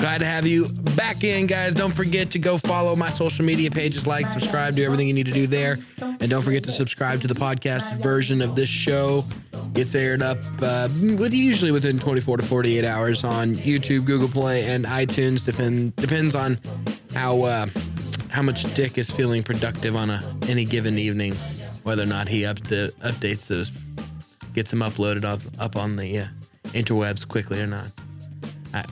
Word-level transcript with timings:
Glad 0.00 0.18
to 0.18 0.26
have 0.26 0.46
you 0.46 0.66
back 0.96 1.24
in, 1.24 1.46
guys. 1.46 1.74
Don't 1.74 1.92
forget 1.92 2.30
to 2.30 2.38
go 2.38 2.56
follow 2.56 2.96
my 2.96 3.10
social 3.10 3.44
media 3.44 3.70
pages, 3.70 4.06
like, 4.06 4.28
subscribe, 4.28 4.74
do 4.74 4.82
everything 4.82 5.06
you 5.06 5.12
need 5.12 5.26
to 5.26 5.32
do 5.32 5.46
there. 5.46 5.78
And 6.00 6.30
don't 6.30 6.40
forget 6.40 6.64
to 6.64 6.72
subscribe 6.72 7.20
to 7.20 7.28
the 7.28 7.34
podcast 7.34 7.94
version 7.96 8.40
of 8.40 8.56
this 8.56 8.70
show. 8.70 9.26
Gets 9.74 9.94
aired 9.94 10.22
up 10.22 10.38
uh, 10.62 10.88
with 11.18 11.34
usually 11.34 11.70
within 11.70 11.98
24 11.98 12.38
to 12.38 12.42
48 12.42 12.82
hours 12.82 13.24
on 13.24 13.56
YouTube, 13.56 14.06
Google 14.06 14.28
Play, 14.28 14.64
and 14.64 14.86
iTunes. 14.86 15.44
Depend, 15.44 15.94
depends 15.96 16.34
on 16.34 16.58
how 17.12 17.42
uh, 17.42 17.66
how 18.30 18.40
much 18.40 18.72
Dick 18.74 18.96
is 18.96 19.10
feeling 19.10 19.42
productive 19.42 19.94
on 19.96 20.08
a 20.08 20.36
any 20.48 20.64
given 20.64 20.98
evening, 20.98 21.34
whether 21.82 22.02
or 22.02 22.06
not 22.06 22.26
he 22.26 22.46
up 22.46 22.58
to, 22.68 22.90
updates 23.02 23.48
those, 23.48 23.70
gets 24.54 24.70
them 24.70 24.80
uploaded 24.80 25.24
up, 25.24 25.40
up 25.58 25.76
on 25.76 25.96
the 25.96 26.20
uh, 26.20 26.26
interwebs 26.68 27.28
quickly 27.28 27.60
or 27.60 27.66
not. 27.66 27.88
I, 28.72 28.84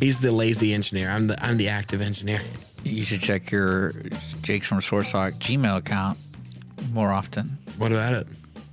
He's 0.00 0.20
the 0.20 0.30
lazy 0.30 0.74
engineer. 0.74 1.10
I'm 1.10 1.26
the 1.26 1.42
I'm 1.44 1.56
the 1.56 1.68
active 1.68 2.00
engineer. 2.00 2.40
You 2.84 3.02
should 3.02 3.20
check 3.20 3.50
your 3.50 3.92
Jake's 4.42 4.68
from 4.68 4.80
Talk 4.80 5.34
Gmail 5.34 5.78
account 5.78 6.18
more 6.92 7.12
often. 7.12 7.58
What 7.78 7.92
about 7.92 8.14
it? 8.14 8.26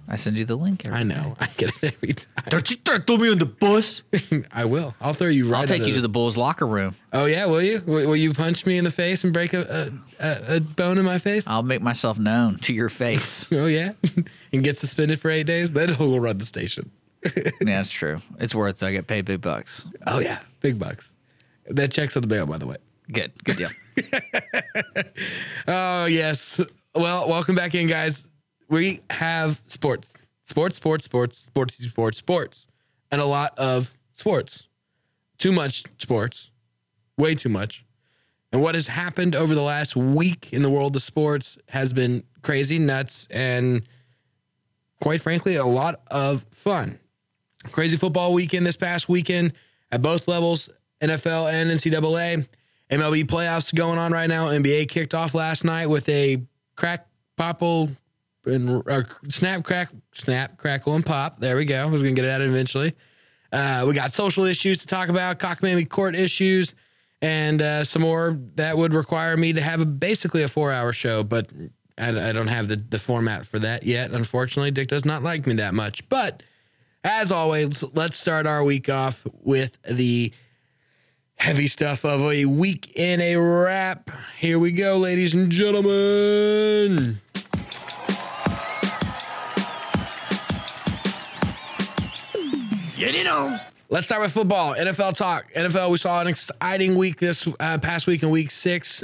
I 0.08 0.18
send 0.18 0.38
you 0.38 0.44
the 0.46 0.56
link. 0.56 0.86
Every 0.86 1.00
I 1.00 1.04
know. 1.04 1.36
I 1.40 1.48
get 1.58 1.72
it 1.82 1.96
every 1.96 2.14
time. 2.14 2.44
Don't 2.50 2.70
you 2.70 2.76
dare 2.78 3.00
throw 3.00 3.18
me 3.18 3.32
on 3.32 3.40
the 3.40 3.46
bus. 3.46 4.04
I 4.52 4.66
will. 4.66 4.94
I'll 5.00 5.14
throw 5.14 5.30
you 5.30 5.50
right. 5.50 5.62
I'll 5.62 5.68
take 5.68 5.86
you 5.86 5.94
to 5.94 6.02
the- 6.02 6.10
Bulls 6.10 6.36
locker 6.36 6.68
room. 6.68 6.96
Oh 7.14 7.26
yeah, 7.26 7.46
will 7.46 7.62
you? 7.62 7.82
Will, 7.86 8.10
will 8.10 8.16
you 8.16 8.34
punch 8.34 8.66
me 8.66 8.78
in 8.78 8.84
the 8.84 8.92
face 8.92 9.24
and 9.24 9.34
break 9.34 9.54
a 9.54 9.94
a, 10.20 10.56
a, 10.56 10.60
bone 10.60 11.00
in 11.00 11.06
my 11.06 11.18
face? 11.18 11.48
I'll 11.48 11.64
make 11.64 11.82
myself 11.82 12.20
known 12.20 12.60
to 12.60 12.74
your 12.74 12.90
face. 12.90 13.46
Oh 13.54 13.68
yeah, 13.68 13.94
and 14.54 14.64
get 14.64 14.78
suspended 14.78 15.22
for 15.22 15.32
eight 15.32 15.46
days. 15.46 15.72
Then 15.72 15.94
he'll 15.96 16.20
run 16.20 16.38
the 16.38 16.46
station. 16.46 16.92
yeah, 17.24 17.52
that's 17.62 17.90
true. 17.90 18.22
It's 18.40 18.54
worth 18.54 18.84
it. 18.84 18.86
I 18.86 18.92
get 18.92 19.08
paid 19.08 19.24
big 19.26 19.42
bucks. 19.42 19.86
Oh 20.06 20.20
yeah, 20.20 20.40
big 20.60 20.78
bucks. 20.78 21.13
That 21.68 21.92
checks 21.92 22.16
on 22.16 22.22
the 22.22 22.28
mail, 22.28 22.46
by 22.46 22.58
the 22.58 22.68
way. 22.68 22.78
Good. 23.12 23.32
Good 23.44 23.58
deal. 23.58 23.70
Oh 25.68 26.06
yes. 26.06 26.60
Well, 26.96 27.30
welcome 27.30 27.56
back 27.56 27.76
in, 27.76 27.88
guys. 27.88 28.28
We 28.70 29.02
have 29.10 29.62
sports, 29.66 30.12
sports, 30.44 30.76
sports, 30.78 31.06
sports, 31.06 31.40
sports, 31.40 31.78
sports, 31.78 32.18
sports, 32.18 32.68
and 33.12 33.22
a 33.22 33.26
lot 33.26 33.58
of 33.58 33.94
sports. 34.14 34.68
Too 35.38 35.52
much 35.52 35.84
sports, 36.00 36.52
way 37.18 37.36
too 37.36 37.50
much. 37.50 37.86
And 38.52 38.62
what 38.62 38.76
has 38.76 38.88
happened 38.88 39.36
over 39.36 39.56
the 39.56 39.62
last 39.62 39.96
week 39.96 40.52
in 40.54 40.62
the 40.62 40.70
world 40.70 40.96
of 40.96 41.04
sports 41.04 41.58
has 41.70 41.94
been 41.94 42.24
crazy, 42.42 42.78
nuts, 42.80 43.28
and 43.32 43.84
quite 45.02 45.22
frankly, 45.22 45.56
a 45.56 45.66
lot 45.66 46.02
of 46.08 46.46
fun. 46.52 47.00
Crazy 47.72 47.98
football 47.98 48.34
weekend 48.34 48.66
this 48.66 48.76
past 48.76 49.08
weekend 49.10 49.54
at 49.92 50.02
both 50.02 50.28
levels, 50.28 50.70
NFL 51.04 51.52
and 51.52 51.70
NCAA. 51.70 52.48
MLB 52.92 53.26
playoffs 53.26 53.74
going 53.74 53.98
on 53.98 54.12
right 54.12 54.28
now. 54.28 54.48
NBA 54.48 54.88
kicked 54.90 55.14
off 55.14 55.34
last 55.34 55.64
night 55.64 55.88
with 55.88 56.08
a 56.10 56.42
crack, 56.76 57.08
popple, 57.38 57.90
and 58.46 58.84
uh, 58.88 59.04
snap, 59.30 59.64
crack, 59.64 59.90
snap, 60.14 60.58
crackle, 60.58 60.96
and 60.96 61.06
pop. 61.06 61.40
There 61.40 61.56
we 61.56 61.66
go. 61.66 61.82
I 61.82 61.86
was 61.86 62.04
gonna 62.04 62.16
get 62.16 62.26
it 62.26 62.32
out 62.32 62.42
eventually. 62.42 62.94
Uh, 63.52 63.86
we 63.88 63.94
got 63.94 64.12
social 64.12 64.46
issues 64.46 64.80
to 64.80 64.88
talk 64.88 65.10
about, 65.10 65.40
cockamamie 65.40 65.90
court 65.90 66.16
issues, 66.16 66.74
and 67.22 67.62
uh, 67.62 67.84
some 67.84 68.02
more 68.02 68.38
that 68.56 68.78
would 68.78 68.94
require 68.94 69.38
me 69.38 69.54
to 69.54 69.62
have 69.62 69.82
a, 69.82 69.86
basically 69.86 70.44
a 70.44 70.48
four-hour 70.48 70.92
show. 70.92 71.24
But 71.24 71.52
I, 71.98 72.30
I 72.30 72.32
don't 72.32 72.48
have 72.48 72.68
the 72.68 72.76
the 72.76 73.00
format 73.00 73.46
for 73.46 73.60
that 73.60 73.84
yet. 73.84 74.12
Unfortunately, 74.12 74.72
Dick 74.72 74.90
does 74.90 75.06
not 75.06 75.24
like 75.24 75.48
me 75.48 75.56
that 75.56 75.74
much. 75.74 76.08
But 76.10 76.44
as 77.04 77.32
always, 77.32 77.84
let's 77.94 78.18
start 78.18 78.46
our 78.46 78.64
week 78.64 78.90
off 78.90 79.26
with 79.42 79.78
the 79.90 80.34
heavy 81.36 81.68
stuff 81.68 82.06
of 82.06 82.22
a 82.22 82.46
week 82.46 82.92
in 82.96 83.22
a 83.22 83.36
wrap. 83.36 84.10
Here 84.38 84.58
we 84.60 84.72
go, 84.72 84.98
ladies 84.98 85.34
and 85.34 85.52
gentlemen. 85.52 87.20
Get 92.96 93.16
it 93.16 93.28
on. 93.28 93.60
Let's 93.90 94.08
start 94.08 94.22
with 94.22 94.32
football. 94.32 94.74
NFL 94.74 95.16
talk. 95.16 95.52
NFL, 95.54 95.92
we 95.92 95.98
saw 95.98 96.22
an 96.22 96.28
exciting 96.28 96.96
week 96.96 97.20
this 97.20 97.48
uh, 97.60 97.78
past 97.78 98.08
week 98.08 98.24
in 98.24 98.30
week 98.30 98.50
six. 98.50 99.04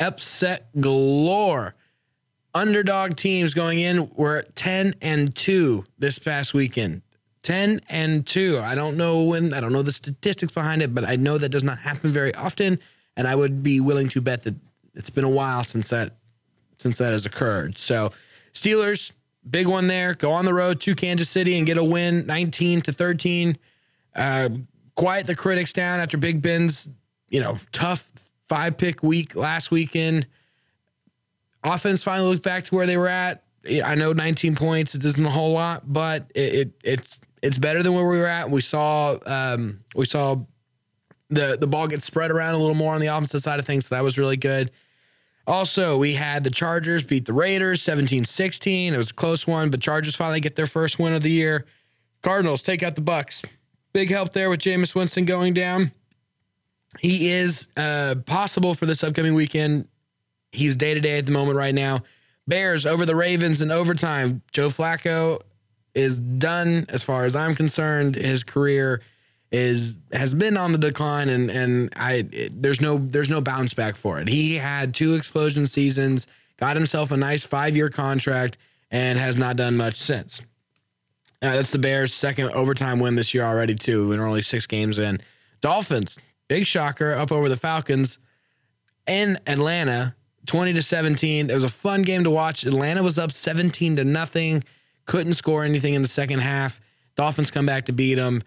Upset 0.00 0.68
galore. 0.80 1.74
Underdog 2.54 3.16
teams 3.16 3.54
going 3.54 3.78
in 3.78 4.10
were 4.14 4.42
10 4.54 4.94
and 5.00 5.34
2 5.34 5.84
this 5.98 6.18
past 6.18 6.54
weekend. 6.54 7.02
10 7.42 7.80
and 7.88 8.26
2. 8.26 8.60
I 8.60 8.74
don't 8.74 8.96
know 8.96 9.22
when, 9.22 9.54
I 9.54 9.60
don't 9.60 9.72
know 9.72 9.82
the 9.82 9.92
statistics 9.92 10.52
behind 10.52 10.82
it, 10.82 10.94
but 10.94 11.04
I 11.04 11.16
know 11.16 11.38
that 11.38 11.48
does 11.50 11.64
not 11.64 11.78
happen 11.78 12.12
very 12.12 12.34
often. 12.34 12.78
And 13.16 13.26
I 13.26 13.34
would 13.34 13.62
be 13.62 13.80
willing 13.80 14.08
to 14.10 14.20
bet 14.20 14.42
that 14.44 14.54
it's 14.94 15.10
been 15.10 15.24
a 15.24 15.30
while 15.30 15.64
since 15.64 15.88
that 15.90 16.14
since 16.78 16.98
that 16.98 17.10
has 17.10 17.26
occurred. 17.26 17.76
So, 17.76 18.12
Steelers, 18.52 19.12
big 19.48 19.66
one 19.66 19.88
there. 19.88 20.14
Go 20.14 20.30
on 20.30 20.44
the 20.44 20.54
road 20.54 20.80
to 20.82 20.94
Kansas 20.94 21.28
City 21.28 21.58
and 21.58 21.66
get 21.66 21.76
a 21.76 21.84
win, 21.84 22.26
19 22.26 22.82
to 22.82 22.92
13. 22.92 23.58
Uh, 24.14 24.48
quiet 24.94 25.26
the 25.26 25.34
critics 25.34 25.72
down 25.72 26.00
after 26.00 26.16
Big 26.16 26.40
Ben's, 26.40 26.88
you 27.28 27.40
know, 27.40 27.58
tough 27.72 28.10
five 28.48 28.78
pick 28.78 29.02
week 29.02 29.34
last 29.34 29.70
weekend. 29.70 30.26
Offense 31.62 32.04
finally 32.04 32.28
looked 32.28 32.44
back 32.44 32.64
to 32.66 32.74
where 32.74 32.86
they 32.86 32.96
were 32.96 33.08
at. 33.08 33.42
I 33.84 33.94
know 33.96 34.12
19 34.12 34.56
points 34.56 34.94
it 34.94 35.04
isn't 35.04 35.24
a 35.24 35.30
whole 35.30 35.52
lot, 35.52 35.92
but 35.92 36.30
it, 36.34 36.54
it 36.54 36.72
it's 36.84 37.18
it's 37.42 37.58
better 37.58 37.82
than 37.82 37.94
where 37.94 38.06
we 38.06 38.18
were 38.18 38.26
at. 38.26 38.50
We 38.50 38.60
saw 38.60 39.18
um, 39.26 39.80
we 39.94 40.06
saw 40.06 40.36
the 41.30 41.56
the 41.58 41.66
ball 41.66 41.86
get 41.86 42.02
spread 42.02 42.30
around 42.30 42.54
a 42.54 42.58
little 42.58 42.74
more 42.74 42.94
on 42.94 43.00
the 43.00 43.06
offensive 43.08 43.42
side 43.42 43.58
of 43.58 43.66
things, 43.66 43.86
so 43.86 43.94
that 43.94 44.04
was 44.04 44.18
really 44.18 44.36
good. 44.36 44.70
Also, 45.46 45.96
we 45.96 46.12
had 46.12 46.44
the 46.44 46.50
Chargers 46.50 47.02
beat 47.02 47.24
the 47.24 47.32
Raiders 47.32 47.80
17-16. 47.80 48.92
It 48.92 48.96
was 48.98 49.08
a 49.10 49.14
close 49.14 49.46
one, 49.46 49.70
but 49.70 49.80
Chargers 49.80 50.14
finally 50.14 50.40
get 50.40 50.56
their 50.56 50.66
first 50.66 50.98
win 50.98 51.14
of 51.14 51.22
the 51.22 51.30
year. 51.30 51.64
Cardinals 52.22 52.62
take 52.62 52.82
out 52.82 52.96
the 52.96 53.00
Bucks. 53.00 53.40
Big 53.94 54.10
help 54.10 54.34
there 54.34 54.50
with 54.50 54.60
Jameis 54.60 54.94
Winston 54.94 55.24
going 55.24 55.54
down. 55.54 55.92
He 57.00 57.30
is 57.30 57.68
uh, 57.78 58.16
possible 58.26 58.74
for 58.74 58.84
this 58.84 59.02
upcoming 59.02 59.32
weekend. 59.32 59.88
He's 60.52 60.76
day 60.76 60.92
to 60.92 61.00
day 61.00 61.16
at 61.16 61.24
the 61.24 61.32
moment 61.32 61.56
right 61.56 61.74
now. 61.74 62.02
Bears 62.46 62.84
over 62.84 63.06
the 63.06 63.16
Ravens 63.16 63.62
in 63.62 63.70
overtime. 63.70 64.42
Joe 64.52 64.68
Flacco 64.68 65.40
is 65.98 66.18
done 66.18 66.86
as 66.88 67.02
far 67.02 67.24
as 67.24 67.34
I'm 67.34 67.54
concerned. 67.54 68.14
His 68.14 68.44
career 68.44 69.02
is 69.50 69.98
has 70.12 70.34
been 70.34 70.56
on 70.56 70.72
the 70.72 70.78
decline, 70.78 71.28
and 71.28 71.50
and 71.50 71.92
I 71.96 72.28
it, 72.30 72.62
there's 72.62 72.80
no 72.80 72.98
there's 72.98 73.30
no 73.30 73.40
bounce 73.40 73.74
back 73.74 73.96
for 73.96 74.20
it. 74.20 74.28
He 74.28 74.54
had 74.54 74.94
two 74.94 75.14
explosion 75.14 75.66
seasons, 75.66 76.26
got 76.56 76.76
himself 76.76 77.10
a 77.10 77.16
nice 77.16 77.44
five 77.44 77.76
year 77.76 77.88
contract, 77.88 78.58
and 78.90 79.18
has 79.18 79.36
not 79.36 79.56
done 79.56 79.76
much 79.76 79.96
since. 79.96 80.40
Uh, 81.40 81.54
that's 81.54 81.70
the 81.70 81.78
Bears' 81.78 82.12
second 82.12 82.50
overtime 82.50 82.98
win 82.98 83.14
this 83.14 83.32
year 83.32 83.44
already, 83.44 83.74
too. 83.74 84.08
We're 84.08 84.26
only 84.26 84.42
six 84.42 84.66
games 84.66 84.98
in. 84.98 85.20
Dolphins, 85.60 86.18
big 86.48 86.66
shocker, 86.66 87.12
up 87.12 87.30
over 87.30 87.48
the 87.48 87.56
Falcons 87.56 88.18
in 89.06 89.38
Atlanta, 89.46 90.16
20 90.46 90.72
to 90.72 90.82
17. 90.82 91.48
It 91.48 91.54
was 91.54 91.62
a 91.62 91.68
fun 91.68 92.02
game 92.02 92.24
to 92.24 92.30
watch. 92.30 92.64
Atlanta 92.64 93.04
was 93.04 93.18
up 93.18 93.30
17 93.30 93.96
to 93.96 94.04
nothing, 94.04 94.64
couldn't 95.08 95.32
score 95.32 95.64
anything 95.64 95.94
in 95.94 96.02
the 96.02 96.08
second 96.08 96.38
half. 96.38 96.80
Dolphins 97.16 97.50
come 97.50 97.66
back 97.66 97.86
to 97.86 97.92
beat 97.92 98.14
them. 98.14 98.42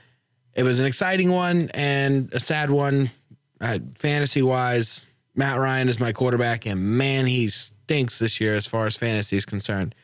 It 0.53 0.63
was 0.63 0.79
an 0.79 0.85
exciting 0.85 1.31
one 1.31 1.69
and 1.73 2.31
a 2.33 2.39
sad 2.39 2.69
one, 2.69 3.11
uh, 3.59 3.79
fantasy 3.97 4.41
wise. 4.41 5.01
Matt 5.35 5.57
Ryan 5.57 5.89
is 5.89 5.99
my 5.99 6.11
quarterback, 6.11 6.65
and 6.65 6.79
man, 6.79 7.25
he 7.25 7.49
stinks 7.49 8.19
this 8.19 8.39
year 8.39 8.55
as 8.55 8.67
far 8.67 8.85
as 8.85 8.95
fantasy 8.95 9.37
is 9.37 9.45
concerned. 9.45 9.95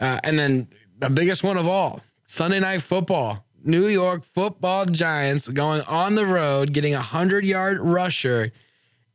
Uh, 0.00 0.18
and 0.24 0.38
then 0.38 0.68
the 0.98 1.10
biggest 1.10 1.44
one 1.44 1.56
of 1.56 1.68
all 1.68 2.00
Sunday 2.24 2.58
Night 2.58 2.82
Football. 2.82 3.44
New 3.64 3.88
York 3.88 4.24
football 4.24 4.86
giants 4.86 5.48
going 5.48 5.82
on 5.82 6.14
the 6.14 6.24
road, 6.24 6.72
getting 6.72 6.94
a 6.94 6.98
100 6.98 7.44
yard 7.44 7.80
rusher 7.80 8.52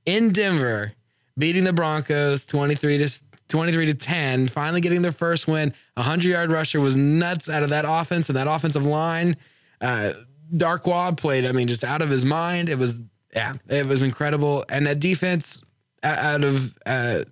in 0.06 0.31
Denver, 0.31 0.92
beating 1.38 1.63
the 1.63 1.72
Broncos 1.72 2.45
23 2.45 2.98
to 2.98 3.10
23 3.50 3.88
to 3.88 3.94
10, 3.94 4.48
finally 4.48 4.81
getting 4.81 5.01
their 5.01 5.12
first 5.12 5.48
win. 5.48 5.74
A 5.98 6.01
100 6.01 6.28
yard 6.28 6.51
rusher 6.51 6.80
was 6.80 6.98
nuts 6.98 7.50
out 7.50 7.63
of 7.63 7.69
that 7.69 7.86
offense 7.88 8.30
and 8.30 8.38
that 8.38 8.48
offensive 8.48 8.86
line. 8.86 9.38
Uh, 9.81 10.13
Darkwa 10.54 11.16
played, 11.18 11.45
I 11.45 11.51
mean, 11.51 11.68
just 11.68 11.84
out 11.84 12.01
of 12.01 12.10
his 12.10 12.25
mind. 12.25 12.69
It 12.69 12.78
was, 12.78 13.01
yeah, 13.34 13.54
it 13.68 13.86
was 13.86 14.04
incredible. 14.04 14.66
And 14.69 14.86
that 14.88 15.00
defense 15.00 15.62
out 16.04 16.44
of 16.44 16.78
uh, 16.86 17.24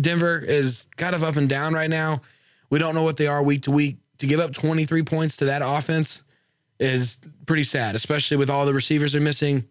Denver 0.00 0.38
is 0.38 0.86
kind 0.96 1.14
of 1.14 1.22
up 1.22 1.36
and 1.36 1.48
down 1.48 1.74
right 1.74 1.90
now. 1.90 2.22
We 2.70 2.78
don't 2.78 2.94
know 2.94 3.02
what 3.02 3.16
they 3.16 3.26
are 3.26 3.42
week 3.42 3.62
to 3.62 3.70
week. 3.70 3.98
To 4.18 4.26
give 4.26 4.38
up 4.38 4.52
23 4.52 5.02
points 5.02 5.36
to 5.38 5.46
that 5.46 5.62
offense 5.64 6.22
is 6.78 7.18
pretty 7.46 7.64
sad, 7.64 7.96
especially 7.96 8.36
with 8.36 8.50
all 8.50 8.64
the 8.66 8.72
receivers 8.74 9.12
they're 9.12 9.20
missing. 9.20 9.64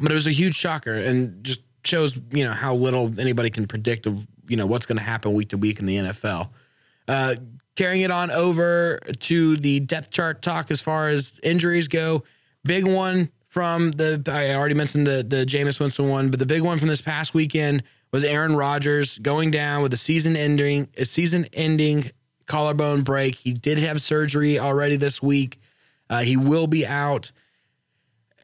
But 0.00 0.12
it 0.12 0.14
was 0.14 0.26
a 0.26 0.32
huge 0.32 0.54
shocker 0.54 0.92
and 0.92 1.42
just 1.42 1.60
shows, 1.84 2.18
you 2.32 2.44
know, 2.44 2.52
how 2.52 2.74
little 2.74 3.18
anybody 3.18 3.48
can 3.48 3.66
predict 3.66 4.06
of, 4.06 4.26
you 4.48 4.56
know, 4.56 4.66
what's 4.66 4.86
going 4.86 4.98
to 4.98 5.04
happen 5.04 5.32
week 5.32 5.50
to 5.50 5.58
week 5.58 5.78
in 5.80 5.86
the 5.86 5.96
NFL. 5.96 6.50
Uh, 7.08 7.36
carrying 7.76 8.02
it 8.02 8.10
on 8.10 8.30
over 8.30 8.98
to 9.20 9.56
the 9.58 9.80
depth 9.80 10.10
chart 10.10 10.42
talk 10.42 10.70
as 10.70 10.80
far 10.80 11.08
as 11.08 11.32
injuries 11.42 11.88
go. 11.88 12.24
Big 12.64 12.84
one 12.84 13.30
from 13.48 13.92
the 13.92 14.22
I 14.26 14.54
already 14.54 14.74
mentioned 14.74 15.06
the 15.06 15.24
the 15.26 15.46
Jameis 15.46 15.78
Winston 15.78 16.08
one, 16.08 16.30
but 16.30 16.38
the 16.38 16.46
big 16.46 16.62
one 16.62 16.78
from 16.78 16.88
this 16.88 17.00
past 17.00 17.32
weekend 17.32 17.84
was 18.12 18.24
Aaron 18.24 18.56
Rodgers 18.56 19.18
going 19.18 19.50
down 19.50 19.82
with 19.82 19.92
a 19.92 19.96
season 19.96 20.36
ending 20.36 20.88
a 20.96 21.04
season 21.04 21.46
ending 21.52 22.10
collarbone 22.46 23.02
break. 23.02 23.36
He 23.36 23.52
did 23.52 23.78
have 23.78 24.00
surgery 24.00 24.58
already 24.58 24.96
this 24.96 25.22
week. 25.22 25.60
Uh, 26.08 26.20
he 26.20 26.36
will 26.36 26.66
be 26.66 26.86
out. 26.86 27.32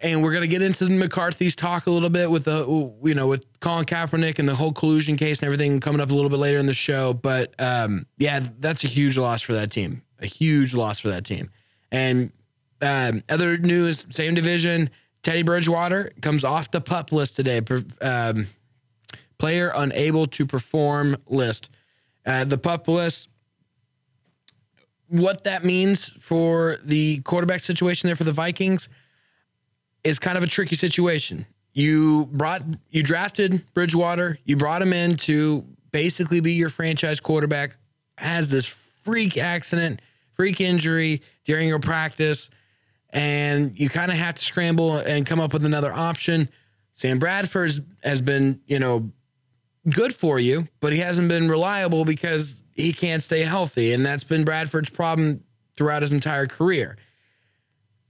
And 0.02 0.22
we're 0.22 0.32
gonna 0.32 0.48
get 0.48 0.62
into 0.62 0.88
McCarthy's 0.88 1.54
talk 1.54 1.86
a 1.86 1.90
little 1.90 2.10
bit 2.10 2.28
with 2.30 2.44
the 2.44 2.66
you 3.04 3.14
know 3.14 3.28
with 3.28 3.46
Colin 3.60 3.84
Kaepernick 3.84 4.40
and 4.40 4.48
the 4.48 4.54
whole 4.54 4.72
collusion 4.72 5.16
case 5.16 5.38
and 5.38 5.46
everything 5.46 5.78
coming 5.78 6.00
up 6.00 6.10
a 6.10 6.14
little 6.14 6.28
bit 6.28 6.38
later 6.38 6.58
in 6.58 6.66
the 6.66 6.74
show. 6.74 7.14
But 7.14 7.54
um, 7.60 8.06
yeah, 8.18 8.44
that's 8.58 8.82
a 8.82 8.88
huge 8.88 9.16
loss 9.16 9.42
for 9.42 9.54
that 9.54 9.70
team. 9.70 10.02
A 10.18 10.26
huge 10.26 10.74
loss 10.74 10.98
for 10.98 11.08
that 11.10 11.24
team. 11.24 11.50
And 11.92 12.32
um, 12.80 13.22
other 13.28 13.56
news, 13.56 14.04
same 14.10 14.34
division. 14.34 14.90
Teddy 15.22 15.42
Bridgewater 15.42 16.10
comes 16.20 16.44
off 16.44 16.72
the 16.72 16.80
pup 16.80 17.12
list 17.12 17.36
today. 17.36 17.60
Um, 18.00 18.48
player 19.38 19.72
unable 19.74 20.26
to 20.26 20.46
perform 20.46 21.16
list. 21.28 21.70
Uh, 22.26 22.44
the 22.44 22.58
pup 22.58 22.88
list 22.88 23.28
what 25.12 25.44
that 25.44 25.62
means 25.62 26.08
for 26.08 26.78
the 26.82 27.18
quarterback 27.20 27.60
situation 27.60 28.08
there 28.08 28.16
for 28.16 28.24
the 28.24 28.32
Vikings 28.32 28.88
is 30.04 30.18
kind 30.18 30.36
of 30.36 30.44
a 30.44 30.46
tricky 30.46 30.76
situation. 30.76 31.46
You 31.72 32.28
brought 32.32 32.62
you 32.90 33.02
drafted 33.02 33.64
Bridgewater, 33.74 34.38
you 34.44 34.56
brought 34.56 34.82
him 34.82 34.92
in 34.92 35.16
to 35.18 35.64
basically 35.90 36.40
be 36.40 36.52
your 36.52 36.68
franchise 36.68 37.20
quarterback, 37.20 37.76
has 38.18 38.50
this 38.50 38.66
freak 38.66 39.38
accident, 39.38 40.00
freak 40.34 40.60
injury 40.60 41.22
during 41.44 41.68
your 41.68 41.78
practice, 41.78 42.50
and 43.10 43.78
you 43.78 43.88
kind 43.88 44.10
of 44.10 44.16
have 44.18 44.34
to 44.36 44.44
scramble 44.44 44.96
and 44.96 45.26
come 45.26 45.40
up 45.40 45.52
with 45.52 45.64
another 45.64 45.92
option. 45.92 46.48
Sam 46.94 47.18
Bradford 47.18 47.84
has 48.02 48.22
been, 48.22 48.60
you 48.66 48.78
know, 48.78 49.10
good 49.88 50.14
for 50.14 50.38
you, 50.38 50.68
but 50.80 50.92
he 50.92 50.98
hasn't 50.98 51.28
been 51.28 51.48
reliable 51.48 52.04
because 52.04 52.62
he 52.74 52.92
can't 52.92 53.22
stay 53.22 53.40
healthy. 53.40 53.92
And 53.92 54.04
that's 54.04 54.24
been 54.24 54.44
Bradford's 54.44 54.90
problem 54.90 55.42
throughout 55.76 56.02
his 56.02 56.12
entire 56.12 56.46
career. 56.46 56.96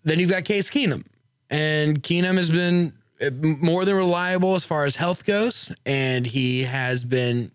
Then 0.04 0.18
you've 0.18 0.30
got 0.30 0.44
Case 0.44 0.68
Keenum. 0.68 1.04
And 1.52 2.02
Keenum 2.02 2.38
has 2.38 2.48
been 2.48 2.94
uh, 3.20 3.30
more 3.30 3.84
than 3.84 3.94
reliable 3.94 4.54
as 4.54 4.64
far 4.64 4.86
as 4.86 4.96
health 4.96 5.26
goes. 5.26 5.70
And 5.84 6.26
he 6.26 6.62
has 6.62 7.04
been 7.04 7.52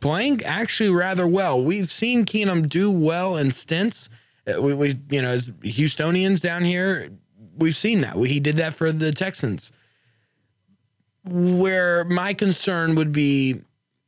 playing 0.00 0.44
actually 0.44 0.90
rather 0.90 1.26
well. 1.26 1.62
We've 1.62 1.90
seen 1.90 2.24
Keenum 2.24 2.68
do 2.68 2.90
well 2.90 3.36
in 3.36 3.52
stints. 3.52 4.08
Uh, 4.44 4.60
we, 4.60 4.74
we 4.74 5.00
you 5.08 5.22
know, 5.22 5.28
as 5.28 5.48
Houstonians 5.62 6.40
down 6.40 6.64
here, 6.64 7.10
we've 7.56 7.76
seen 7.76 8.00
that. 8.00 8.16
He 8.16 8.40
did 8.40 8.56
that 8.56 8.74
for 8.74 8.90
the 8.90 9.12
Texans. 9.12 9.70
Where 11.24 12.04
my 12.04 12.34
concern 12.34 12.96
would 12.96 13.12
be 13.12 13.60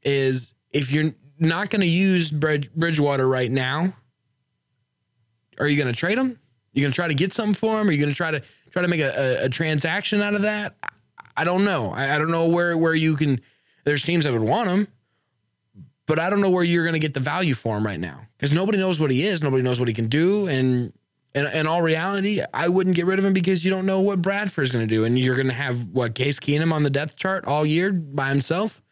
is 0.03 0.55
if 0.73 0.91
you're 0.91 1.13
not 1.39 1.71
going 1.71 1.83
to 1.83 1.87
use 1.87 2.33
Bridge, 2.33 2.73
Bridgewater 2.75 3.29
right 3.29 3.51
now, 3.51 3.95
are 5.61 5.69
you 5.69 5.77
going 5.77 5.93
to 5.93 5.99
trade 5.99 6.19
him? 6.19 6.41
You're 6.73 6.85
going 6.85 6.93
to 6.93 6.97
try 6.97 7.07
to 7.07 7.15
get 7.15 7.33
something 7.33 7.55
for 7.55 7.81
him? 7.81 7.89
Are 7.89 7.93
you 7.93 7.99
going 7.99 8.11
to 8.11 8.17
try 8.17 8.31
to 8.33 8.43
try 8.73 8.83
to 8.83 8.89
make 8.89 9.01
a, 9.01 9.43
a, 9.43 9.45
a, 9.45 9.49
transaction 9.49 10.23
out 10.23 10.35
of 10.35 10.43
that? 10.43 10.75
I, 11.37 11.45
don't 11.45 11.65
know. 11.65 11.91
I, 11.91 12.15
I, 12.15 12.19
don't 12.19 12.31
know 12.31 12.47
where 12.47 12.77
where 12.77 12.95
you 12.95 13.17
can. 13.17 13.41
There's 13.85 14.03
teams 14.03 14.25
that 14.25 14.33
would 14.33 14.43
want 14.43 14.69
him, 14.69 14.89
but 16.07 16.19
I 16.19 16.31
don't 16.31 16.41
know 16.41 16.51
where 16.51 16.65
you're 16.65 16.85
going 16.85 16.95
to 16.95 17.01
get 17.01 17.15
the 17.15 17.21
value 17.21 17.55
for 17.55 17.77
him 17.77 17.87
right 17.87 18.01
now 18.01 18.21
because 18.37 18.53
nobody 18.53 18.79
knows 18.79 18.99
what 18.99 19.11
he 19.11 19.27
is. 19.27 19.43
Nobody 19.43 19.63
knows 19.63 19.79
what 19.79 19.89
he 19.89 19.95
can 19.95 20.09
do, 20.09 20.49
and 20.49 20.93
in, 21.35 21.47
in 21.47 21.67
all 21.67 21.83
reality, 21.83 22.43
I 22.53 22.69
wouldn't 22.69 22.97
get 22.97 23.07
rid 23.07 23.19
of 23.19 23.25
him 23.25 23.33
because 23.33 23.65
you 23.65 23.71
don't 23.71 23.87
know 23.87 24.01
what 24.01 24.21
Bradford's 24.21 24.71
going 24.71 24.87
to 24.87 24.95
do, 24.95 25.05
and 25.05 25.19
you're 25.19 25.37
going 25.37 25.49
to 25.49 25.55
have 25.55 25.89
what 25.89 26.15
Case 26.15 26.39
Keenum 26.39 26.73
on 26.73 26.83
the 26.83 26.91
depth 26.91 27.17
chart 27.17 27.45
all 27.47 27.65
year 27.65 27.93
by 27.93 28.29
himself. 28.29 28.83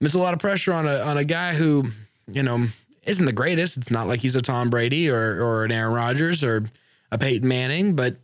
It's 0.00 0.14
a 0.14 0.18
lot 0.18 0.34
of 0.34 0.40
pressure 0.40 0.72
on 0.74 0.86
a 0.86 0.98
on 0.98 1.16
a 1.16 1.24
guy 1.24 1.54
who, 1.54 1.90
you 2.28 2.42
know, 2.42 2.66
isn't 3.04 3.24
the 3.24 3.32
greatest. 3.32 3.76
It's 3.76 3.90
not 3.90 4.06
like 4.06 4.20
he's 4.20 4.36
a 4.36 4.42
Tom 4.42 4.68
Brady 4.68 5.08
or 5.08 5.42
or 5.42 5.64
an 5.64 5.72
Aaron 5.72 5.94
Rodgers 5.94 6.44
or 6.44 6.64
a 7.10 7.18
Peyton 7.18 7.48
Manning, 7.48 7.94
but 7.94 8.16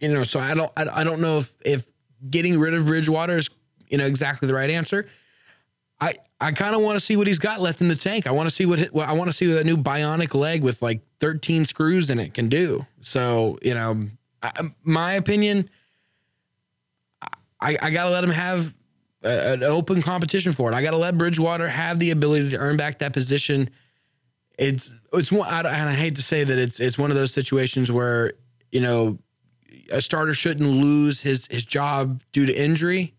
you 0.00 0.08
know, 0.08 0.24
so 0.24 0.40
I 0.40 0.54
don't 0.54 0.72
I, 0.76 1.00
I 1.00 1.04
don't 1.04 1.20
know 1.20 1.38
if 1.38 1.54
if 1.64 1.86
getting 2.28 2.58
rid 2.58 2.74
of 2.74 2.86
Bridgewater 2.86 3.36
is 3.36 3.50
you 3.88 3.98
know 3.98 4.06
exactly 4.06 4.48
the 4.48 4.54
right 4.54 4.70
answer. 4.70 5.08
I 6.00 6.14
I 6.40 6.52
kind 6.52 6.74
of 6.74 6.80
want 6.80 6.98
to 6.98 7.04
see 7.04 7.16
what 7.16 7.26
he's 7.26 7.38
got 7.38 7.60
left 7.60 7.80
in 7.80 7.88
the 7.88 7.96
tank. 7.96 8.26
I 8.26 8.30
want 8.30 8.48
to 8.48 8.54
see 8.54 8.66
what, 8.66 8.80
what 8.86 9.08
I 9.08 9.12
want 9.12 9.28
to 9.28 9.36
see 9.36 9.46
what 9.46 9.54
that 9.54 9.66
new 9.66 9.76
bionic 9.76 10.34
leg 10.34 10.62
with 10.62 10.80
like 10.80 11.00
13 11.20 11.66
screws 11.66 12.10
in 12.10 12.18
it 12.18 12.34
can 12.34 12.48
do. 12.48 12.86
So 13.02 13.58
you 13.62 13.74
know, 13.74 14.08
I, 14.42 14.50
um, 14.58 14.74
my 14.82 15.12
opinion, 15.14 15.68
I 17.60 17.76
I 17.80 17.90
gotta 17.90 18.10
let 18.10 18.24
him 18.24 18.30
have 18.30 18.74
an 19.22 19.62
open 19.62 20.00
competition 20.00 20.52
for 20.52 20.72
it. 20.72 20.74
I 20.74 20.82
got 20.82 20.92
to 20.92 20.96
let 20.96 21.18
Bridgewater 21.18 21.68
have 21.68 21.98
the 21.98 22.10
ability 22.10 22.50
to 22.50 22.56
earn 22.56 22.76
back 22.76 23.00
that 23.00 23.12
position. 23.12 23.68
It's 24.58 24.92
it's 25.12 25.30
one, 25.30 25.48
and 25.52 25.66
I 25.66 25.92
hate 25.92 26.16
to 26.16 26.22
say 26.22 26.44
that 26.44 26.58
it's 26.58 26.80
it's 26.80 26.98
one 26.98 27.10
of 27.10 27.16
those 27.16 27.32
situations 27.32 27.92
where 27.92 28.32
you 28.72 28.80
know 28.80 29.18
a 29.90 30.00
starter 30.00 30.34
shouldn't 30.34 30.68
lose 30.68 31.20
his 31.20 31.46
his 31.46 31.64
job 31.64 32.22
due 32.32 32.46
to 32.46 32.52
injury, 32.52 33.14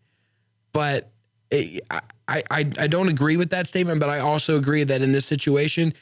but 0.73 1.11
it, 1.49 1.83
I, 1.89 2.01
I 2.27 2.43
I 2.77 2.87
don't 2.87 3.09
agree 3.09 3.37
with 3.37 3.49
that 3.51 3.67
statement. 3.67 3.99
But 3.99 4.09
I 4.09 4.19
also 4.19 4.57
agree 4.57 4.83
that 4.83 5.01
in 5.01 5.11
this 5.11 5.25
situation, 5.25 5.93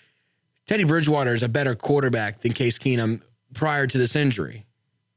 Teddy 0.67 0.83
Bridgewater 0.83 1.33
is 1.33 1.43
a 1.43 1.49
better 1.49 1.75
quarterback 1.75 2.41
than 2.41 2.53
Case 2.53 2.77
Keenum 2.77 3.23
prior 3.53 3.88
to 3.88 3.97
this 3.97 4.15
injury. 4.15 4.65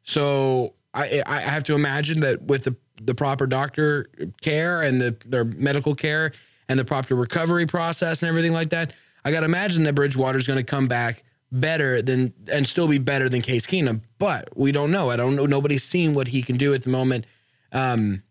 So 0.02 0.74
I 0.94 1.22
I 1.26 1.40
have 1.40 1.64
to 1.64 1.74
imagine 1.74 2.20
that 2.20 2.42
with 2.42 2.64
the 2.64 2.76
the 3.00 3.14
proper 3.14 3.46
doctor 3.46 4.06
care 4.40 4.82
and 4.82 5.00
the 5.00 5.16
their 5.26 5.44
medical 5.44 5.94
care 5.94 6.32
and 6.68 6.78
the 6.78 6.84
proper 6.84 7.14
recovery 7.14 7.66
process 7.66 8.22
and 8.22 8.28
everything 8.28 8.52
like 8.52 8.70
that, 8.70 8.94
I 9.24 9.30
got 9.30 9.40
to 9.40 9.46
imagine 9.46 9.84
that 9.84 9.94
Bridgewater 9.94 10.38
is 10.38 10.46
going 10.46 10.58
to 10.58 10.64
come 10.64 10.88
back 10.88 11.24
better 11.52 12.02
than 12.02 12.32
and 12.50 12.66
still 12.66 12.88
be 12.88 12.98
better 12.98 13.28
than 13.28 13.42
Case 13.42 13.66
Keenum. 13.66 14.00
But 14.18 14.48
we 14.56 14.72
don't 14.72 14.90
know. 14.90 15.10
I 15.10 15.16
don't 15.16 15.36
know. 15.36 15.46
Nobody's 15.46 15.84
seen 15.84 16.14
what 16.14 16.26
he 16.28 16.42
can 16.42 16.56
do 16.56 16.74
at 16.74 16.82
the 16.82 16.90
moment. 16.90 17.26
Um, 17.70 18.22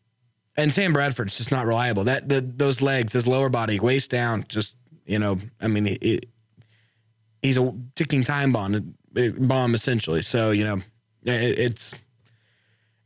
and 0.58 0.72
Sam 0.72 0.92
Bradford's 0.92 1.38
just 1.38 1.52
not 1.52 1.66
reliable. 1.66 2.04
That 2.04 2.28
the, 2.28 2.42
those 2.42 2.82
legs, 2.82 3.14
his 3.14 3.28
lower 3.28 3.48
body, 3.50 3.80
waist 3.80 4.12
down, 4.12 4.46
just 4.50 4.76
you 5.06 5.20
know. 5.20 5.38
I 5.62 5.68
mean, 5.68 5.88
it, 5.88 6.26
he's 7.42 7.58
a 7.58 7.74
ticking 7.96 8.24
time 8.24 8.52
bomb, 8.52 8.96
bomb 9.40 9.76
essentially. 9.76 10.22
So 10.24 10.52
you 10.52 10.64
know, 10.66 10.78
It- 11.24 11.60
It's 11.60 11.94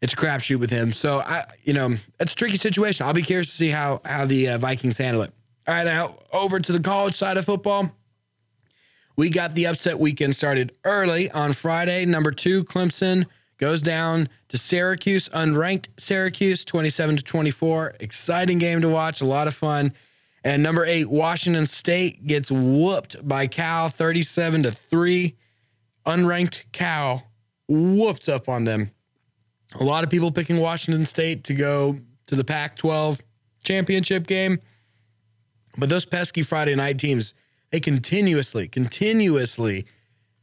it's 0.02 0.14
a 0.14 0.18
crapshoot 0.18 0.58
with 0.60 0.70
him. 0.70 0.92
So 0.94 1.20
I, 1.20 1.46
you 1.64 1.74
know, 1.74 1.96
it's 2.20 2.34
a 2.34 2.36
tricky 2.36 2.58
situation. 2.58 3.06
I'll 3.06 3.14
be 3.14 3.22
curious 3.24 3.48
to 3.48 3.54
see 3.56 3.70
how 3.70 4.02
how 4.06 4.26
the 4.26 4.50
uh, 4.50 4.58
Vikings 4.58 4.98
handle 4.98 5.22
it. 5.24 5.32
All 5.68 5.74
right, 5.74 5.84
now 5.86 6.18
over 6.32 6.60
to 6.60 6.72
the 6.72 6.80
college 6.80 7.16
side 7.16 7.38
of 7.38 7.46
football. 7.46 7.92
We 9.16 9.30
got 9.30 9.56
the 9.56 9.68
upset 9.68 10.00
weekend 10.00 10.36
started 10.36 10.74
early 10.84 11.32
on 11.32 11.54
Friday. 11.54 12.06
Number 12.06 12.32
two, 12.32 12.64
Clemson 12.66 13.26
goes 13.58 13.82
down 13.82 14.28
to 14.50 14.58
Syracuse, 14.58 15.30
unranked 15.30 15.88
Syracuse, 15.98 16.66
27 16.66 17.18
to 17.18 17.24
24. 17.24 17.96
Exciting 18.00 18.58
game 18.58 18.82
to 18.82 18.90
watch, 18.90 19.22
a 19.22 19.26
lot 19.26 19.48
of 19.48 19.56
fun. 19.56 19.94
And 20.44 20.62
number 20.62 20.86
eight, 20.86 21.10
Washington 21.10 21.66
State 21.66 22.28
gets 22.28 22.52
whooped 22.52 23.28
by 23.28 23.48
Cal, 23.48 23.90
37 23.90 24.64
to 24.64 24.72
3. 24.72 25.36
Unranked 26.06 26.66
Cal 26.72 27.24
whooped 27.68 28.30
up 28.30 28.48
on 28.48 28.66
them. 28.66 28.92
A 29.80 29.84
lot 29.84 30.04
of 30.04 30.10
people 30.10 30.32
picking 30.32 30.60
Washington 30.60 31.06
State 31.06 31.46
to 31.46 31.54
go 31.54 32.00
to 32.28 32.36
the 32.36 32.44
Pac 32.44 32.76
12 32.76 33.22
championship 33.64 34.28
game. 34.28 34.60
But 35.78 35.90
those 35.90 36.06
pesky 36.06 36.44
Friday 36.44 36.76
night 36.76 37.00
teams, 37.00 37.34
they 37.72 37.80
continuously, 37.80 38.68
continuously 38.68 39.86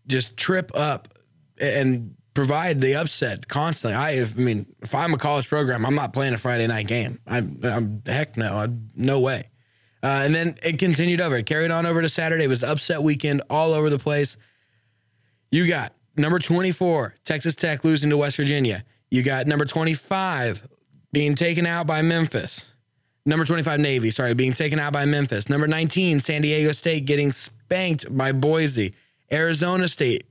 just 0.06 0.36
trip 0.36 0.70
up 0.74 1.08
and 1.58 2.16
provide 2.34 2.80
the 2.80 2.96
upset 2.96 3.48
constantly. 3.48 3.96
I, 3.96 4.22
I 4.22 4.24
mean, 4.34 4.66
if 4.82 4.94
I'm 4.94 5.14
a 5.14 5.18
college 5.18 5.48
program, 5.48 5.84
I'm 5.84 5.94
not 5.94 6.12
playing 6.12 6.34
a 6.34 6.38
Friday 6.38 6.66
night 6.66 6.86
game. 6.86 7.20
I'm, 7.26 7.60
I'm 7.62 8.02
heck 8.06 8.36
no, 8.36 8.54
I, 8.56 8.68
no 8.94 9.20
way. 9.20 9.48
Uh, 10.02 10.22
and 10.24 10.34
then 10.34 10.56
it 10.62 10.78
continued 10.78 11.20
over. 11.20 11.36
It 11.36 11.46
carried 11.46 11.70
on 11.70 11.86
over 11.86 12.02
to 12.02 12.08
Saturday. 12.08 12.44
It 12.44 12.48
was 12.48 12.64
upset 12.64 13.02
weekend 13.02 13.42
all 13.48 13.72
over 13.72 13.88
the 13.88 13.98
place. 13.98 14.36
You 15.50 15.68
got 15.68 15.94
number 16.16 16.38
24, 16.38 17.14
Texas 17.24 17.54
Tech 17.54 17.84
losing 17.84 18.10
to 18.10 18.16
West 18.16 18.36
Virginia. 18.36 18.84
You 19.10 19.22
got 19.22 19.46
number 19.46 19.64
25 19.64 20.66
being 21.12 21.34
taken 21.34 21.66
out 21.66 21.86
by 21.86 22.02
Memphis. 22.02 22.66
Number 23.24 23.44
25, 23.44 23.78
Navy, 23.78 24.10
sorry, 24.10 24.34
being 24.34 24.52
taken 24.52 24.80
out 24.80 24.92
by 24.92 25.04
Memphis. 25.04 25.48
Number 25.48 25.68
19, 25.68 26.18
San 26.18 26.42
Diego 26.42 26.72
State 26.72 27.04
getting 27.04 27.30
spanked 27.32 28.16
by 28.16 28.32
Boise. 28.32 28.94
Arizona 29.30 29.86
State 29.86 30.26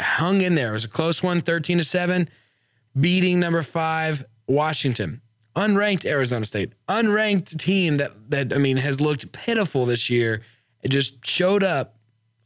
hung 0.00 0.40
in 0.40 0.54
there. 0.54 0.70
It 0.70 0.72
was 0.72 0.84
a 0.84 0.88
close 0.88 1.22
one, 1.22 1.40
13 1.40 1.78
to 1.78 1.84
7, 1.84 2.28
beating 3.00 3.38
number 3.38 3.62
five, 3.62 4.24
Washington. 4.46 5.20
Unranked 5.56 6.04
Arizona 6.04 6.44
State, 6.44 6.72
unranked 6.88 7.58
team 7.58 7.96
that 7.96 8.30
that 8.30 8.52
I 8.52 8.58
mean 8.58 8.76
has 8.76 9.00
looked 9.00 9.32
pitiful 9.32 9.86
this 9.86 10.08
year. 10.08 10.42
It 10.82 10.88
just 10.88 11.26
showed 11.26 11.64
up 11.64 11.96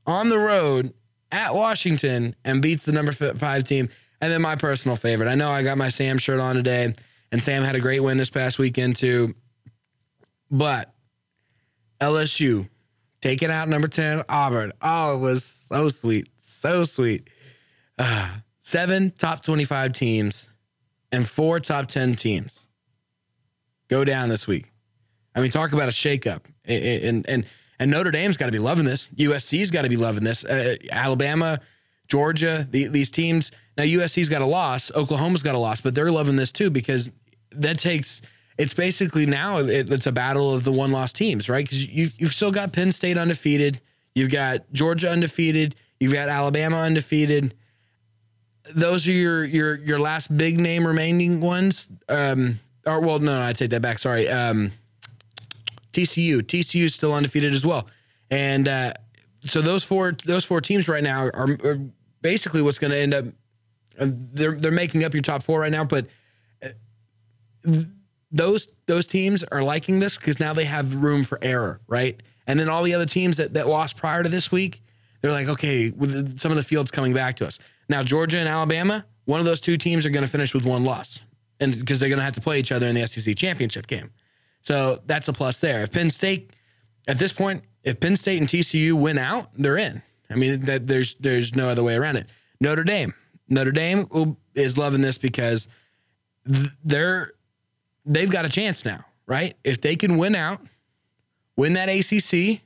on 0.07 0.31
the 0.31 0.39
road 0.39 0.95
at 1.31 1.55
Washington 1.55 2.35
and 2.43 2.63
beats 2.63 2.87
the 2.87 2.93
number 2.93 3.13
five 3.13 3.65
team. 3.65 3.91
And 4.23 4.33
then 4.33 4.41
my 4.41 4.57
personal 4.57 4.97
favorite. 4.97 5.29
I 5.29 5.35
know 5.35 5.51
I 5.51 5.63
got 5.63 5.77
my 5.77 5.89
Sam 5.89 6.17
shirt 6.17 6.41
on 6.41 6.55
today, 6.55 6.95
and 7.33 7.43
Sam 7.43 7.65
had 7.65 7.75
a 7.75 7.81
great 7.81 8.01
win 8.01 8.17
this 8.17 8.31
past 8.31 8.59
weekend 8.59 8.97
too. 8.97 9.35
But 10.53 10.93
LSU 11.99 12.69
taking 13.23 13.51
out 13.51 13.69
number 13.69 13.89
10, 13.89 14.25
Auburn. 14.29 14.73
Oh, 14.83 15.17
it 15.17 15.19
was 15.19 15.43
so 15.45 15.89
sweet. 15.89 16.29
So 16.39 16.85
sweet. 16.85 17.29
Uh, 17.99 18.29
seven 18.61 19.13
top 19.19 19.43
25 19.43 19.93
teams 19.95 20.49
and 21.11 21.27
four 21.27 21.59
top 21.59 21.89
10 21.89 22.17
teams 22.17 22.67
go 23.89 24.05
down 24.05 24.29
this 24.29 24.47
week. 24.47 24.71
I 25.35 25.41
mean, 25.41 25.51
talk 25.51 25.73
about 25.73 25.89
a 25.89 25.93
shakeup. 25.93 26.43
And, 26.67 27.25
and, 27.27 27.47
and, 27.79 27.91
Notre 27.91 28.13
Dame's 28.13 28.37
got 28.37 28.47
to 28.47 28.53
be 28.53 28.61
loving 28.61 28.85
this. 28.85 29.09
USC's 29.17 29.71
got 29.73 29.83
to 29.83 29.89
be 29.89 29.97
loving 29.97 30.23
this. 30.23 30.45
Uh, 30.45 30.77
Alabama, 30.93 31.59
Georgia, 32.07 32.67
the, 32.71 32.87
these 32.87 33.11
teams. 33.11 33.51
Now, 33.77 33.83
USC's 33.83 34.29
got 34.29 34.41
a 34.41 34.47
loss. 34.47 34.93
Oklahoma's 34.95 35.43
got 35.43 35.57
a 35.57 35.59
loss, 35.59 35.81
but 35.81 35.95
they're 35.95 36.13
loving 36.13 36.37
this 36.37 36.53
too 36.53 36.71
because 36.71 37.11
that 37.51 37.81
takes 37.81 38.21
it's 38.59 38.75
basically 38.75 39.27
now 39.27 39.59
it, 39.59 39.91
it's 39.93 40.07
a 40.07 40.13
battle 40.13 40.55
of 40.55 40.65
the 40.65 40.73
one 40.73 40.93
loss 40.93 41.13
teams, 41.13 41.49
right? 41.49 41.65
Because 41.65 41.87
you've, 41.87 42.15
you've 42.19 42.33
still 42.33 42.51
got 42.51 42.73
Penn 42.73 42.93
State 42.93 43.19
undefeated, 43.19 43.81
you've 44.15 44.31
got 44.31 44.71
Georgia 44.73 45.11
undefeated, 45.11 45.75
you've 46.01 46.13
got 46.13 46.29
Alabama 46.29 46.79
undefeated. 46.79 47.55
Those 48.75 49.07
are 49.09 49.13
your 49.13 49.45
your 49.45 49.75
your 49.77 49.99
last 49.99 50.37
big 50.37 50.61
name 50.61 50.87
remaining 50.87 51.41
ones. 51.41 51.89
Um, 52.09 52.61
or 52.87 53.01
well, 53.01 53.19
no, 53.19 53.41
no 53.41 53.47
I 53.47 53.53
take 53.53 53.71
that 53.71 53.83
back. 53.83 53.99
Sorry. 53.99 54.29
Um, 54.29 54.73
TCU, 55.93 56.43
TCU 56.43 56.85
is 56.85 56.95
still 56.95 57.13
undefeated 57.13 57.53
as 57.53 57.67
well, 57.67 57.87
and 58.31 58.69
uh, 58.69 58.95
so 59.41 59.61
those 59.61 59.85
four 59.85 60.13
those 60.25 60.45
four 60.45 60.61
teams 60.61 60.89
right 60.89 61.03
now 61.03 61.25
are, 61.27 61.59
are 61.65 61.79
basically 62.23 62.63
what's 62.63 62.79
going 62.79 62.93
to 62.93 62.97
end 62.97 63.13
up. 63.15 63.25
uh, 64.01 64.07
They're 64.09 64.53
they're 64.53 64.73
making 64.73 65.05
up 65.05 65.13
your 65.13 65.23
top 65.23 65.43
four 65.43 65.61
right 65.61 65.73
now, 65.73 65.85
but 65.85 66.07
those 68.33 68.69
those 68.87 69.07
teams 69.07 69.45
are 69.45 69.63
liking 69.63 70.01
this 70.01 70.17
because 70.17 70.41
now 70.41 70.53
they 70.53 70.65
have 70.65 70.97
room 70.97 71.25
for 71.25 71.39
error, 71.43 71.81
right? 71.87 72.21
And 72.47 72.59
then 72.59 72.69
all 72.69 72.83
the 72.83 72.95
other 72.95 73.07
teams 73.07 73.37
that, 73.37 73.55
that 73.55 73.69
lost 73.69 73.97
prior 73.97 74.23
to 74.23 74.29
this 74.29 74.51
week, 74.51 74.83
they're 75.21 75.31
like, 75.31 75.47
okay, 75.49 75.91
with 75.91 76.41
some 76.41 76.51
of 76.51 76.57
the 76.57 76.63
fields 76.63 76.91
coming 76.91 77.15
back 77.15 77.37
to 77.37 77.47
us. 77.47 77.59
Now 77.89 78.03
Georgia 78.03 78.39
and 78.39 78.49
Alabama, 78.49 79.05
one 79.27 79.39
of 79.39 79.47
those 79.47 79.61
two 79.61 79.77
teams 79.77 80.05
are 80.05 80.11
going 80.11 80.25
to 80.25 80.31
finish 80.31 80.55
with 80.55 80.65
one 80.65 80.85
loss, 80.85 81.21
and 81.61 81.79
because 81.79 82.01
they're 82.01 82.09
going 82.09 82.19
to 82.19 82.25
have 82.25 82.35
to 82.35 82.41
play 82.41 82.59
each 82.59 82.73
other 82.73 82.89
in 82.89 82.95
the 82.95 83.07
SEC 83.07 83.37
championship 83.37 83.87
game, 83.87 84.11
so 84.63 84.99
that's 85.07 85.29
a 85.29 85.33
plus 85.33 85.59
there. 85.59 85.83
If 85.83 85.93
Penn 85.93 86.11
State, 86.11 86.53
at 87.07 87.19
this 87.19 87.33
point, 87.33 87.65
if 87.85 88.01
Penn 88.01 88.17
State 88.17 88.39
and 88.39 88.49
TCU 88.49 88.93
win 88.95 89.19
out, 89.19 89.51
they're 89.57 89.77
in. 89.77 90.03
I 90.31 90.37
mean, 90.37 90.65
that 90.65 90.87
there's 90.87 91.15
there's 91.17 91.55
no 91.55 91.69
other 91.69 91.83
way 91.83 91.95
around 91.95 92.17
it. 92.17 92.27
Notre 92.61 92.85
Dame, 92.85 93.13
Notre 93.49 93.73
Dame 93.73 94.37
is 94.55 94.79
loving 94.79 95.03
this 95.03 95.19
because 95.19 95.69
th- 96.51 96.71
they're 96.85 97.33
they've 98.05 98.31
got 98.31 98.45
a 98.45 98.49
chance 98.49 98.85
now, 98.85 99.05
right? 99.27 99.57
If 99.65 99.81
they 99.81 99.97
can 99.97 100.17
win 100.17 100.35
out, 100.35 100.61
win 101.57 101.75
that 101.75 101.89
ACC, 101.89 102.61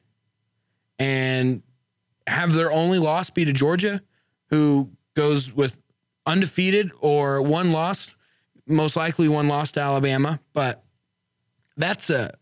and 0.99 1.63
have 2.27 2.53
their 2.53 2.73
only 2.73 2.99
loss 2.99 3.31
be 3.31 3.45
to 3.45 3.53
Georgia, 3.53 4.03
who 4.51 4.91
goes 5.15 5.53
with 5.53 5.79
undefeated 6.27 6.91
or 7.01 7.41
one 7.43 7.73
loss, 7.73 8.15
most 8.67 8.97
likely 8.97 9.29
one 9.29 9.49
loss 9.49 9.73
to 9.73 9.81
Alabama. 9.81 10.41
But 10.53 10.83
that's 11.77 12.11
a, 12.11 12.35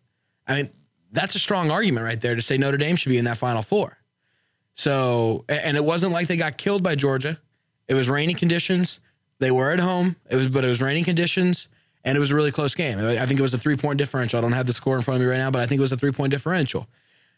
I 0.46 0.56
mean, 0.56 0.70
that's 1.12 1.34
a 1.34 1.38
strong 1.38 1.70
argument 1.70 2.04
right 2.04 2.20
there 2.20 2.34
to 2.34 2.42
say 2.42 2.56
Notre 2.56 2.76
Dame 2.76 2.96
should 2.96 3.10
be 3.10 3.18
in 3.18 3.24
that 3.26 3.36
Final 3.36 3.62
Four. 3.62 3.98
So, 4.74 5.44
and 5.48 5.76
it 5.76 5.84
wasn't 5.84 6.12
like 6.12 6.26
they 6.26 6.36
got 6.36 6.58
killed 6.58 6.82
by 6.82 6.96
Georgia. 6.96 7.38
It 7.86 7.94
was 7.94 8.08
rainy 8.08 8.34
conditions. 8.34 8.98
They 9.38 9.50
were 9.50 9.70
at 9.70 9.78
home. 9.78 10.16
It 10.28 10.36
was, 10.36 10.48
but 10.48 10.64
it 10.64 10.68
was 10.68 10.80
rainy 10.80 11.04
conditions, 11.04 11.68
and 12.04 12.16
it 12.16 12.20
was 12.20 12.30
a 12.30 12.34
really 12.34 12.52
close 12.52 12.74
game. 12.74 12.98
I 12.98 13.24
think 13.26 13.38
it 13.38 13.42
was 13.42 13.54
a 13.54 13.58
three 13.58 13.76
point 13.76 13.98
differential. 13.98 14.38
I 14.38 14.42
don't 14.42 14.52
have 14.52 14.66
the 14.66 14.72
score 14.72 14.96
in 14.96 15.02
front 15.02 15.16
of 15.16 15.26
me 15.26 15.30
right 15.30 15.38
now, 15.38 15.50
but 15.50 15.62
I 15.62 15.66
think 15.66 15.78
it 15.78 15.82
was 15.82 15.92
a 15.92 15.96
three 15.96 16.12
point 16.12 16.30
differential. 16.30 16.86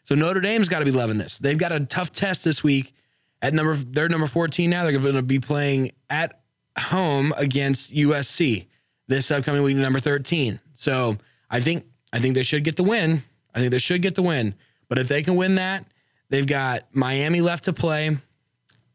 So 0.05 0.15
Notre 0.15 0.41
Dame's 0.41 0.69
got 0.69 0.79
to 0.79 0.85
be 0.85 0.91
loving 0.91 1.17
this. 1.17 1.37
They've 1.37 1.57
got 1.57 1.71
a 1.71 1.85
tough 1.85 2.11
test 2.11 2.43
this 2.43 2.63
week 2.63 2.93
at 3.41 3.53
number. 3.53 3.75
They're 3.75 4.09
number 4.09 4.27
fourteen 4.27 4.69
now. 4.69 4.83
They're 4.83 4.97
going 4.97 5.15
to 5.15 5.21
be 5.21 5.39
playing 5.39 5.91
at 6.09 6.39
home 6.77 7.33
against 7.37 7.93
USC 7.93 8.67
this 9.07 9.31
upcoming 9.31 9.63
week, 9.63 9.77
number 9.77 9.99
thirteen. 9.99 10.59
So 10.73 11.17
I 11.49 11.59
think 11.59 11.85
I 12.13 12.19
think 12.19 12.35
they 12.35 12.43
should 12.43 12.63
get 12.63 12.75
the 12.75 12.83
win. 12.83 13.23
I 13.53 13.59
think 13.59 13.71
they 13.71 13.79
should 13.79 14.01
get 14.01 14.15
the 14.15 14.21
win. 14.21 14.55
But 14.89 14.99
if 14.99 15.07
they 15.07 15.23
can 15.23 15.35
win 15.35 15.55
that, 15.55 15.85
they've 16.29 16.47
got 16.47 16.83
Miami 16.93 17.41
left 17.41 17.65
to 17.65 17.73
play. 17.73 18.17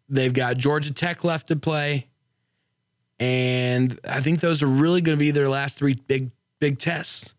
They've 0.08 0.32
got 0.32 0.56
Georgia 0.56 0.92
Tech 0.92 1.24
left 1.24 1.48
to 1.48 1.56
play. 1.56 2.06
And 3.22 4.00
I 4.04 4.20
think 4.20 4.40
those 4.40 4.64
are 4.64 4.66
really 4.66 5.00
going 5.00 5.16
to 5.16 5.20
be 5.20 5.30
their 5.30 5.48
last 5.48 5.78
three 5.78 5.94
big 5.94 6.32
big 6.58 6.80
tests. 6.80 7.32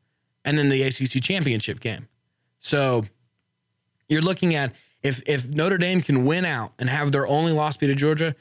And 0.45 0.57
then 0.57 0.69
the 0.69 0.81
ACC 0.83 1.21
championship 1.21 1.81
game. 1.81 2.07
So 2.61 3.03
you're 4.07 4.21
looking 4.21 4.55
at 4.55 4.73
if 5.01 5.21
if 5.27 5.49
Notre 5.49 5.77
Dame 5.77 5.99
can 5.99 6.23
win 6.23 6.45
out 6.45 6.71
and 6.79 6.89
have 6.89 7.11
their 7.11 7.27
only 7.27 7.51
loss 7.51 7.75
be 7.75 7.87
to 7.87 7.95
Georgia, 7.95 8.33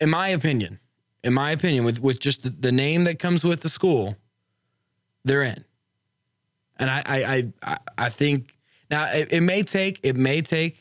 in 0.00 0.08
my 0.08 0.28
opinion, 0.28 0.80
in 1.22 1.34
my 1.34 1.50
opinion, 1.50 1.84
with 1.84 1.98
with 2.00 2.18
just 2.18 2.44
the, 2.44 2.50
the 2.50 2.72
name 2.72 3.04
that 3.04 3.18
comes 3.18 3.44
with 3.44 3.60
the 3.60 3.68
school, 3.68 4.16
they're 5.26 5.42
in. 5.42 5.64
And 6.78 6.88
I 6.88 7.02
I 7.06 7.52
I, 7.62 7.78
I- 7.98 8.08
think 8.08 8.56
now 8.90 9.04
it, 9.12 9.28
it 9.30 9.42
may 9.42 9.62
take 9.62 10.00
it 10.02 10.16
may 10.16 10.40
take 10.40 10.78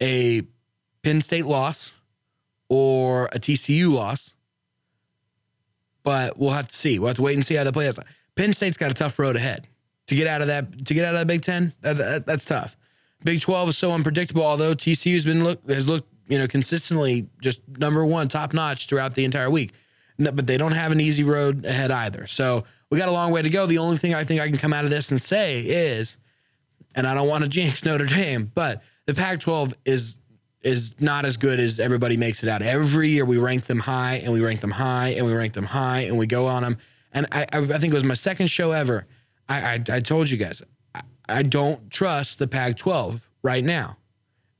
a 0.00 0.42
Penn 1.04 1.20
State 1.20 1.46
loss 1.46 1.92
or 2.68 3.26
a 3.26 3.38
TCU 3.38 3.92
loss, 3.92 4.32
but 6.02 6.38
we'll 6.38 6.50
have 6.50 6.68
to 6.68 6.74
see. 6.76 6.98
We'll 6.98 7.08
have 7.08 7.16
to 7.16 7.22
wait 7.22 7.34
and 7.34 7.44
see 7.44 7.54
how 7.54 7.64
they 7.64 7.72
play. 7.72 7.90
Penn 8.36 8.52
State's 8.52 8.76
got 8.76 8.90
a 8.90 8.94
tough 8.94 9.18
road 9.18 9.36
ahead 9.36 9.66
to 10.06 10.14
get 10.14 10.26
out 10.26 10.40
of 10.40 10.46
that. 10.48 10.86
To 10.86 10.94
get 10.94 11.04
out 11.04 11.14
of 11.14 11.20
that 11.20 11.26
Big 11.26 11.42
Ten, 11.42 11.72
that, 11.82 11.96
that- 11.96 12.26
that's 12.26 12.44
tough. 12.44 12.76
Big 13.22 13.40
Twelve 13.40 13.68
is 13.68 13.76
so 13.76 13.92
unpredictable. 13.92 14.42
Although 14.42 14.74
TCU's 14.74 15.24
been 15.24 15.44
look 15.44 15.68
has 15.68 15.86
looked 15.86 16.08
you 16.28 16.38
know 16.38 16.46
consistently 16.48 17.28
just 17.42 17.60
number 17.68 18.04
one, 18.04 18.28
top 18.28 18.54
notch 18.54 18.86
throughout 18.86 19.14
the 19.14 19.24
entire 19.24 19.50
week, 19.50 19.72
but 20.18 20.46
they 20.46 20.56
don't 20.56 20.72
have 20.72 20.90
an 20.92 21.00
easy 21.00 21.22
road 21.24 21.64
ahead 21.66 21.90
either. 21.90 22.26
So 22.26 22.64
we 22.90 22.98
got 22.98 23.08
a 23.08 23.12
long 23.12 23.30
way 23.30 23.42
to 23.42 23.50
go. 23.50 23.66
The 23.66 23.78
only 23.78 23.98
thing 23.98 24.14
I 24.14 24.24
think 24.24 24.40
I 24.40 24.48
can 24.48 24.56
come 24.56 24.72
out 24.72 24.84
of 24.84 24.90
this 24.90 25.10
and 25.10 25.20
say 25.20 25.60
is, 25.60 26.16
and 26.94 27.06
I 27.06 27.12
don't 27.14 27.28
want 27.28 27.44
to 27.44 27.50
jinx 27.50 27.84
Notre 27.84 28.06
Dame, 28.06 28.50
but 28.54 28.82
the 29.06 29.14
Pac-12 29.14 29.74
is 29.84 30.16
is 30.62 30.92
not 31.00 31.24
as 31.24 31.36
good 31.36 31.58
as 31.58 31.80
everybody 31.80 32.16
makes 32.16 32.42
it 32.42 32.48
out. 32.48 32.62
Every 32.62 33.10
year 33.10 33.24
we 33.24 33.38
rank 33.38 33.64
them 33.64 33.80
high 33.80 34.16
and 34.16 34.32
we 34.32 34.40
rank 34.40 34.60
them 34.60 34.72
high 34.72 35.08
and 35.08 35.24
we 35.24 35.32
rank 35.32 35.54
them 35.54 35.64
high 35.64 36.00
and 36.00 36.18
we 36.18 36.26
go 36.26 36.46
on 36.46 36.62
them. 36.62 36.78
And 37.12 37.26
I, 37.32 37.46
I, 37.52 37.78
think 37.78 37.92
it 37.92 37.94
was 37.94 38.04
my 38.04 38.14
second 38.14 38.48
show 38.48 38.72
ever. 38.72 39.06
I, 39.48 39.74
I, 39.74 39.84
I 39.90 40.00
told 40.00 40.28
you 40.28 40.36
guys, 40.36 40.62
I, 40.94 41.02
I 41.28 41.42
don't 41.42 41.90
trust 41.90 42.38
the 42.38 42.46
Pac 42.46 42.76
12 42.76 43.26
right 43.42 43.64
now. 43.64 43.96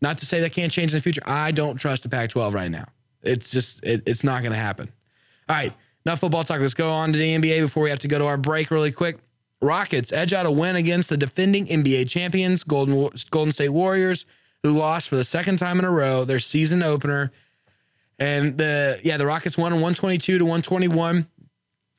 Not 0.01 0.19
to 0.19 0.27
say 0.27 0.41
that 0.41 0.53
can't 0.53 0.73
change 0.73 0.93
in 0.93 0.97
the 0.97 1.03
future. 1.03 1.23
I 1.27 1.53
don't 1.53 1.77
trust 1.77 2.03
the 2.03 2.09
Pac 2.09 2.31
12 2.31 2.55
right 2.55 2.71
now. 2.71 2.87
It's 3.23 3.51
just, 3.51 3.85
it, 3.85 4.03
it's 4.07 4.25
not 4.25 4.43
going 4.43 4.53
to 4.53 4.59
happen. 4.59 4.91
All 5.49 5.57
right, 5.57 5.75
enough 6.07 6.21
football 6.21 6.45
talk. 6.45 6.61
Let's 6.61 6.73
go 6.73 6.91
on 6.91 7.13
to 7.13 7.19
the 7.19 7.37
NBA 7.37 7.61
before 7.61 7.83
we 7.83 7.91
have 7.91 7.99
to 8.01 8.09
go 8.09 8.19
to 8.19 8.25
our 8.25 8.39
break 8.39 8.71
really 8.71 8.93
quick. 8.93 9.19
Rockets 9.61 10.11
edge 10.11 10.33
out 10.33 10.47
a 10.47 10.51
win 10.51 10.77
against 10.77 11.11
the 11.11 11.19
defending 11.19 11.67
NBA 11.67 12.09
champions, 12.09 12.65
Golden, 12.65 13.11
Golden 13.31 13.53
State 13.53 13.69
Warriors 13.69 14.25
who 14.63 14.71
lost 14.71 15.09
for 15.09 15.17
the 15.17 15.25
second 15.25 15.59
time 15.59 15.79
in 15.79 15.85
a 15.85 15.91
row 15.91 16.25
their 16.25 16.39
season 16.39 16.83
opener. 16.83 17.33
And 18.19 18.59
the 18.59 19.01
yeah, 19.03 19.17
the 19.17 19.27
Rockets 19.27 19.57
won 19.57 19.73
122 19.73 20.39
to 20.39 20.45
121 20.45 21.27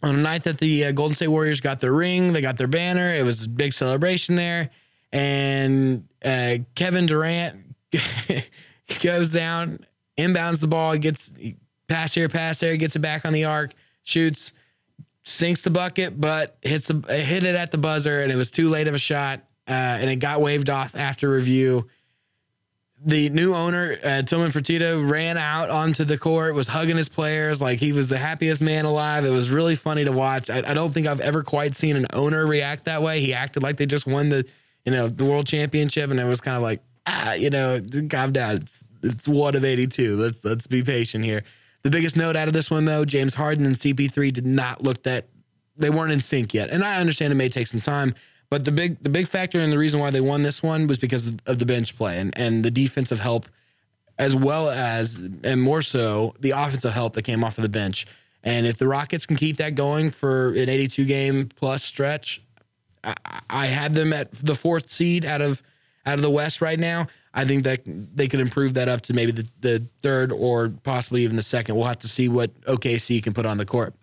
on 0.03 0.15
the 0.15 0.21
night 0.21 0.43
that 0.43 0.57
the 0.59 0.85
uh, 0.85 0.91
Golden 0.91 1.15
State 1.15 1.27
Warriors 1.27 1.61
got 1.61 1.79
their 1.79 1.93
ring, 1.93 2.33
they 2.33 2.41
got 2.41 2.57
their 2.57 2.67
banner. 2.67 3.13
It 3.13 3.23
was 3.23 3.45
a 3.45 3.49
big 3.49 3.73
celebration 3.73 4.35
there. 4.35 4.69
And 5.11 6.07
uh, 6.23 6.57
Kevin 6.75 7.05
Durant 7.05 7.75
goes 9.01 9.31
down, 9.31 9.85
inbounds 10.17 10.61
the 10.61 10.67
ball, 10.67 10.95
gets 10.97 11.33
pass 11.87 12.13
here, 12.13 12.29
pass 12.29 12.59
there, 12.59 12.77
gets 12.77 12.95
it 12.95 12.99
back 12.99 13.25
on 13.25 13.33
the 13.33 13.45
arc, 13.45 13.73
shoots, 14.03 14.53
sinks 15.23 15.61
the 15.61 15.69
bucket, 15.69 16.19
but 16.19 16.57
hits 16.61 16.89
a, 16.89 16.93
hit 17.13 17.43
it 17.43 17.55
at 17.55 17.71
the 17.71 17.77
buzzer, 17.77 18.21
and 18.21 18.31
it 18.31 18.35
was 18.35 18.51
too 18.51 18.69
late 18.69 18.87
of 18.87 18.95
a 18.95 18.99
shot, 18.99 19.39
uh, 19.67 19.71
and 19.71 20.09
it 20.09 20.17
got 20.17 20.41
waved 20.41 20.69
off 20.69 20.95
after 20.95 21.29
review 21.29 21.87
the 23.03 23.29
new 23.29 23.55
owner, 23.55 23.97
uh, 24.03 24.21
Tillman 24.21 24.51
Fertitta, 24.51 25.09
ran 25.09 25.37
out 25.37 25.69
onto 25.69 26.03
the 26.03 26.17
court, 26.17 26.53
was 26.53 26.67
hugging 26.67 26.97
his 26.97 27.09
players 27.09 27.61
like 27.61 27.79
he 27.79 27.93
was 27.93 28.09
the 28.09 28.17
happiest 28.17 28.61
man 28.61 28.85
alive. 28.85 29.25
It 29.25 29.29
was 29.29 29.49
really 29.49 29.75
funny 29.75 30.03
to 30.05 30.11
watch. 30.11 30.49
I, 30.49 30.57
I, 30.57 30.73
don't 30.73 30.93
think 30.93 31.07
I've 31.07 31.19
ever 31.19 31.41
quite 31.41 31.75
seen 31.75 31.95
an 31.95 32.05
owner 32.13 32.45
react 32.45 32.85
that 32.85 33.01
way. 33.01 33.19
He 33.19 33.33
acted 33.33 33.63
like 33.63 33.77
they 33.77 33.87
just 33.87 34.05
won 34.05 34.29
the, 34.29 34.45
you 34.85 34.91
know, 34.91 35.07
the 35.07 35.25
world 35.25 35.47
championship, 35.47 36.11
and 36.11 36.19
it 36.19 36.25
was 36.25 36.41
kind 36.41 36.55
of 36.55 36.61
like, 36.61 36.81
ah, 37.07 37.33
you 37.33 37.49
know, 37.49 37.81
calm 38.09 38.33
down. 38.33 38.57
It's, 38.57 38.83
it's 39.01 39.27
one 39.27 39.55
of 39.55 39.65
82. 39.65 40.15
Let's 40.15 40.43
let's 40.43 40.67
be 40.67 40.83
patient 40.83 41.25
here. 41.25 41.43
The 41.81 41.89
biggest 41.89 42.15
note 42.15 42.35
out 42.35 42.47
of 42.47 42.53
this 42.53 42.69
one, 42.69 42.85
though, 42.85 43.05
James 43.05 43.33
Harden 43.33 43.65
and 43.65 43.75
CP3 43.75 44.31
did 44.31 44.45
not 44.45 44.83
look 44.83 45.01
that 45.03 45.27
they 45.75 45.89
weren't 45.89 46.11
in 46.11 46.21
sync 46.21 46.53
yet, 46.53 46.69
and 46.69 46.83
I 46.83 46.99
understand 46.99 47.33
it 47.33 47.35
may 47.35 47.49
take 47.49 47.65
some 47.65 47.81
time. 47.81 48.13
But 48.51 48.65
the 48.65 48.71
big 48.73 49.01
the 49.01 49.09
big 49.09 49.27
factor 49.27 49.59
and 49.59 49.71
the 49.71 49.77
reason 49.77 50.01
why 50.01 50.11
they 50.11 50.19
won 50.19 50.41
this 50.41 50.61
one 50.61 50.85
was 50.85 50.99
because 50.99 51.31
of 51.45 51.57
the 51.57 51.65
bench 51.65 51.97
play 51.97 52.19
and, 52.19 52.37
and 52.37 52.65
the 52.65 52.69
defensive 52.69 53.19
help, 53.19 53.47
as 54.19 54.35
well 54.35 54.69
as 54.69 55.15
and 55.15 55.61
more 55.61 55.81
so 55.81 56.35
the 56.41 56.51
offensive 56.51 56.91
help 56.91 57.13
that 57.13 57.21
came 57.21 57.45
off 57.45 57.57
of 57.57 57.61
the 57.61 57.69
bench. 57.69 58.05
And 58.43 58.67
if 58.67 58.77
the 58.77 58.89
Rockets 58.89 59.25
can 59.25 59.37
keep 59.37 59.55
that 59.57 59.75
going 59.75 60.11
for 60.11 60.49
an 60.49 60.67
82 60.67 61.05
game 61.05 61.47
plus 61.47 61.81
stretch, 61.81 62.41
I, 63.05 63.15
I 63.49 63.65
had 63.67 63.93
them 63.93 64.11
at 64.11 64.33
the 64.33 64.55
fourth 64.55 64.91
seed 64.91 65.23
out 65.23 65.41
of 65.41 65.63
out 66.05 66.15
of 66.15 66.21
the 66.21 66.29
West 66.29 66.59
right 66.59 66.79
now. 66.79 67.07
I 67.33 67.45
think 67.45 67.63
that 67.63 67.83
they 67.85 68.27
could 68.27 68.41
improve 68.41 68.73
that 68.73 68.89
up 68.89 68.99
to 69.03 69.13
maybe 69.13 69.31
the, 69.31 69.47
the 69.61 69.87
third 70.01 70.33
or 70.33 70.73
possibly 70.83 71.23
even 71.23 71.37
the 71.37 71.43
second. 71.43 71.75
We'll 71.77 71.85
have 71.85 71.99
to 71.99 72.09
see 72.09 72.27
what 72.27 72.59
OKC 72.63 73.23
can 73.23 73.33
put 73.33 73.45
on 73.45 73.55
the 73.55 73.65
court. 73.65 73.93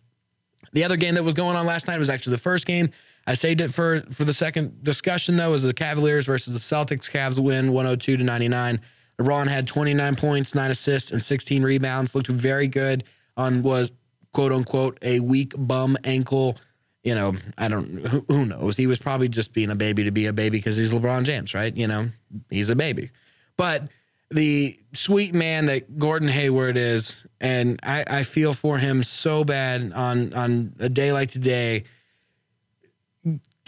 The 0.72 0.84
other 0.84 0.96
game 0.96 1.14
that 1.14 1.24
was 1.24 1.34
going 1.34 1.56
on 1.56 1.66
last 1.66 1.86
night 1.86 1.98
was 1.98 2.10
actually 2.10 2.32
the 2.32 2.38
first 2.38 2.66
game 2.66 2.90
I 3.28 3.34
saved 3.34 3.60
it 3.60 3.74
for 3.74 4.00
for 4.10 4.24
the 4.24 4.32
second 4.32 4.82
discussion 4.82 5.36
though. 5.36 5.50
Was 5.50 5.62
the 5.62 5.74
Cavaliers 5.74 6.24
versus 6.24 6.54
the 6.54 6.60
Celtics? 6.76 7.10
Cavs 7.10 7.38
win 7.38 7.72
102 7.72 8.16
to 8.16 8.24
99. 8.24 8.80
LeBron 9.20 9.48
had 9.48 9.66
29 9.66 10.16
points, 10.16 10.54
nine 10.54 10.70
assists, 10.70 11.10
and 11.10 11.20
16 11.20 11.62
rebounds. 11.62 12.14
Looked 12.14 12.28
very 12.28 12.68
good 12.68 13.04
on 13.36 13.62
was 13.62 13.92
quote 14.32 14.50
unquote 14.50 14.98
a 15.02 15.20
weak 15.20 15.52
bum 15.58 15.98
ankle. 16.04 16.56
You 17.04 17.14
know, 17.14 17.36
I 17.58 17.68
don't 17.68 18.06
who, 18.06 18.24
who 18.28 18.46
knows. 18.46 18.78
He 18.78 18.86
was 18.86 18.98
probably 18.98 19.28
just 19.28 19.52
being 19.52 19.70
a 19.70 19.76
baby 19.76 20.04
to 20.04 20.10
be 20.10 20.24
a 20.24 20.32
baby 20.32 20.56
because 20.56 20.78
he's 20.78 20.92
LeBron 20.92 21.24
James, 21.24 21.52
right? 21.52 21.76
You 21.76 21.86
know, 21.86 22.08
he's 22.48 22.70
a 22.70 22.76
baby. 22.76 23.10
But 23.58 23.88
the 24.30 24.78
sweet 24.92 25.34
man 25.34 25.66
that 25.66 25.98
Gordon 25.98 26.28
Hayward 26.28 26.76
is, 26.76 27.16
and 27.40 27.80
I, 27.82 28.04
I 28.06 28.22
feel 28.22 28.52
for 28.52 28.78
him 28.78 29.02
so 29.02 29.44
bad 29.44 29.92
on 29.92 30.34
on 30.34 30.74
a 30.78 30.88
day 30.88 31.12
like 31.12 31.30
today 31.30 31.84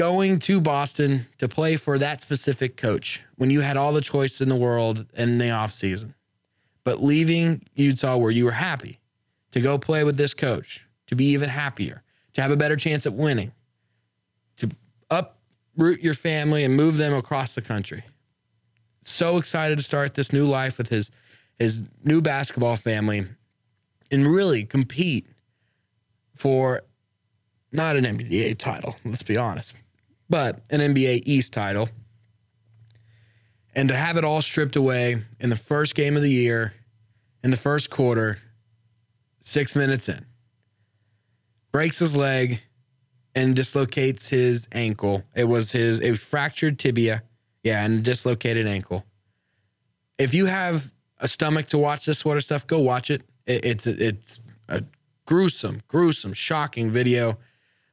going 0.01 0.39
to 0.39 0.63
Boston 0.63 1.27
to 1.37 1.47
play 1.47 1.77
for 1.77 1.99
that 1.99 2.23
specific 2.23 2.75
coach 2.79 3.23
when 3.37 3.51
you 3.51 3.61
had 3.61 3.77
all 3.77 3.93
the 3.93 4.01
choice 4.01 4.41
in 4.41 4.49
the 4.49 4.57
world 4.57 5.05
in 5.15 5.37
the 5.37 5.45
offseason, 5.45 6.15
but 6.85 7.03
leaving 7.03 7.63
Utah 7.75 8.17
where 8.17 8.31
you 8.31 8.47
were 8.47 8.53
happy 8.53 8.99
to 9.51 9.61
go 9.61 9.77
play 9.77 10.03
with 10.03 10.17
this 10.17 10.33
coach, 10.33 10.87
to 11.07 11.15
be 11.15 11.27
even 11.27 11.51
happier, 11.51 12.03
to 12.33 12.41
have 12.41 12.51
a 12.51 12.57
better 12.57 12.77
chance 12.77 13.05
at 13.05 13.13
winning, 13.13 13.53
to 14.57 14.71
uproot 15.11 16.01
your 16.01 16.15
family 16.15 16.65
and 16.65 16.75
move 16.75 16.97
them 16.97 17.13
across 17.13 17.55
the 17.55 17.61
country. 17.61 18.03
So 19.11 19.39
excited 19.39 19.77
to 19.77 19.85
start 19.85 20.15
this 20.15 20.33
new 20.33 20.47
life 20.47 20.79
with 20.79 20.89
his 20.89 21.11
his 21.59 21.85
new 22.05 22.23
basketball 22.23 22.77
family 22.77 23.27
and 24.11 24.27
really 24.27 24.65
compete 24.65 25.27
for 26.35 26.83
not 27.73 27.97
an 27.97 28.05
NBA 28.05 28.57
title, 28.59 28.97
let's 29.05 29.23
be 29.23 29.37
honest, 29.37 29.75
but 30.31 30.61
an 30.71 30.81
NBA 30.81 31.23
East 31.27 31.53
title. 31.53 31.91
And 33.75 33.89
to 33.89 33.97
have 33.97 34.17
it 34.17 34.25
all 34.25 34.41
stripped 34.43 34.77
away 34.77 35.23
in 35.39 35.51
the 35.51 35.57
first 35.57 35.95
game 35.95 36.17
of 36.17 36.23
the 36.23 36.31
year, 36.31 36.73
in 37.45 37.51
the 37.51 37.57
first 37.57 37.91
quarter, 37.91 38.39
six 39.43 39.77
minutes 39.77 40.09
in, 40.09 40.25
breaks 41.73 41.99
his 41.99 42.17
leg 42.17 42.63
and 43.35 43.55
dislocates 43.55 44.29
his 44.29 44.67
ankle. 44.73 45.25
It 45.35 45.45
was 45.45 45.73
his 45.73 46.01
a 46.01 46.15
fractured 46.15 46.79
tibia, 46.79 47.23
yeah, 47.63 47.85
and 47.85 48.01
a 48.01 48.03
dislocated 48.03 48.67
ankle. 48.67 49.05
If 50.19 50.35
you 50.35 50.47
have 50.47 50.93
a 51.19 51.29
stomach 51.29 51.69
to 51.69 51.79
watch 51.79 52.07
this 52.07 52.19
sort 52.19 52.37
of 52.37 52.45
stuff, 52.45 52.67
go 52.67 52.79
watch 52.79 53.11
it. 53.11 53.23
it 53.47 53.65
it's 53.65 53.87
it's 53.87 54.41
a 54.69 54.83
gruesome, 55.27 55.83
gruesome, 55.89 56.33
shocking 56.33 56.91
video. 56.91 57.39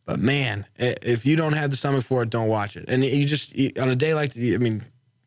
But 0.05 0.19
man, 0.19 0.65
if 0.77 1.25
you 1.25 1.35
don't 1.35 1.53
have 1.53 1.69
the 1.69 1.75
stomach 1.75 2.03
for 2.05 2.23
it, 2.23 2.29
don't 2.29 2.47
watch 2.47 2.77
it. 2.77 2.85
And 2.87 3.03
you 3.03 3.25
just 3.25 3.53
on 3.77 3.89
a 3.89 3.95
day 3.95 4.13
like, 4.13 4.33
the, 4.33 4.55
I 4.55 4.57
mean, 4.57 4.85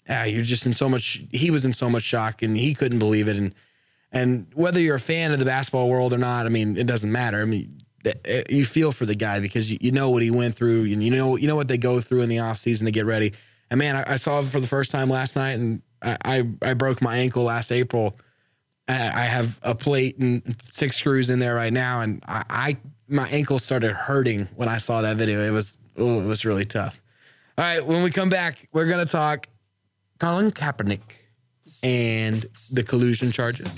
yeah, 0.08 0.24
you're 0.24 0.42
just 0.42 0.64
in 0.64 0.72
so 0.72 0.88
much. 0.88 1.22
He 1.30 1.50
was 1.50 1.64
in 1.64 1.72
so 1.72 1.90
much 1.90 2.02
shock, 2.02 2.42
and 2.42 2.56
he 2.56 2.74
couldn't 2.74 2.98
believe 2.98 3.28
it. 3.28 3.36
And 3.36 3.54
and 4.10 4.46
whether 4.54 4.80
you're 4.80 4.96
a 4.96 5.00
fan 5.00 5.32
of 5.32 5.38
the 5.38 5.44
basketball 5.44 5.88
world 5.88 6.12
or 6.12 6.18
not, 6.18 6.46
I 6.46 6.48
mean, 6.48 6.76
it 6.76 6.86
doesn't 6.86 7.12
matter. 7.12 7.42
I 7.42 7.44
mean, 7.44 7.78
eh, 8.04 8.42
you 8.48 8.64
feel 8.64 8.90
for 8.90 9.06
the 9.06 9.14
guy 9.14 9.38
because 9.38 9.70
you, 9.70 9.78
you 9.80 9.92
know 9.92 10.10
what 10.10 10.22
he 10.22 10.30
went 10.30 10.54
through, 10.54 10.84
and 10.84 11.04
you 11.04 11.10
know 11.10 11.36
you 11.36 11.46
know 11.46 11.56
what 11.56 11.68
they 11.68 11.78
go 11.78 12.00
through 12.00 12.22
in 12.22 12.28
the 12.28 12.38
off 12.38 12.58
season 12.58 12.86
to 12.86 12.90
get 12.90 13.06
ready. 13.06 13.34
And 13.70 13.78
man, 13.78 13.96
I, 13.96 14.12
I 14.12 14.16
saw 14.16 14.40
it 14.40 14.46
for 14.46 14.60
the 14.60 14.66
first 14.66 14.90
time 14.90 15.08
last 15.08 15.36
night, 15.36 15.58
and 15.58 15.82
I, 16.02 16.16
I, 16.24 16.48
I 16.62 16.74
broke 16.74 17.00
my 17.00 17.16
ankle 17.16 17.44
last 17.44 17.70
April. 17.72 18.16
I 18.88 19.24
have 19.26 19.56
a 19.62 19.72
plate 19.72 20.18
and 20.18 20.56
six 20.72 20.96
screws 20.96 21.30
in 21.30 21.38
there 21.38 21.54
right 21.54 21.72
now, 21.72 22.00
and 22.00 22.24
I, 22.26 22.44
I 22.50 22.76
my 23.06 23.28
ankle 23.28 23.60
started 23.60 23.92
hurting 23.92 24.48
when 24.56 24.68
I 24.68 24.78
saw 24.78 25.02
that 25.02 25.16
video. 25.16 25.44
It 25.44 25.50
was 25.50 25.78
it 25.94 26.02
was 26.02 26.44
really 26.44 26.64
tough. 26.64 27.00
All 27.56 27.64
right, 27.64 27.84
when 27.84 28.02
we 28.02 28.10
come 28.10 28.30
back, 28.30 28.68
we're 28.72 28.86
gonna 28.86 29.06
talk 29.06 29.46
Colin 30.18 30.50
Kaepernick 30.50 31.02
and 31.84 32.46
the 32.72 32.82
collusion 32.82 33.30
charges 33.30 33.68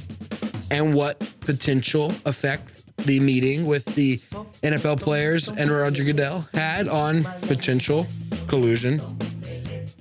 and 0.71 0.95
what 0.95 1.21
potential 1.41 2.15
effect 2.25 2.71
the 2.99 3.21
meeting 3.21 3.67
with 3.67 3.85
the 3.95 4.19
NFL 4.63 5.01
players 5.01 5.49
and 5.49 5.71
Roger 5.71 6.05
Goodell 6.05 6.49
had 6.55 6.89
on 6.89 7.25
potential 7.43 8.07
collusion 8.47 9.01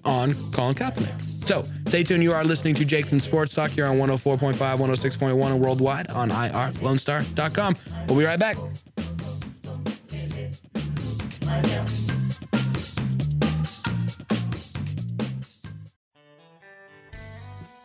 on 0.05 0.35
Colin 0.51 0.75
Kaepernick. 0.75 1.47
So 1.47 1.65
stay 1.87 2.03
tuned. 2.03 2.23
You 2.23 2.33
are 2.33 2.43
listening 2.43 2.75
to 2.75 2.85
Jake 2.85 3.07
from 3.07 3.19
Sports 3.19 3.53
Talk 3.53 3.71
here 3.71 3.85
on 3.85 3.97
104.5, 3.97 4.55
106.1, 4.55 5.51
and 5.51 5.59
worldwide 5.59 6.09
on 6.09 6.29
irlonestar.com. 6.29 7.75
We'll 8.07 8.17
be 8.17 8.25
right 8.25 8.39
back. 8.39 8.57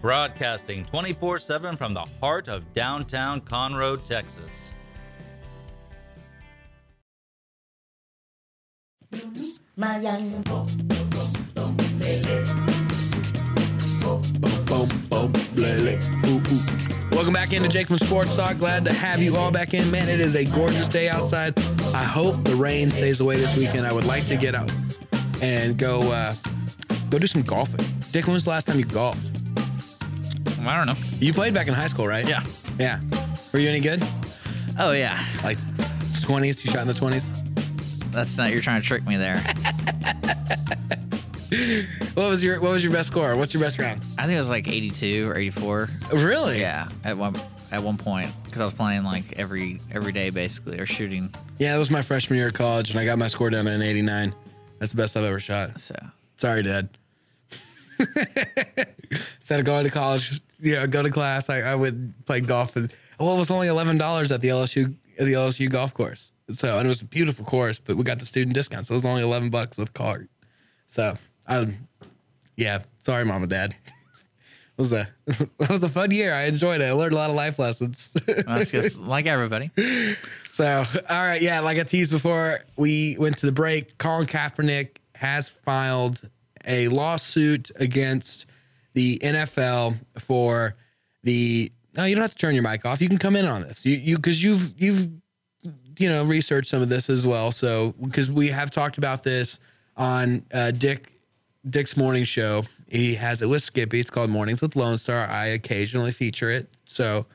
broadcasting 0.00 0.84
24 0.86 1.38
7 1.38 1.76
from 1.76 1.94
the 1.94 2.04
heart 2.20 2.48
of 2.48 2.72
downtown 2.72 3.40
Conroe, 3.40 4.02
Texas. 4.04 4.72
Welcome 17.12 17.32
back 17.32 17.52
into 17.52 17.68
Jake 17.68 17.86
from 17.86 17.98
Sports 17.98 18.36
Talk. 18.36 18.58
Glad 18.58 18.84
to 18.84 18.92
have 18.92 19.22
you 19.22 19.36
all 19.36 19.50
back 19.50 19.74
in. 19.74 19.90
Man, 19.90 20.08
it 20.08 20.20
is 20.20 20.36
a 20.36 20.44
gorgeous 20.44 20.88
day 20.88 21.08
outside. 21.08 21.58
I 21.94 22.04
hope 22.04 22.42
the 22.44 22.56
rain 22.56 22.90
stays 22.90 23.20
away 23.20 23.36
this 23.36 23.56
weekend. 23.56 23.86
I 23.86 23.92
would 23.92 24.04
like 24.04 24.26
to 24.26 24.36
get 24.36 24.54
out 24.54 24.70
and 25.40 25.78
go 25.78 26.12
uh, 26.12 26.34
go 27.10 27.18
do 27.18 27.26
some 27.26 27.42
golfing. 27.42 27.84
Dick, 28.12 28.26
when 28.26 28.34
was 28.34 28.44
the 28.44 28.50
last 28.50 28.66
time 28.66 28.78
you 28.78 28.84
golfed? 28.84 29.35
I 30.68 30.76
don't 30.76 30.86
know. 30.86 31.02
You 31.18 31.32
played 31.32 31.54
back 31.54 31.68
in 31.68 31.74
high 31.74 31.86
school, 31.86 32.06
right? 32.06 32.26
Yeah. 32.26 32.44
Yeah. 32.78 33.00
Were 33.52 33.58
you 33.58 33.68
any 33.68 33.80
good? 33.80 34.06
Oh 34.78 34.92
yeah. 34.92 35.24
Like 35.42 35.58
20s? 35.58 36.64
You 36.64 36.70
shot 36.70 36.82
in 36.82 36.88
the 36.88 36.94
20s? 36.94 37.24
That's 38.12 38.36
not. 38.36 38.50
You're 38.50 38.62
trying 38.62 38.80
to 38.80 38.86
trick 38.86 39.06
me 39.06 39.16
there. 39.16 39.44
What 42.16 42.30
was 42.30 42.42
your 42.42 42.60
What 42.60 42.72
was 42.72 42.82
your 42.82 42.92
best 42.92 43.08
score? 43.08 43.36
What's 43.36 43.52
your 43.52 43.62
best 43.62 43.78
round? 43.78 44.02
I 44.18 44.22
think 44.22 44.36
it 44.36 44.38
was 44.38 44.48
like 44.48 44.66
82 44.66 45.28
or 45.28 45.36
84. 45.36 45.88
Really? 46.12 46.60
Yeah. 46.60 46.88
At 47.04 47.16
one 47.18 47.38
at 47.70 47.82
one 47.82 47.98
point, 47.98 48.30
because 48.44 48.60
I 48.60 48.64
was 48.64 48.72
playing 48.72 49.04
like 49.04 49.34
every 49.34 49.80
every 49.92 50.12
day 50.12 50.30
basically, 50.30 50.80
or 50.80 50.86
shooting. 50.86 51.34
Yeah, 51.58 51.74
that 51.74 51.78
was 51.78 51.90
my 51.90 52.00
freshman 52.00 52.38
year 52.38 52.48
of 52.48 52.54
college, 52.54 52.90
and 52.90 52.98
I 52.98 53.04
got 53.04 53.18
my 53.18 53.28
score 53.28 53.50
down 53.50 53.66
to 53.66 53.70
an 53.70 53.82
89. 53.82 54.34
That's 54.78 54.92
the 54.92 54.96
best 54.96 55.16
I've 55.16 55.24
ever 55.24 55.38
shot. 55.38 55.78
So 55.78 55.94
Sorry, 56.36 56.62
Dad. 56.62 56.88
Instead 59.10 59.60
of 59.60 59.66
going 59.66 59.84
to 59.84 59.90
college, 59.90 60.40
you 60.60 60.74
know, 60.74 60.86
go 60.86 61.02
to 61.02 61.10
class, 61.10 61.48
I, 61.48 61.60
I 61.60 61.74
would 61.74 62.14
play 62.26 62.40
golf. 62.40 62.74
With, 62.74 62.92
well, 63.18 63.34
it 63.34 63.38
was 63.38 63.50
only 63.50 63.68
eleven 63.68 63.98
dollars 63.98 64.30
at 64.32 64.40
the 64.40 64.48
LSU 64.48 64.94
at 65.18 65.24
the 65.24 65.32
LSU 65.32 65.70
golf 65.70 65.94
course. 65.94 66.32
So, 66.50 66.78
and 66.78 66.86
it 66.86 66.88
was 66.88 67.02
a 67.02 67.04
beautiful 67.04 67.44
course, 67.44 67.78
but 67.78 67.96
we 67.96 68.04
got 68.04 68.18
the 68.18 68.26
student 68.26 68.54
discount, 68.54 68.86
so 68.86 68.92
it 68.92 68.96
was 68.96 69.06
only 69.06 69.22
eleven 69.22 69.50
bucks 69.50 69.76
with 69.76 69.92
card. 69.94 70.28
So, 70.88 71.16
I, 71.46 71.74
yeah, 72.56 72.82
sorry, 73.00 73.24
mom 73.24 73.42
and 73.42 73.50
dad. 73.50 73.74
It 74.78 74.82
was 74.82 74.92
a 74.92 75.08
it 75.26 75.70
was 75.70 75.82
a 75.84 75.88
fun 75.88 76.10
year. 76.10 76.34
I 76.34 76.42
enjoyed 76.42 76.82
it. 76.82 76.84
I 76.84 76.92
learned 76.92 77.14
a 77.14 77.16
lot 77.16 77.30
of 77.30 77.36
life 77.36 77.58
lessons. 77.58 78.10
that's 78.26 78.70
just 78.70 78.98
like 78.98 79.24
everybody. 79.24 79.70
So, 80.50 80.84
all 81.08 81.26
right, 81.26 81.40
yeah, 81.40 81.60
like 81.60 81.78
I 81.78 81.82
teased 81.84 82.10
before 82.10 82.60
we 82.76 83.16
went 83.18 83.38
to 83.38 83.46
the 83.46 83.52
break, 83.52 83.96
Colin 83.96 84.26
Kaepernick 84.26 84.98
has 85.14 85.48
filed 85.48 86.20
a 86.66 86.88
lawsuit 86.88 87.70
against 87.76 88.46
the 88.94 89.18
NFL 89.18 89.98
for 90.18 90.74
the. 91.22 91.72
No, 91.96 92.04
you 92.04 92.14
don't 92.14 92.22
have 92.22 92.32
to 92.32 92.36
turn 92.36 92.54
your 92.54 92.62
mic 92.62 92.84
off. 92.84 93.00
You 93.00 93.08
can 93.08 93.18
come 93.18 93.36
in 93.36 93.46
on 93.46 93.62
this. 93.62 93.86
You 93.86 93.96
you 93.96 94.16
because 94.16 94.42
you've 94.42 94.74
you've 94.80 95.08
you 95.98 96.08
know 96.08 96.24
researched 96.24 96.68
some 96.68 96.82
of 96.82 96.88
this 96.88 97.08
as 97.08 97.26
well. 97.26 97.50
So 97.52 97.94
because 98.02 98.30
we 98.30 98.48
have 98.48 98.70
talked 98.70 98.98
about 98.98 99.22
this 99.22 99.58
on 99.96 100.44
uh, 100.52 100.72
Dick 100.72 101.12
Dick's 101.68 101.96
morning 101.96 102.24
show. 102.24 102.64
He 102.88 103.14
has 103.16 103.42
it 103.42 103.48
with 103.48 103.62
Skippy. 103.62 103.98
It's 103.98 104.10
called 104.10 104.30
Mornings 104.30 104.62
with 104.62 104.76
Lone 104.76 104.98
Star. 104.98 105.26
I 105.26 105.46
occasionally 105.46 106.12
feature 106.12 106.50
it. 106.50 106.68
So 106.84 107.26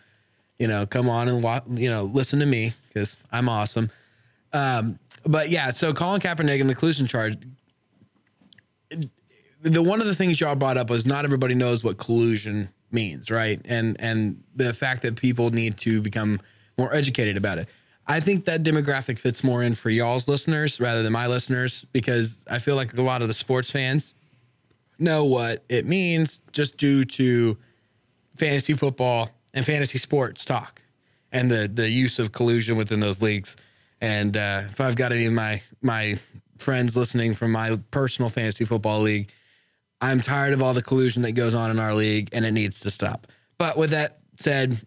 you 0.60 0.68
know, 0.68 0.86
come 0.86 1.10
on 1.10 1.28
and 1.28 1.42
wa- 1.42 1.62
you 1.74 1.90
know, 1.90 2.04
listen 2.04 2.38
to 2.40 2.46
me 2.46 2.74
because 2.88 3.24
I'm 3.32 3.50
awesome. 3.50 3.90
Um, 4.54 5.00
but 5.26 5.50
yeah, 5.50 5.72
so 5.72 5.92
Colin 5.92 6.22
Kaepernick 6.22 6.62
and 6.62 6.70
the 6.70 6.76
collusion 6.76 7.08
charge. 7.08 7.36
The 9.62 9.82
one 9.82 10.02
of 10.02 10.08
the 10.08 10.16
things 10.16 10.40
y'all 10.40 10.56
brought 10.56 10.78
up 10.78 10.90
was 10.90 11.06
not 11.06 11.26
everybody 11.26 11.54
knows 11.54 11.84
what 11.84 11.98
collusion 11.98 12.70
means, 12.92 13.30
right? 13.30 13.62
And 13.66 13.96
and 14.00 14.44
the 14.56 14.74
fact 14.74 15.04
that 15.04 15.16
people 15.16 15.52
need 15.52 15.78
to 15.78 16.02
become 16.02 16.40
more 16.78 16.94
educated 16.94 17.38
about 17.38 17.58
it. 17.58 17.70
I 18.08 18.20
think 18.20 18.46
that 18.46 18.64
demographic 18.64 19.20
fits 19.20 19.44
more 19.44 19.64
in 19.64 19.76
for 19.76 19.90
y'all's 19.90 20.28
listeners 20.28 20.80
rather 20.80 21.04
than 21.04 21.14
my 21.14 21.28
listeners 21.28 21.86
because 21.92 22.44
I 22.50 22.60
feel 22.60 22.76
like 22.76 22.98
a 22.98 23.02
lot 23.02 23.22
of 23.22 23.28
the 23.28 23.34
sports 23.34 23.70
fans 23.70 24.14
know 24.98 25.26
what 25.26 25.64
it 25.70 25.86
means 25.86 26.40
just 26.52 26.78
due 26.78 27.04
to 27.04 27.58
fantasy 28.36 28.74
football 28.74 29.30
and 29.54 29.66
fantasy 29.66 29.98
sports 29.98 30.46
talk 30.46 30.82
and 31.32 31.50
the 31.50 31.70
the 31.72 31.90
use 31.90 32.20
of 32.20 32.32
collusion 32.32 32.76
within 32.78 33.00
those 33.00 33.22
leagues. 33.22 33.56
And 34.02 34.36
uh, 34.36 34.64
if 34.70 34.82
I've 34.82 34.96
got 34.96 35.12
any 35.12 35.26
of 35.26 35.34
my 35.34 35.62
my 35.82 36.20
friends 36.58 36.96
listening 36.96 37.34
from 37.34 37.52
my 37.52 37.80
personal 37.92 38.30
fantasy 38.30 38.66
football 38.66 39.02
league, 39.02 39.32
I'm 40.02 40.22
tired 40.22 40.54
of 40.54 40.64
all 40.64 40.74
the 40.74 40.82
collusion 40.82 41.22
that 41.22 41.34
goes 41.34 41.54
on 41.54 41.70
in 41.70 41.80
our 41.80 41.94
league, 41.94 42.30
and 42.34 42.46
it 42.46 42.52
needs 42.52 42.80
to 42.82 42.90
stop. 42.92 43.28
But 43.58 43.78
with 43.78 43.92
that 43.92 44.20
said, 44.40 44.82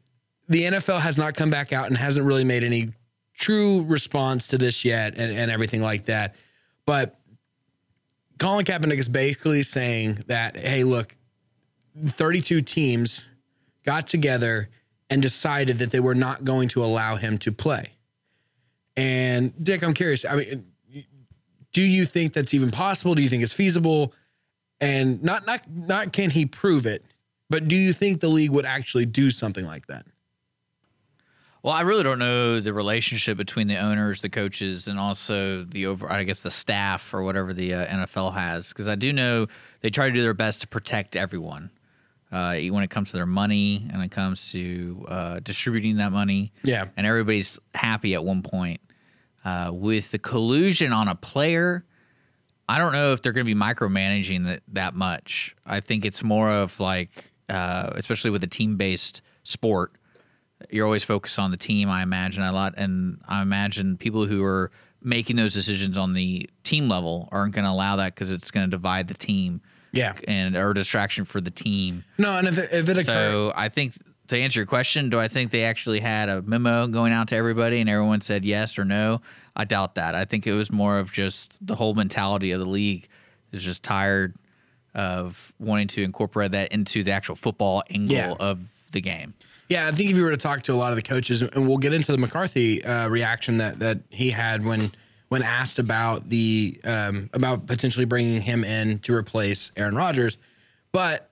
the 0.48 0.64
NFL 0.64 1.00
has 1.00 1.16
not 1.16 1.34
come 1.34 1.50
back 1.50 1.72
out 1.72 1.86
and 1.86 1.96
hasn't 1.96 2.26
really 2.26 2.44
made 2.44 2.64
any 2.64 2.92
true 3.34 3.82
response 3.82 4.48
to 4.48 4.58
this 4.58 4.84
yet, 4.84 5.14
and, 5.16 5.32
and 5.32 5.50
everything 5.50 5.82
like 5.82 6.06
that. 6.06 6.34
But 6.84 7.18
Colin 8.38 8.64
Kaepernick 8.64 8.98
is 8.98 9.08
basically 9.08 9.62
saying 9.62 10.24
that, 10.26 10.56
hey, 10.56 10.84
look, 10.84 11.16
32 11.96 12.62
teams 12.62 13.24
got 13.84 14.08
together 14.08 14.68
and 15.08 15.22
decided 15.22 15.78
that 15.78 15.90
they 15.90 16.00
were 16.00 16.14
not 16.14 16.44
going 16.44 16.68
to 16.70 16.84
allow 16.84 17.16
him 17.16 17.38
to 17.38 17.52
play. 17.52 17.92
And 18.96 19.52
Dick, 19.62 19.82
I'm 19.82 19.94
curious. 19.94 20.24
I 20.24 20.34
mean, 20.34 20.66
do 21.72 21.82
you 21.82 22.06
think 22.06 22.32
that's 22.32 22.54
even 22.54 22.70
possible? 22.70 23.14
Do 23.14 23.22
you 23.22 23.28
think 23.28 23.42
it's 23.42 23.52
feasible? 23.52 24.12
And 24.84 25.22
not 25.22 25.46
not 25.46 25.62
not 25.70 26.12
can 26.12 26.30
he 26.30 26.46
prove 26.46 26.86
it, 26.86 27.04
but 27.48 27.68
do 27.68 27.76
you 27.76 27.92
think 27.92 28.20
the 28.20 28.28
league 28.28 28.50
would 28.50 28.66
actually 28.66 29.06
do 29.06 29.30
something 29.30 29.64
like 29.64 29.86
that? 29.86 30.06
Well, 31.62 31.72
I 31.72 31.80
really 31.80 32.02
don't 32.02 32.18
know 32.18 32.60
the 32.60 32.74
relationship 32.74 33.38
between 33.38 33.68
the 33.68 33.78
owners, 33.78 34.20
the 34.20 34.28
coaches, 34.28 34.86
and 34.86 34.98
also 34.98 35.64
the 35.64 35.86
over, 35.86 36.12
I 36.12 36.24
guess, 36.24 36.40
the 36.40 36.50
staff 36.50 37.14
or 37.14 37.22
whatever 37.22 37.54
the 37.54 37.72
uh, 37.72 37.86
NFL 37.86 38.34
has. 38.34 38.68
Because 38.68 38.86
I 38.86 38.96
do 38.96 39.14
know 39.14 39.46
they 39.80 39.88
try 39.88 40.08
to 40.08 40.12
do 40.12 40.20
their 40.20 40.34
best 40.34 40.60
to 40.60 40.68
protect 40.68 41.16
everyone 41.16 41.70
uh, 42.30 42.58
when 42.58 42.84
it 42.84 42.90
comes 42.90 43.12
to 43.12 43.16
their 43.16 43.24
money 43.24 43.88
and 43.90 44.02
it 44.02 44.10
comes 44.10 44.52
to 44.52 45.06
uh, 45.08 45.40
distributing 45.40 45.96
that 45.96 46.12
money. 46.12 46.52
Yeah. 46.64 46.88
And 46.98 47.06
everybody's 47.06 47.58
happy 47.74 48.12
at 48.12 48.22
one 48.22 48.42
point. 48.42 48.82
Uh, 49.42 49.70
with 49.72 50.10
the 50.10 50.18
collusion 50.18 50.92
on 50.92 51.08
a 51.08 51.14
player, 51.14 51.84
I 52.68 52.78
don't 52.78 52.92
know 52.92 53.12
if 53.12 53.20
they're 53.22 53.32
going 53.32 53.46
to 53.46 53.54
be 53.54 53.58
micromanaging 53.60 54.46
that 54.46 54.62
that 54.72 54.94
much. 54.94 55.54
I 55.66 55.80
think 55.80 56.04
it's 56.04 56.22
more 56.22 56.50
of 56.50 56.78
like, 56.80 57.32
uh, 57.48 57.90
especially 57.94 58.30
with 58.30 58.42
a 58.44 58.48
team 58.48 58.76
based 58.76 59.20
sport 59.42 59.92
you're 60.70 60.86
always 60.86 61.04
focused 61.04 61.38
on 61.38 61.50
the 61.50 61.56
team 61.58 61.90
i 61.90 62.02
imagine 62.02 62.42
a 62.42 62.50
lot 62.50 62.72
and 62.78 63.20
i 63.28 63.42
imagine 63.42 63.98
people 63.98 64.24
who 64.24 64.42
are 64.42 64.70
making 65.02 65.36
those 65.36 65.52
decisions 65.52 65.98
on 65.98 66.14
the 66.14 66.48
team 66.62 66.88
level 66.88 67.28
aren't 67.32 67.54
going 67.54 67.64
to 67.66 67.70
allow 67.70 67.96
that 67.96 68.14
because 68.14 68.30
it's 68.30 68.50
going 68.50 68.64
to 68.64 68.70
divide 68.70 69.06
the 69.08 69.14
team 69.14 69.60
Yeah. 69.92 70.14
and 70.26 70.56
or 70.56 70.72
distraction 70.72 71.26
for 71.26 71.42
the 71.42 71.50
team 71.50 72.04
No, 72.16 72.36
and 72.36 72.48
if 72.48 72.56
it, 72.56 72.72
if 72.72 72.88
it 72.88 72.92
occurred, 72.98 73.04
so 73.32 73.52
i 73.54 73.68
think 73.68 73.92
to 74.28 74.38
answer 74.38 74.60
your 74.60 74.66
question 74.66 75.10
do 75.10 75.18
i 75.20 75.28
think 75.28 75.50
they 75.50 75.64
actually 75.64 76.00
had 76.00 76.30
a 76.30 76.40
memo 76.40 76.86
going 76.86 77.12
out 77.12 77.28
to 77.28 77.36
everybody 77.36 77.80
and 77.80 77.90
everyone 77.90 78.22
said 78.22 78.44
yes 78.46 78.78
or 78.78 78.86
no 78.86 79.20
i 79.56 79.64
doubt 79.64 79.94
that. 79.96 80.14
I 80.14 80.24
think 80.24 80.46
it 80.46 80.52
was 80.52 80.70
more 80.72 80.98
of 80.98 81.12
just 81.12 81.64
the 81.64 81.74
whole 81.76 81.94
mentality 81.94 82.50
of 82.52 82.60
the 82.60 82.68
league 82.68 83.08
is 83.52 83.62
just 83.62 83.82
tired 83.82 84.34
of 84.94 85.52
wanting 85.58 85.88
to 85.88 86.02
incorporate 86.02 86.52
that 86.52 86.72
into 86.72 87.02
the 87.02 87.10
actual 87.12 87.36
football 87.36 87.82
angle 87.90 88.14
Yeah. 88.16 88.32
of 88.38 88.60
the 88.92 89.00
game. 89.00 89.34
Yeah, 89.68 89.88
I 89.88 89.92
think 89.92 90.10
if 90.10 90.16
you 90.16 90.22
were 90.24 90.30
to 90.30 90.36
talk 90.36 90.62
to 90.64 90.72
a 90.72 90.76
lot 90.76 90.90
of 90.92 90.96
the 90.96 91.02
coaches, 91.02 91.40
and 91.42 91.66
we'll 91.66 91.78
get 91.78 91.92
into 91.92 92.12
the 92.12 92.18
McCarthy 92.18 92.84
uh, 92.84 93.08
reaction 93.08 93.58
that 93.58 93.78
that 93.78 93.98
he 94.10 94.30
had 94.30 94.64
when 94.64 94.92
when 95.30 95.42
asked 95.42 95.78
about 95.78 96.28
the 96.28 96.78
um, 96.84 97.30
about 97.32 97.66
potentially 97.66 98.04
bringing 98.04 98.40
him 98.42 98.62
in 98.62 98.98
to 99.00 99.14
replace 99.14 99.70
Aaron 99.76 99.94
Rodgers, 99.96 100.36
but 100.92 101.30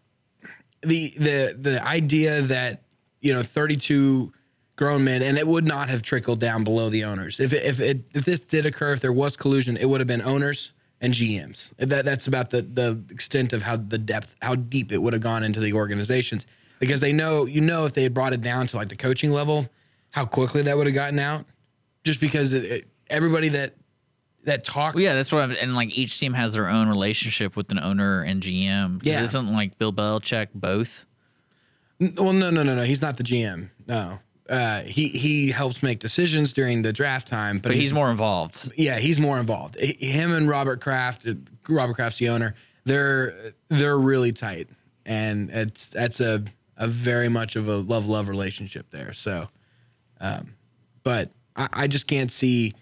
the 0.81 1.13
the 1.19 1.57
the 1.61 1.87
idea 1.87 2.41
that 2.43 2.83
you 3.21 3.33
know 3.35 3.43
32 3.43 4.33
grown 4.77 5.05
men 5.05 5.23
and 5.23 5.39
it 5.39 5.47
would 5.47 5.65
not 5.65 5.89
have 5.89 6.03
trickled 6.03 6.41
down 6.41 6.65
below 6.65 6.89
the 6.89 7.05
owners 7.05 7.39
if 7.39 7.53
it, 7.53 7.63
if 7.65 7.81
it 7.81 8.03
if 8.15 8.25
this 8.25 8.41
did 8.41 8.65
occur 8.67 8.93
if 8.93 9.01
there 9.01 9.13
was 9.13 9.37
collusion 9.37 9.77
it 9.77 9.89
would 9.89 10.01
have 10.01 10.09
been 10.09 10.23
owners 10.23 10.73
and 11.01 11.13
GMs 11.13 11.71
that 11.79 12.05
that's 12.05 12.27
about 12.27 12.51
the 12.51 12.63
the 12.63 13.03
extent 13.11 13.53
of 13.53 13.63
how 13.63 13.77
the 13.77 13.99
depth 13.99 14.35
how 14.41 14.55
deep 14.55 14.91
it 14.93 14.99
would 14.99 15.13
have 15.13 15.23
gone 15.23 15.43
into 15.45 15.61
the 15.61 15.73
organizations 15.75 16.47
because 16.81 17.01
they 17.01 17.13
know 17.13 17.45
you 17.45 17.61
know 17.61 17.85
if 17.85 17.93
they 17.93 18.03
had 18.03 18.15
brought 18.15 18.33
it 18.33 18.41
down 18.41 18.67
to 18.67 18.77
like 18.77 18.89
the 18.89 18.97
coaching 18.97 19.31
level 19.31 19.69
how 20.11 20.25
quickly 20.25 20.63
that 20.63 20.77
would 20.77 20.87
have 20.87 20.95
gotten 20.95 21.19
out 21.19 21.45
just 22.05 22.21
because 22.21 22.53
it, 22.53 22.65
it, 22.65 22.89
everybody 23.09 23.51
that 23.51 23.75
that 24.45 24.65
talks 24.65 24.95
Well, 24.95 25.05
yeah, 25.05 25.15
that's 25.15 25.31
what 25.31 25.43
I'm, 25.43 25.53
and 25.53 25.75
like 25.75 25.97
each 25.97 26.19
team 26.19 26.33
has 26.33 26.55
their 26.55 26.69
own 26.69 26.89
relationship 26.89 27.57
with 27.57 27.71
an 27.71 27.79
owner 27.79 28.23
and 28.23 28.43
GM. 28.43 29.01
Yeah. 29.05 29.23
Isn't 29.23 29.53
like 29.53 29.79
Bill 29.79 29.93
Belichick 29.93 30.49
both? 30.55 31.05
Well, 32.01 32.33
no, 32.33 32.51
no, 32.51 32.65
no, 32.65 32.75
no. 32.75 32.83
He's 32.83 33.01
not 33.01 33.17
the 33.17 33.23
GM. 33.23 33.71
No, 33.87 34.19
uh, 34.49 34.83
he 34.83 35.09
he 35.09 35.51
helps 35.51 35.83
make 35.83 35.99
decisions 36.01 36.53
during 36.53 36.83
the 36.83 36.93
draft 36.93 37.29
time, 37.29 37.59
but, 37.59 37.71
But 37.71 37.77
he's 37.77 37.93
more 37.93 38.11
involved. 38.11 38.73
yeah, 38.77 38.99
he's 38.99 39.19
more 39.19 39.39
involved. 39.39 39.77
Him 39.79 40.33
and 40.33 40.49
Robert 40.49 40.81
Kraft, 40.81 41.27
Robert 41.69 41.95
Kraft's 41.95 42.19
the 42.19 42.29
owner. 42.29 42.55
They're 42.85 43.53
they're 43.69 43.99
really 43.99 44.33
tight, 44.33 44.69
and 45.07 45.51
it's 45.51 45.89
that's 45.89 46.21
a 46.21 46.45
a 46.77 46.89
very 46.89 47.29
much 47.29 47.55
of 47.57 47.69
a 47.69 47.77
love 47.77 48.07
love 48.07 48.29
relationship 48.29 48.91
there. 48.91 49.13
So, 49.13 49.49
um, 50.21 50.55
but 51.05 51.31
I, 51.55 51.69
I 51.73 51.87
just 51.87 52.07
can't 52.09 52.33
see, 52.33 52.73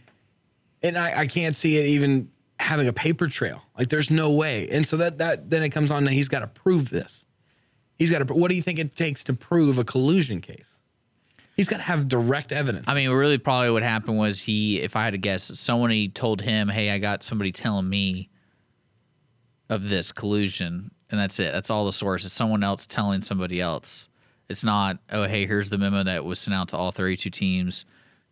and 0.82 0.96
I, 0.96 1.20
I 1.20 1.26
can't 1.26 1.54
see 1.54 1.76
it 1.76 1.86
even 1.86 2.30
having 2.58 2.88
a 2.88 2.92
paper 2.92 3.26
trail. 3.28 3.62
Like 3.78 3.88
there's 3.88 4.10
no 4.10 4.30
way. 4.32 4.68
And 4.70 4.86
so 4.86 4.96
that 4.96 5.18
that 5.18 5.50
then 5.50 5.62
it 5.62 5.70
comes 5.70 5.90
on 5.90 6.04
that 6.04 6.12
he's 6.12 6.28
got 6.28 6.40
to 6.40 6.46
prove 6.46 6.88
this. 6.88 7.24
He's 7.98 8.10
got 8.10 8.26
to. 8.26 8.32
What 8.34 8.48
do 8.48 8.56
you 8.56 8.62
think 8.62 8.78
it 8.78 8.96
takes 8.96 9.22
to 9.24 9.34
prove 9.34 9.76
a 9.76 9.84
collusion 9.84 10.40
case? 10.40 10.78
He's 11.60 11.68
got 11.68 11.76
to 11.76 11.82
have 11.82 12.08
direct 12.08 12.52
evidence. 12.52 12.86
I 12.88 12.94
mean, 12.94 13.10
really, 13.10 13.36
probably 13.36 13.70
what 13.70 13.82
happened 13.82 14.16
was 14.16 14.40
he, 14.40 14.80
if 14.80 14.96
I 14.96 15.04
had 15.04 15.12
to 15.12 15.18
guess, 15.18 15.58
somebody 15.60 16.08
told 16.08 16.40
him, 16.40 16.70
"Hey, 16.70 16.88
I 16.88 16.98
got 16.98 17.22
somebody 17.22 17.52
telling 17.52 17.86
me 17.86 18.30
of 19.68 19.90
this 19.90 20.10
collusion," 20.10 20.90
and 21.10 21.20
that's 21.20 21.38
it. 21.38 21.52
That's 21.52 21.68
all 21.68 21.84
the 21.84 21.92
source. 21.92 22.24
It's 22.24 22.32
someone 22.32 22.64
else 22.64 22.86
telling 22.86 23.20
somebody 23.20 23.60
else. 23.60 24.08
It's 24.48 24.64
not, 24.64 25.00
"Oh, 25.10 25.24
hey, 25.24 25.46
here's 25.46 25.68
the 25.68 25.76
memo 25.76 26.02
that 26.02 26.24
was 26.24 26.38
sent 26.38 26.54
out 26.54 26.70
to 26.70 26.78
all 26.78 26.92
32 26.92 27.28
teams 27.28 27.84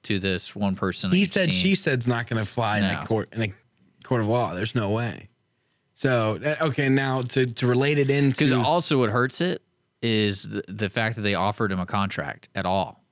to 0.04 0.18
this 0.18 0.56
one 0.56 0.74
person." 0.74 1.12
he 1.12 1.26
said, 1.26 1.50
team." 1.50 1.54
she 1.60 1.74
said's 1.74 2.08
not 2.08 2.28
going 2.28 2.42
to 2.42 2.48
fly 2.50 2.78
in 2.78 2.84
No. 2.84 2.98
a 2.98 3.04
court 3.04 3.28
in 3.32 3.42
a 3.42 3.52
court 4.04 4.22
of 4.22 4.28
law. 4.28 4.54
There's 4.54 4.74
no 4.74 4.88
way. 4.88 5.28
So 5.92 6.40
uh, 6.42 6.64
okay, 6.68 6.88
now 6.88 7.20
to 7.20 7.44
to 7.44 7.66
relate 7.66 7.98
it 7.98 8.10
into 8.10 8.30
Because 8.38 8.54
also 8.54 8.98
what 8.98 9.10
hurts 9.10 9.42
it 9.42 9.60
is 10.00 10.44
the, 10.44 10.64
the 10.66 10.88
fact 10.88 11.16
that 11.16 11.22
they 11.22 11.34
offered 11.34 11.70
him 11.70 11.80
a 11.80 11.84
contract 11.84 12.48
at 12.54 12.64
all. 12.64 13.04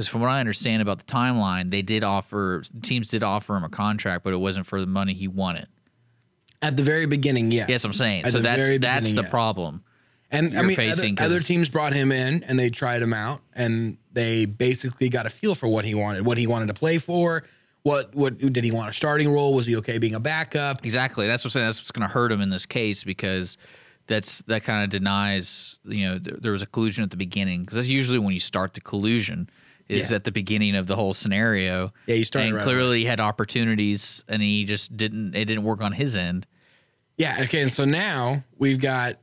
Because 0.00 0.08
from 0.08 0.22
what 0.22 0.30
I 0.30 0.40
understand 0.40 0.80
about 0.80 0.98
the 0.98 1.04
timeline, 1.04 1.70
they 1.70 1.82
did 1.82 2.02
offer 2.02 2.62
teams 2.80 3.08
did 3.08 3.22
offer 3.22 3.54
him 3.54 3.64
a 3.64 3.68
contract, 3.68 4.24
but 4.24 4.32
it 4.32 4.38
wasn't 4.38 4.64
for 4.64 4.80
the 4.80 4.86
money 4.86 5.12
he 5.12 5.28
wanted. 5.28 5.66
at 6.62 6.78
the 6.78 6.82
very 6.82 7.04
beginning, 7.04 7.52
yes. 7.52 7.68
Yes, 7.68 7.84
I'm 7.84 7.92
saying. 7.92 8.24
At 8.24 8.32
so 8.32 8.40
that's 8.40 8.78
that's 8.78 9.12
the 9.12 9.24
problem. 9.24 9.84
And 10.30 10.56
I 10.56 10.62
mean, 10.62 10.74
facing, 10.74 11.20
other, 11.20 11.34
other 11.34 11.40
teams 11.40 11.68
brought 11.68 11.92
him 11.92 12.12
in 12.12 12.44
and 12.44 12.58
they 12.58 12.70
tried 12.70 13.02
him 13.02 13.12
out, 13.12 13.42
and 13.52 13.98
they 14.10 14.46
basically 14.46 15.10
got 15.10 15.26
a 15.26 15.28
feel 15.28 15.54
for 15.54 15.68
what 15.68 15.84
he 15.84 15.94
wanted, 15.94 16.24
what 16.24 16.38
he 16.38 16.46
wanted 16.46 16.68
to 16.68 16.74
play 16.74 16.96
for. 16.96 17.44
What 17.82 18.14
what 18.14 18.38
did 18.38 18.64
he 18.64 18.70
want 18.70 18.88
a 18.88 18.94
starting 18.94 19.30
role? 19.30 19.52
Was 19.52 19.66
he 19.66 19.76
okay 19.76 19.98
being 19.98 20.14
a 20.14 20.20
backup? 20.20 20.82
Exactly. 20.82 21.26
That's 21.26 21.44
what 21.44 21.50
I'm 21.50 21.52
saying. 21.52 21.66
That's 21.66 21.78
what's 21.78 21.92
going 21.92 22.08
to 22.08 22.14
hurt 22.14 22.32
him 22.32 22.40
in 22.40 22.48
this 22.48 22.64
case 22.64 23.04
because 23.04 23.58
that's 24.06 24.38
that 24.46 24.64
kind 24.64 24.82
of 24.82 24.88
denies. 24.88 25.78
You 25.84 26.08
know, 26.08 26.18
th- 26.18 26.36
there 26.40 26.52
was 26.52 26.62
a 26.62 26.66
collusion 26.66 27.04
at 27.04 27.10
the 27.10 27.18
beginning 27.18 27.60
because 27.60 27.76
that's 27.76 27.88
usually 27.88 28.18
when 28.18 28.32
you 28.32 28.40
start 28.40 28.72
the 28.72 28.80
collusion 28.80 29.50
is 29.90 30.10
Yeah. 30.10 30.16
at 30.16 30.24
the 30.24 30.32
beginning 30.32 30.76
of 30.76 30.86
the 30.86 30.96
whole 30.96 31.12
scenario. 31.14 31.92
Yeah, 32.06 32.14
you 32.16 32.24
started 32.24 32.48
and 32.48 32.56
right 32.56 32.62
clearly 32.64 33.00
he 33.00 33.04
had 33.04 33.20
opportunities 33.20 34.24
and 34.28 34.40
he 34.42 34.64
just 34.64 34.96
didn't. 34.96 35.34
It 35.34 35.44
didn't 35.46 35.64
work 35.64 35.80
on 35.82 35.92
his 35.92 36.16
end. 36.16 36.46
Yeah. 37.16 37.38
Okay. 37.42 37.62
And 37.62 37.70
so 37.70 37.84
now 37.84 38.42
we've 38.58 38.80
got 38.80 39.18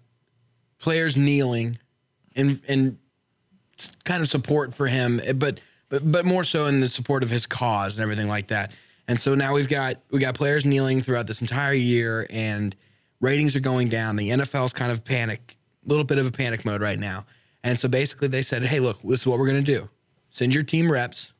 players 0.79 1.17
kneeling, 1.17 1.77
and 2.35 2.61
and 2.67 2.97
kind 4.03 4.21
of 4.21 4.29
support 4.29 4.73
for 4.73 4.87
him, 4.87 5.19
eh, 5.23 5.33
but 5.33 5.59
but 5.89 6.09
but 6.11 6.25
more 6.25 6.43
so 6.43 6.65
in 6.65 6.79
the 6.81 6.89
support 6.89 7.23
of 7.23 7.29
his 7.29 7.45
cause 7.45 7.95
and 7.97 8.03
everything 8.03 8.27
like 8.27 8.47
that. 8.47 8.71
And 9.07 9.19
so 9.19 9.35
now 9.35 9.53
we've 9.53 9.69
got 9.69 10.01
we 10.11 10.19
got 10.19 10.35
players 10.35 10.65
kneeling 10.65 11.01
throughout 11.01 11.27
this 11.27 11.41
entire 11.41 11.73
year, 11.73 12.27
and 12.29 12.75
ratings 13.21 13.55
are 13.55 13.59
going 13.61 13.89
down. 13.89 14.15
The 14.15 14.29
NFL's 14.29 14.73
kind 14.73 14.91
of 14.91 15.03
panic, 15.03 15.57
a 15.85 15.89
little 15.89 16.03
bit 16.03 16.17
of 16.17 16.25
a 16.27 16.31
panic 16.31 16.65
mode 16.65 16.81
right 16.81 16.99
now. 16.99 17.25
And 17.63 17.77
so 17.79 17.87
basically, 17.87 18.27
they 18.27 18.41
said, 18.43 18.63
"Hey, 18.63 18.79
look, 18.79 19.01
this 19.01 19.21
is 19.21 19.27
what 19.27 19.39
we're 19.39 19.47
going 19.47 19.63
to 19.63 19.71
do. 19.79 19.89
Send 20.37 20.53
your 20.53 20.61
team 20.61 20.91
reps, 20.91 21.31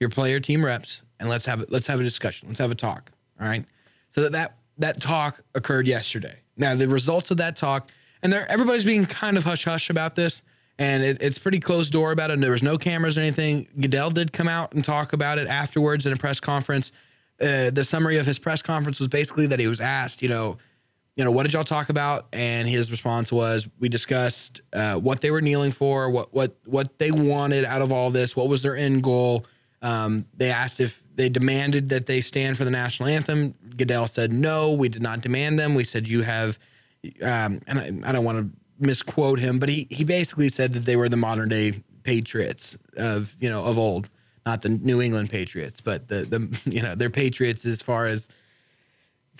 your 0.00 0.10
player 0.10 0.40
team 0.40 0.64
reps, 0.64 1.02
and 1.20 1.28
let's 1.28 1.46
have 1.46 1.64
let's 1.68 1.86
have 1.86 2.00
a 2.00 2.02
discussion. 2.02 2.48
Let's 2.48 2.58
have 2.58 2.72
a 2.72 2.74
talk. 2.74 3.12
All 3.40 3.46
right." 3.46 3.64
So 4.08 4.22
that 4.22 4.32
that, 4.32 4.56
that 4.78 5.00
talk 5.00 5.40
occurred 5.54 5.86
yesterday. 5.86 6.34
Now 6.56 6.74
the 6.74 6.88
results 6.88 7.30
of 7.30 7.36
that 7.36 7.54
talk, 7.54 7.90
and 8.24 8.32
there 8.32 8.50
everybody's 8.50 8.84
being 8.84 9.06
kind 9.06 9.36
of 9.36 9.44
hush 9.44 9.64
hush 9.64 9.88
about 9.88 10.16
this, 10.16 10.42
and 10.80 11.04
it, 11.04 11.18
it's 11.20 11.38
pretty 11.38 11.60
closed 11.60 11.92
door 11.92 12.10
about 12.10 12.30
it. 12.30 12.34
And 12.34 12.42
there 12.42 12.50
was 12.50 12.64
no 12.64 12.76
cameras 12.76 13.16
or 13.16 13.20
anything. 13.20 13.68
Goodell 13.80 14.10
did 14.10 14.32
come 14.32 14.48
out 14.48 14.72
and 14.72 14.84
talk 14.84 15.12
about 15.12 15.38
it 15.38 15.46
afterwards 15.46 16.04
in 16.04 16.12
a 16.12 16.16
press 16.16 16.40
conference. 16.40 16.90
Uh, 17.40 17.70
the 17.70 17.84
summary 17.84 18.18
of 18.18 18.26
his 18.26 18.40
press 18.40 18.62
conference 18.62 18.98
was 18.98 19.06
basically 19.06 19.46
that 19.46 19.60
he 19.60 19.68
was 19.68 19.80
asked, 19.80 20.22
you 20.22 20.28
know, 20.28 20.58
you 21.20 21.24
know, 21.24 21.32
what 21.32 21.42
did 21.42 21.52
y'all 21.52 21.64
talk 21.64 21.90
about? 21.90 22.28
And 22.32 22.66
his 22.66 22.90
response 22.90 23.30
was, 23.30 23.68
we 23.78 23.90
discussed 23.90 24.62
uh, 24.72 24.94
what 24.94 25.20
they 25.20 25.30
were 25.30 25.42
kneeling 25.42 25.70
for, 25.70 26.08
what 26.08 26.32
what 26.32 26.56
what 26.64 26.98
they 26.98 27.10
wanted 27.10 27.66
out 27.66 27.82
of 27.82 27.92
all 27.92 28.08
this, 28.10 28.34
what 28.34 28.48
was 28.48 28.62
their 28.62 28.74
end 28.74 29.02
goal. 29.02 29.44
Um, 29.82 30.24
they 30.34 30.50
asked 30.50 30.80
if 30.80 31.02
they 31.16 31.28
demanded 31.28 31.90
that 31.90 32.06
they 32.06 32.22
stand 32.22 32.56
for 32.56 32.64
the 32.64 32.70
national 32.70 33.10
anthem. 33.10 33.54
Goodell 33.76 34.06
said, 34.06 34.32
no, 34.32 34.72
we 34.72 34.88
did 34.88 35.02
not 35.02 35.20
demand 35.20 35.58
them. 35.58 35.74
We 35.74 35.84
said 35.84 36.08
you 36.08 36.22
have, 36.22 36.58
um, 37.20 37.60
and 37.66 37.78
I, 37.78 38.08
I 38.08 38.12
don't 38.12 38.24
want 38.24 38.38
to 38.38 38.58
misquote 38.78 39.38
him, 39.38 39.58
but 39.58 39.68
he 39.68 39.88
he 39.90 40.04
basically 40.04 40.48
said 40.48 40.72
that 40.72 40.86
they 40.86 40.96
were 40.96 41.10
the 41.10 41.18
modern 41.18 41.50
day 41.50 41.82
patriots 42.02 42.78
of 42.96 43.36
you 43.38 43.50
know 43.50 43.62
of 43.66 43.76
old, 43.76 44.08
not 44.46 44.62
the 44.62 44.70
New 44.70 45.02
England 45.02 45.28
Patriots, 45.28 45.82
but 45.82 46.08
the 46.08 46.22
the 46.24 46.60
you 46.64 46.80
know 46.80 46.94
they're 46.94 47.10
patriots 47.10 47.66
as 47.66 47.82
far 47.82 48.06
as 48.06 48.26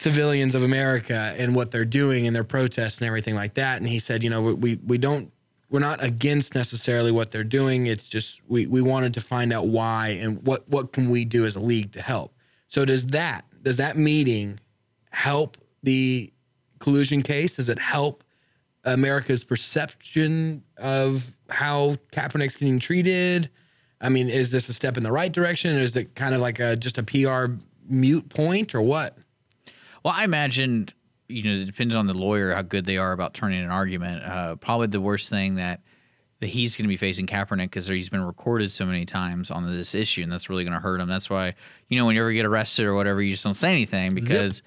civilians 0.01 0.55
of 0.55 0.63
America 0.63 1.35
and 1.37 1.55
what 1.55 1.71
they're 1.71 1.85
doing 1.85 2.27
and 2.27 2.35
their 2.35 2.45
protests 2.45 2.99
and 2.99 3.07
everything 3.07 3.35
like 3.35 3.55
that. 3.55 3.77
And 3.77 3.87
he 3.87 3.99
said, 3.99 4.23
you 4.23 4.31
know, 4.31 4.41
we 4.41 4.77
we 4.77 4.97
don't 4.97 5.31
we're 5.69 5.79
not 5.79 6.03
against 6.03 6.55
necessarily 6.55 7.13
what 7.13 7.31
they're 7.31 7.45
doing. 7.45 7.87
It's 7.87 8.09
just 8.09 8.41
we 8.49 8.67
we 8.67 8.81
wanted 8.81 9.13
to 9.15 9.21
find 9.21 9.53
out 9.53 9.67
why 9.67 10.09
and 10.23 10.45
what 10.47 10.67
what 10.69 10.93
can 10.93 11.11
we 11.11 11.27
do 11.27 11.45
as 11.45 11.55
a 11.55 11.61
league 11.61 11.93
to 11.93 12.03
help. 12.03 12.35
So 12.69 12.85
does 12.85 13.07
that 13.09 13.45
does 13.63 13.77
that 13.77 13.99
meeting 13.99 14.59
help 15.11 15.59
the 15.83 16.33
collusion 16.79 17.21
case? 17.21 17.57
Does 17.57 17.69
it 17.69 17.79
help 17.79 18.25
America's 18.85 19.45
perception 19.45 20.63
of 20.79 21.37
how 21.51 21.97
Kaepernick's 22.11 22.57
getting 22.57 22.79
treated? 22.79 23.51
I 24.01 24.09
mean, 24.09 24.31
is 24.31 24.51
this 24.51 24.67
a 24.71 24.73
step 24.73 24.97
in 24.97 25.03
the 25.03 25.13
right 25.13 25.31
direction, 25.31 25.77
or 25.77 25.81
is 25.81 25.95
it 25.95 26.15
kind 26.15 26.35
of 26.35 26.41
like 26.41 26.59
a 26.59 26.75
just 26.75 26.97
a 26.97 27.03
PR 27.03 27.53
mute 27.87 28.31
point, 28.31 28.75
or 28.75 28.81
what? 28.81 29.19
Well, 30.05 30.15
I 30.17 30.25
imagine, 30.25 30.89
you 31.29 31.43
know, 31.43 31.63
it 31.63 31.67
depends 31.67 31.95
on 31.95 32.07
the 32.07 32.15
lawyer 32.15 32.55
how 32.55 32.63
good 32.63 32.87
they 32.87 32.97
are 32.97 33.13
about 33.13 33.35
turning 33.35 33.63
an 33.63 33.71
argument. 33.71 34.25
Uh, 34.25 34.57
probably 34.57 34.87
the 34.87 35.01
worst 35.01 35.29
thing 35.29 35.57
that 35.57 35.81
that 36.41 36.47
he's 36.49 36.75
going 36.75 36.85
to 36.85 36.89
be 36.89 36.97
facing 36.97 37.27
Kaepernick 37.27 37.65
because 37.65 37.87
he's 37.87 38.09
been 38.09 38.25
recorded 38.25 38.73
so 38.73 38.87
many 38.87 39.05
times 39.05 39.51
on 39.51 39.67
this 39.67 39.95
issue, 39.95 40.23
and 40.23 40.33
that's 40.33 40.49
really 40.49 40.65
going 40.65 40.73
to 40.73 40.81
hurt 40.81 40.99
him. 40.99 41.07
That's 41.07 41.29
why, 41.29 41.55
you 41.89 41.99
know, 41.99 42.07
when 42.07 42.17
you 42.17 42.23
ever 42.23 42.33
get 42.33 42.47
arrested 42.47 42.87
or 42.87 42.95
whatever, 42.95 43.21
you 43.21 43.33
just 43.33 43.45
don't 43.45 43.53
say 43.53 43.69
anything 43.69 44.15
because 44.15 44.63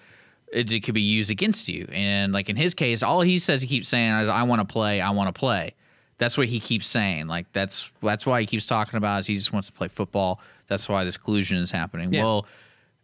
it, 0.54 0.72
it 0.72 0.82
could 0.82 0.94
be 0.94 1.02
used 1.02 1.32
against 1.32 1.68
you. 1.68 1.88
And 1.92 2.32
like 2.32 2.48
in 2.48 2.56
his 2.56 2.76
case, 2.76 3.02
all 3.02 3.22
he 3.22 3.40
says 3.40 3.64
he 3.64 3.68
keeps 3.68 3.90
saying 3.90 4.14
is, 4.20 4.30
"I 4.30 4.44
want 4.44 4.62
to 4.62 4.72
play, 4.72 5.02
I 5.02 5.10
want 5.10 5.34
to 5.34 5.38
play." 5.38 5.74
That's 6.20 6.38
what 6.38 6.48
he 6.48 6.60
keeps 6.60 6.86
saying. 6.86 7.26
Like 7.28 7.52
that's 7.54 7.90
that's 8.04 8.26
why 8.26 8.40
he 8.40 8.46
keeps 8.46 8.68
talking 8.68 8.98
about 8.98 9.22
is 9.22 9.26
he 9.26 9.36
just 9.36 9.52
wants 9.52 9.68
to 9.68 9.74
play 9.74 9.88
football. 9.88 10.40
That's 10.68 10.88
why 10.88 11.04
this 11.04 11.18
collusion 11.18 11.58
is 11.58 11.72
happening. 11.72 12.14
Yeah. 12.14 12.24
Well, 12.24 12.46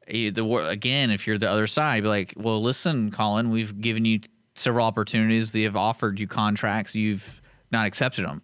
the 0.09 0.45
again, 0.67 1.11
if 1.11 1.27
you're 1.27 1.37
the 1.37 1.49
other 1.49 1.67
side, 1.67 2.03
be 2.03 2.09
like, 2.09 2.33
well, 2.37 2.61
listen, 2.61 3.11
Colin, 3.11 3.49
we've 3.49 3.79
given 3.79 4.05
you 4.05 4.19
several 4.55 4.85
opportunities. 4.85 5.53
We 5.53 5.63
have 5.63 5.75
offered 5.75 6.19
you 6.19 6.27
contracts. 6.27 6.95
You've 6.95 7.41
not 7.71 7.85
accepted 7.85 8.25
them. 8.25 8.41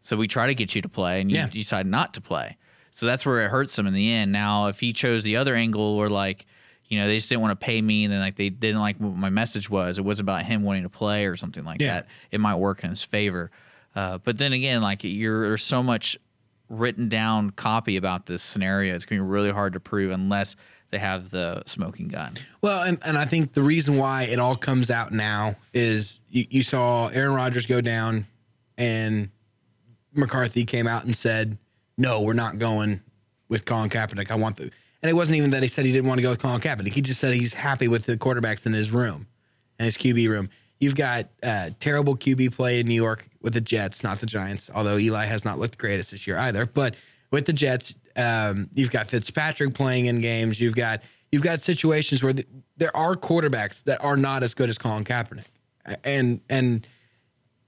So 0.00 0.16
we 0.16 0.28
try 0.28 0.46
to 0.46 0.54
get 0.54 0.74
you 0.74 0.82
to 0.82 0.88
play, 0.88 1.20
and 1.20 1.30
you, 1.30 1.38
Yeah. 1.38 1.46
you 1.46 1.62
decide 1.64 1.86
not 1.86 2.14
to 2.14 2.20
play. 2.20 2.56
So 2.90 3.06
that's 3.06 3.26
where 3.26 3.42
it 3.44 3.48
hurts 3.50 3.78
him 3.78 3.86
in 3.86 3.92
the 3.94 4.12
end. 4.12 4.30
Now, 4.32 4.68
if 4.68 4.78
he 4.80 4.92
chose 4.92 5.22
the 5.24 5.36
other 5.36 5.54
angle, 5.54 5.96
where 5.96 6.08
like, 6.08 6.46
you 6.84 6.98
know, 6.98 7.06
they 7.08 7.16
just 7.16 7.28
didn't 7.28 7.42
want 7.42 7.58
to 7.58 7.64
pay 7.64 7.82
me, 7.82 8.04
and 8.04 8.12
then 8.12 8.20
like 8.20 8.36
they 8.36 8.48
didn't 8.48 8.80
like 8.80 8.96
what 8.98 9.16
my 9.16 9.30
message 9.30 9.68
was. 9.68 9.98
It 9.98 10.04
was 10.04 10.20
about 10.20 10.44
him 10.44 10.62
wanting 10.62 10.84
to 10.84 10.88
play 10.88 11.26
or 11.26 11.36
something 11.36 11.64
like 11.64 11.80
Yeah. 11.80 11.94
that. 11.94 12.06
It 12.30 12.40
might 12.40 12.54
work 12.56 12.84
in 12.84 12.90
his 12.90 13.02
favor. 13.02 13.50
Uh, 13.94 14.18
but 14.18 14.38
then 14.38 14.52
again, 14.52 14.82
like 14.82 15.02
you're 15.02 15.48
there's 15.48 15.62
so 15.64 15.82
much 15.82 16.16
written 16.68 17.08
down 17.08 17.50
copy 17.50 17.96
about 17.96 18.26
this 18.26 18.42
scenario. 18.42 18.94
It's 18.94 19.04
gonna 19.04 19.22
be 19.22 19.26
really 19.26 19.50
hard 19.50 19.72
to 19.72 19.80
prove 19.80 20.10
unless 20.10 20.54
they 20.90 20.98
have 20.98 21.30
the 21.30 21.62
smoking 21.66 22.08
gun. 22.08 22.34
Well, 22.62 22.82
and, 22.82 22.98
and 23.04 23.18
I 23.18 23.24
think 23.24 23.52
the 23.52 23.62
reason 23.62 23.96
why 23.96 24.24
it 24.24 24.38
all 24.38 24.56
comes 24.56 24.90
out 24.90 25.12
now 25.12 25.56
is 25.74 26.20
you, 26.28 26.46
you 26.48 26.62
saw 26.62 27.08
Aaron 27.08 27.34
Rodgers 27.34 27.66
go 27.66 27.80
down 27.80 28.26
and 28.78 29.30
McCarthy 30.12 30.64
came 30.64 30.86
out 30.86 31.04
and 31.04 31.16
said, 31.16 31.58
no, 31.98 32.22
we're 32.22 32.34
not 32.34 32.58
going 32.58 33.00
with 33.48 33.64
Colin 33.64 33.90
Kaepernick. 33.90 34.30
I 34.30 34.36
want 34.36 34.56
the, 34.56 34.70
and 35.02 35.10
it 35.10 35.14
wasn't 35.14 35.38
even 35.38 35.50
that 35.50 35.62
he 35.62 35.68
said 35.68 35.84
he 35.86 35.92
didn't 35.92 36.08
want 36.08 36.18
to 36.18 36.22
go 36.22 36.30
with 36.30 36.40
Colin 36.40 36.60
Kaepernick. 36.60 36.92
He 36.92 37.00
just 37.00 37.20
said 37.20 37.34
he's 37.34 37.54
happy 37.54 37.88
with 37.88 38.06
the 38.06 38.16
quarterbacks 38.16 38.66
in 38.66 38.72
his 38.72 38.90
room 38.90 39.26
and 39.78 39.84
his 39.84 39.96
QB 39.96 40.28
room. 40.28 40.48
You've 40.80 40.94
got 40.94 41.28
uh, 41.42 41.70
terrible 41.80 42.16
QB 42.16 42.54
play 42.54 42.80
in 42.80 42.86
New 42.86 42.94
York 42.94 43.28
with 43.40 43.54
the 43.54 43.60
Jets, 43.60 44.02
not 44.02 44.20
the 44.20 44.26
Giants, 44.26 44.70
although 44.74 44.98
Eli 44.98 45.24
has 45.24 45.44
not 45.44 45.58
looked 45.58 45.78
greatest 45.78 46.10
this 46.10 46.26
year 46.26 46.36
either. 46.36 46.66
But 46.66 46.96
with 47.30 47.46
the 47.46 47.52
Jets, 47.52 47.94
um, 48.16 48.70
you've 48.74 48.90
got 48.90 49.06
Fitzpatrick 49.06 49.74
playing 49.74 50.06
in 50.06 50.20
games. 50.20 50.60
You've 50.60 50.74
got 50.74 51.02
you've 51.30 51.42
got 51.42 51.62
situations 51.62 52.22
where 52.22 52.32
the, 52.32 52.44
there 52.76 52.96
are 52.96 53.14
quarterbacks 53.14 53.84
that 53.84 54.02
are 54.02 54.16
not 54.16 54.42
as 54.42 54.54
good 54.54 54.70
as 54.70 54.78
Colin 54.78 55.04
Kaepernick, 55.04 55.46
and 56.04 56.40
and 56.48 56.86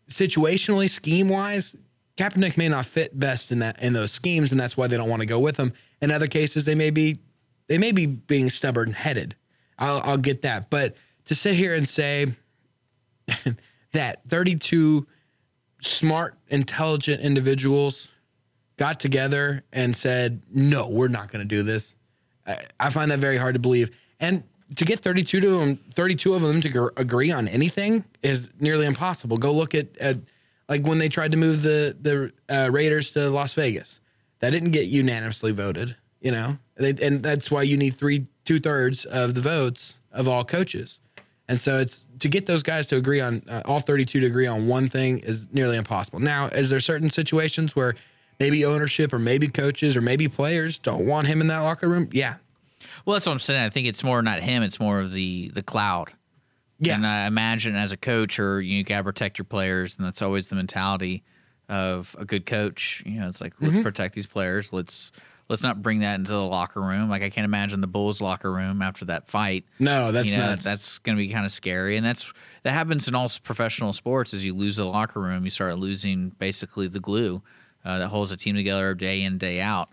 situationally, 0.08 0.88
scheme 0.88 1.28
wise, 1.28 1.76
Kaepernick 2.16 2.56
may 2.56 2.68
not 2.68 2.86
fit 2.86 3.18
best 3.18 3.52
in 3.52 3.60
that 3.60 3.80
in 3.82 3.92
those 3.92 4.12
schemes, 4.12 4.50
and 4.50 4.58
that's 4.58 4.76
why 4.76 4.86
they 4.86 4.96
don't 4.96 5.08
want 5.08 5.20
to 5.20 5.26
go 5.26 5.38
with 5.38 5.56
him. 5.56 5.72
In 6.00 6.10
other 6.10 6.26
cases, 6.26 6.64
they 6.64 6.74
may 6.74 6.90
be 6.90 7.20
they 7.68 7.78
may 7.78 7.92
be 7.92 8.06
being 8.06 8.50
stubborn 8.50 8.92
headed. 8.92 9.36
I'll, 9.78 10.00
I'll 10.02 10.16
get 10.16 10.42
that, 10.42 10.70
but 10.70 10.96
to 11.26 11.34
sit 11.34 11.54
here 11.54 11.74
and 11.74 11.88
say 11.88 12.34
that 13.92 14.24
32 14.26 15.06
smart, 15.80 16.36
intelligent 16.48 17.20
individuals 17.22 18.08
got 18.78 19.00
together 19.00 19.64
and 19.72 19.94
said, 19.94 20.40
"No, 20.50 20.88
we're 20.88 21.08
not 21.08 21.30
going 21.30 21.46
to 21.46 21.56
do 21.56 21.62
this." 21.62 21.94
I, 22.46 22.56
I 22.80 22.90
find 22.90 23.10
that 23.10 23.18
very 23.18 23.36
hard 23.36 23.54
to 23.54 23.60
believe. 23.60 23.90
And 24.18 24.42
to 24.76 24.84
get 24.84 25.00
32 25.00 25.40
to 25.40 25.58
them, 25.58 25.76
32 25.94 26.34
of 26.34 26.42
them 26.42 26.60
to 26.62 26.68
gr- 26.68 26.88
agree 26.96 27.30
on 27.30 27.48
anything 27.48 28.04
is 28.22 28.48
nearly 28.58 28.86
impossible. 28.86 29.36
Go 29.36 29.52
look 29.52 29.74
at, 29.74 29.96
at 29.98 30.18
like 30.68 30.86
when 30.86 30.98
they 30.98 31.08
tried 31.08 31.32
to 31.32 31.38
move 31.38 31.62
the 31.62 31.96
the 32.00 32.32
uh, 32.48 32.70
Raiders 32.70 33.10
to 33.12 33.28
Las 33.30 33.54
Vegas. 33.54 34.00
That 34.40 34.50
didn't 34.50 34.70
get 34.70 34.86
unanimously 34.86 35.50
voted, 35.50 35.96
you 36.20 36.30
know, 36.30 36.58
they, 36.76 36.90
and 37.04 37.24
that's 37.24 37.50
why 37.50 37.62
you 37.62 37.76
need 37.76 37.96
three 37.96 38.26
two 38.44 38.60
thirds 38.60 39.04
of 39.04 39.34
the 39.34 39.40
votes 39.40 39.94
of 40.12 40.28
all 40.28 40.44
coaches. 40.44 41.00
And 41.48 41.58
so 41.58 41.78
it's 41.78 42.04
to 42.20 42.28
get 42.28 42.46
those 42.46 42.62
guys 42.62 42.86
to 42.88 42.96
agree 42.96 43.20
on 43.20 43.42
uh, 43.48 43.62
all 43.64 43.80
32 43.80 44.20
to 44.20 44.26
agree 44.26 44.46
on 44.46 44.68
one 44.68 44.88
thing 44.88 45.18
is 45.20 45.46
nearly 45.52 45.76
impossible. 45.76 46.20
Now, 46.20 46.46
is 46.46 46.70
there 46.70 46.80
certain 46.80 47.10
situations 47.10 47.74
where 47.74 47.94
maybe 48.38 48.64
ownership 48.64 49.12
or 49.12 49.18
maybe 49.18 49.48
coaches 49.48 49.96
or 49.96 50.00
maybe 50.00 50.28
players 50.28 50.78
don't 50.78 51.06
want 51.06 51.26
him 51.26 51.40
in 51.40 51.46
that 51.48 51.60
locker 51.60 51.88
room? 51.88 52.08
Yeah. 52.12 52.36
Well, 53.04 53.14
that's 53.14 53.26
what 53.26 53.32
I'm 53.32 53.38
saying. 53.38 53.62
I 53.62 53.70
think 53.70 53.86
it's 53.86 54.04
more 54.04 54.20
not 54.22 54.42
him; 54.42 54.62
it's 54.62 54.80
more 54.80 55.00
of 55.00 55.12
the 55.12 55.50
the 55.54 55.62
cloud. 55.62 56.12
Yeah. 56.78 56.94
And 56.94 57.06
I 57.06 57.26
imagine 57.26 57.74
as 57.74 57.92
a 57.92 57.96
coach, 57.96 58.38
or 58.38 58.60
you 58.60 58.84
got 58.84 58.98
to 58.98 59.04
protect 59.04 59.38
your 59.38 59.44
players, 59.44 59.96
and 59.96 60.06
that's 60.06 60.22
always 60.22 60.46
the 60.46 60.54
mentality 60.54 61.24
of 61.68 62.14
a 62.18 62.24
good 62.24 62.46
coach. 62.46 63.02
You 63.04 63.20
know, 63.20 63.28
it's 63.28 63.40
like 63.40 63.54
let's 63.60 63.74
mm-hmm. 63.74 63.82
protect 63.82 64.14
these 64.14 64.26
players. 64.26 64.72
Let's 64.72 65.10
let's 65.48 65.62
not 65.62 65.82
bring 65.82 66.00
that 66.00 66.14
into 66.16 66.32
the 66.32 66.42
locker 66.42 66.80
room. 66.80 67.08
Like 67.08 67.22
I 67.22 67.30
can't 67.30 67.44
imagine 67.44 67.80
the 67.80 67.86
Bulls 67.86 68.20
locker 68.20 68.52
room 68.52 68.80
after 68.82 69.04
that 69.06 69.28
fight. 69.28 69.64
No, 69.78 70.12
that's 70.12 70.28
you 70.28 70.36
know, 70.36 70.50
nuts. 70.50 70.64
that's 70.64 70.98
going 70.98 71.16
to 71.16 71.22
be 71.22 71.32
kind 71.32 71.44
of 71.44 71.52
scary, 71.52 71.96
and 71.96 72.06
that's 72.06 72.30
that 72.62 72.72
happens 72.72 73.08
in 73.08 73.14
all 73.14 73.28
professional 73.42 73.92
sports. 73.92 74.32
As 74.32 74.44
you 74.44 74.54
lose 74.54 74.76
the 74.76 74.84
locker 74.84 75.20
room, 75.20 75.44
you 75.44 75.50
start 75.50 75.78
losing 75.78 76.30
basically 76.38 76.88
the 76.88 77.00
glue 77.00 77.42
uh, 77.88 77.98
that 77.98 78.08
holds 78.08 78.30
a 78.30 78.36
team 78.36 78.54
together 78.54 78.94
day 78.94 79.22
in 79.22 79.38
day 79.38 79.60
out. 79.60 79.88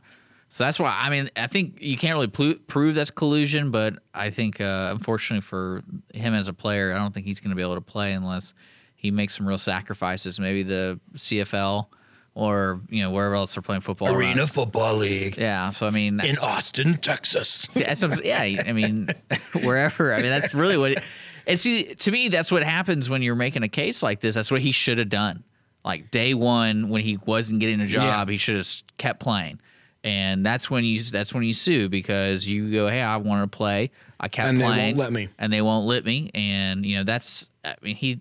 So 0.50 0.64
that's 0.64 0.78
why 0.78 0.96
I 1.02 1.10
mean 1.10 1.30
I 1.36 1.48
think 1.48 1.82
you 1.82 1.98
can't 1.98 2.14
really 2.14 2.28
plu- 2.28 2.60
prove 2.68 2.96
that's 2.96 3.10
collusion, 3.10 3.72
but 3.72 3.96
I 4.14 4.30
think 4.30 4.60
uh, 4.60 4.90
unfortunately 4.92 5.42
for 5.42 5.82
him 6.14 6.34
as 6.34 6.48
a 6.48 6.54
player, 6.54 6.94
I 6.94 6.98
don't 6.98 7.14
think 7.14 7.26
he's 7.26 7.40
going 7.40 7.50
to 7.50 7.56
be 7.56 7.62
able 7.62 7.76
to 7.76 7.82
play 7.82 8.12
unless 8.12 8.54
he 8.96 9.12
makes 9.12 9.36
some 9.36 9.48
real 9.48 9.58
sacrifices. 9.58 10.40
Maybe 10.40 10.62
the 10.64 11.00
CFL 11.16 11.88
or 12.36 12.82
you 12.90 13.02
know 13.02 13.12
wherever 13.12 13.34
else 13.34 13.56
they're 13.56 13.62
playing 13.62 13.82
football. 13.82 14.10
around. 14.10 14.18
Arena 14.18 14.46
Football 14.46 14.96
League 14.96 15.38
Yeah, 15.38 15.70
so 15.70 15.88
I 15.88 15.90
mean, 15.90 16.20
in 16.20 16.38
Austin, 16.38 16.98
Texas. 16.98 17.68
what 17.74 18.26
yeah, 18.26 18.42
I 18.42 18.74
mean, 18.74 19.08
wherever. 19.64 20.14
I 20.14 20.22
mean, 20.22 20.32
that's 20.32 20.54
really 20.54 20.78
what. 20.78 20.92
It, 20.92 21.04
and 21.48 21.60
see, 21.60 21.96
to 21.96 22.12
me, 22.12 22.28
that's 22.28 22.52
what 22.52 22.64
happens 22.64 23.10
when 23.10 23.22
you're 23.22 23.36
making 23.36 23.64
a 23.64 23.70
case 23.70 24.04
like 24.04 24.20
this. 24.20 24.36
That's 24.36 24.52
what 24.52 24.62
he 24.62 24.72
should 24.72 24.98
have 24.98 25.10
done. 25.10 25.44
Like 25.86 26.10
day 26.10 26.34
one, 26.34 26.90
when 26.90 27.04
he 27.04 27.18
wasn't 27.26 27.60
getting 27.60 27.80
a 27.80 27.86
job, 27.86 28.28
he 28.28 28.38
should 28.38 28.58
have 28.58 28.68
kept 28.98 29.20
playing. 29.20 29.60
And 30.04 30.46
that's 30.46 30.70
when 30.70 30.84
you 30.84 31.04
that's 31.04 31.34
when 31.34 31.44
you 31.44 31.54
sue 31.54 31.90
because 31.90 32.48
you 32.48 32.72
go, 32.72 32.88
hey, 32.88 33.02
I 33.02 33.18
want 33.18 33.50
to 33.50 33.56
play. 33.56 33.92
I 34.20 34.28
kept 34.28 34.58
playing 34.58 34.62
And 34.62 34.80
they 34.80 34.84
won't 34.86 34.98
let 34.98 35.14
me. 35.14 35.30
and 35.38 35.54
they 35.54 35.62
won't 35.62 35.88
let 35.88 36.06
me. 36.06 36.32
And 36.34 36.86
you 36.86 36.98
know, 36.98 37.04
that's. 37.04 37.48
I 37.64 37.76
mean, 37.82 37.96
he. 37.96 38.20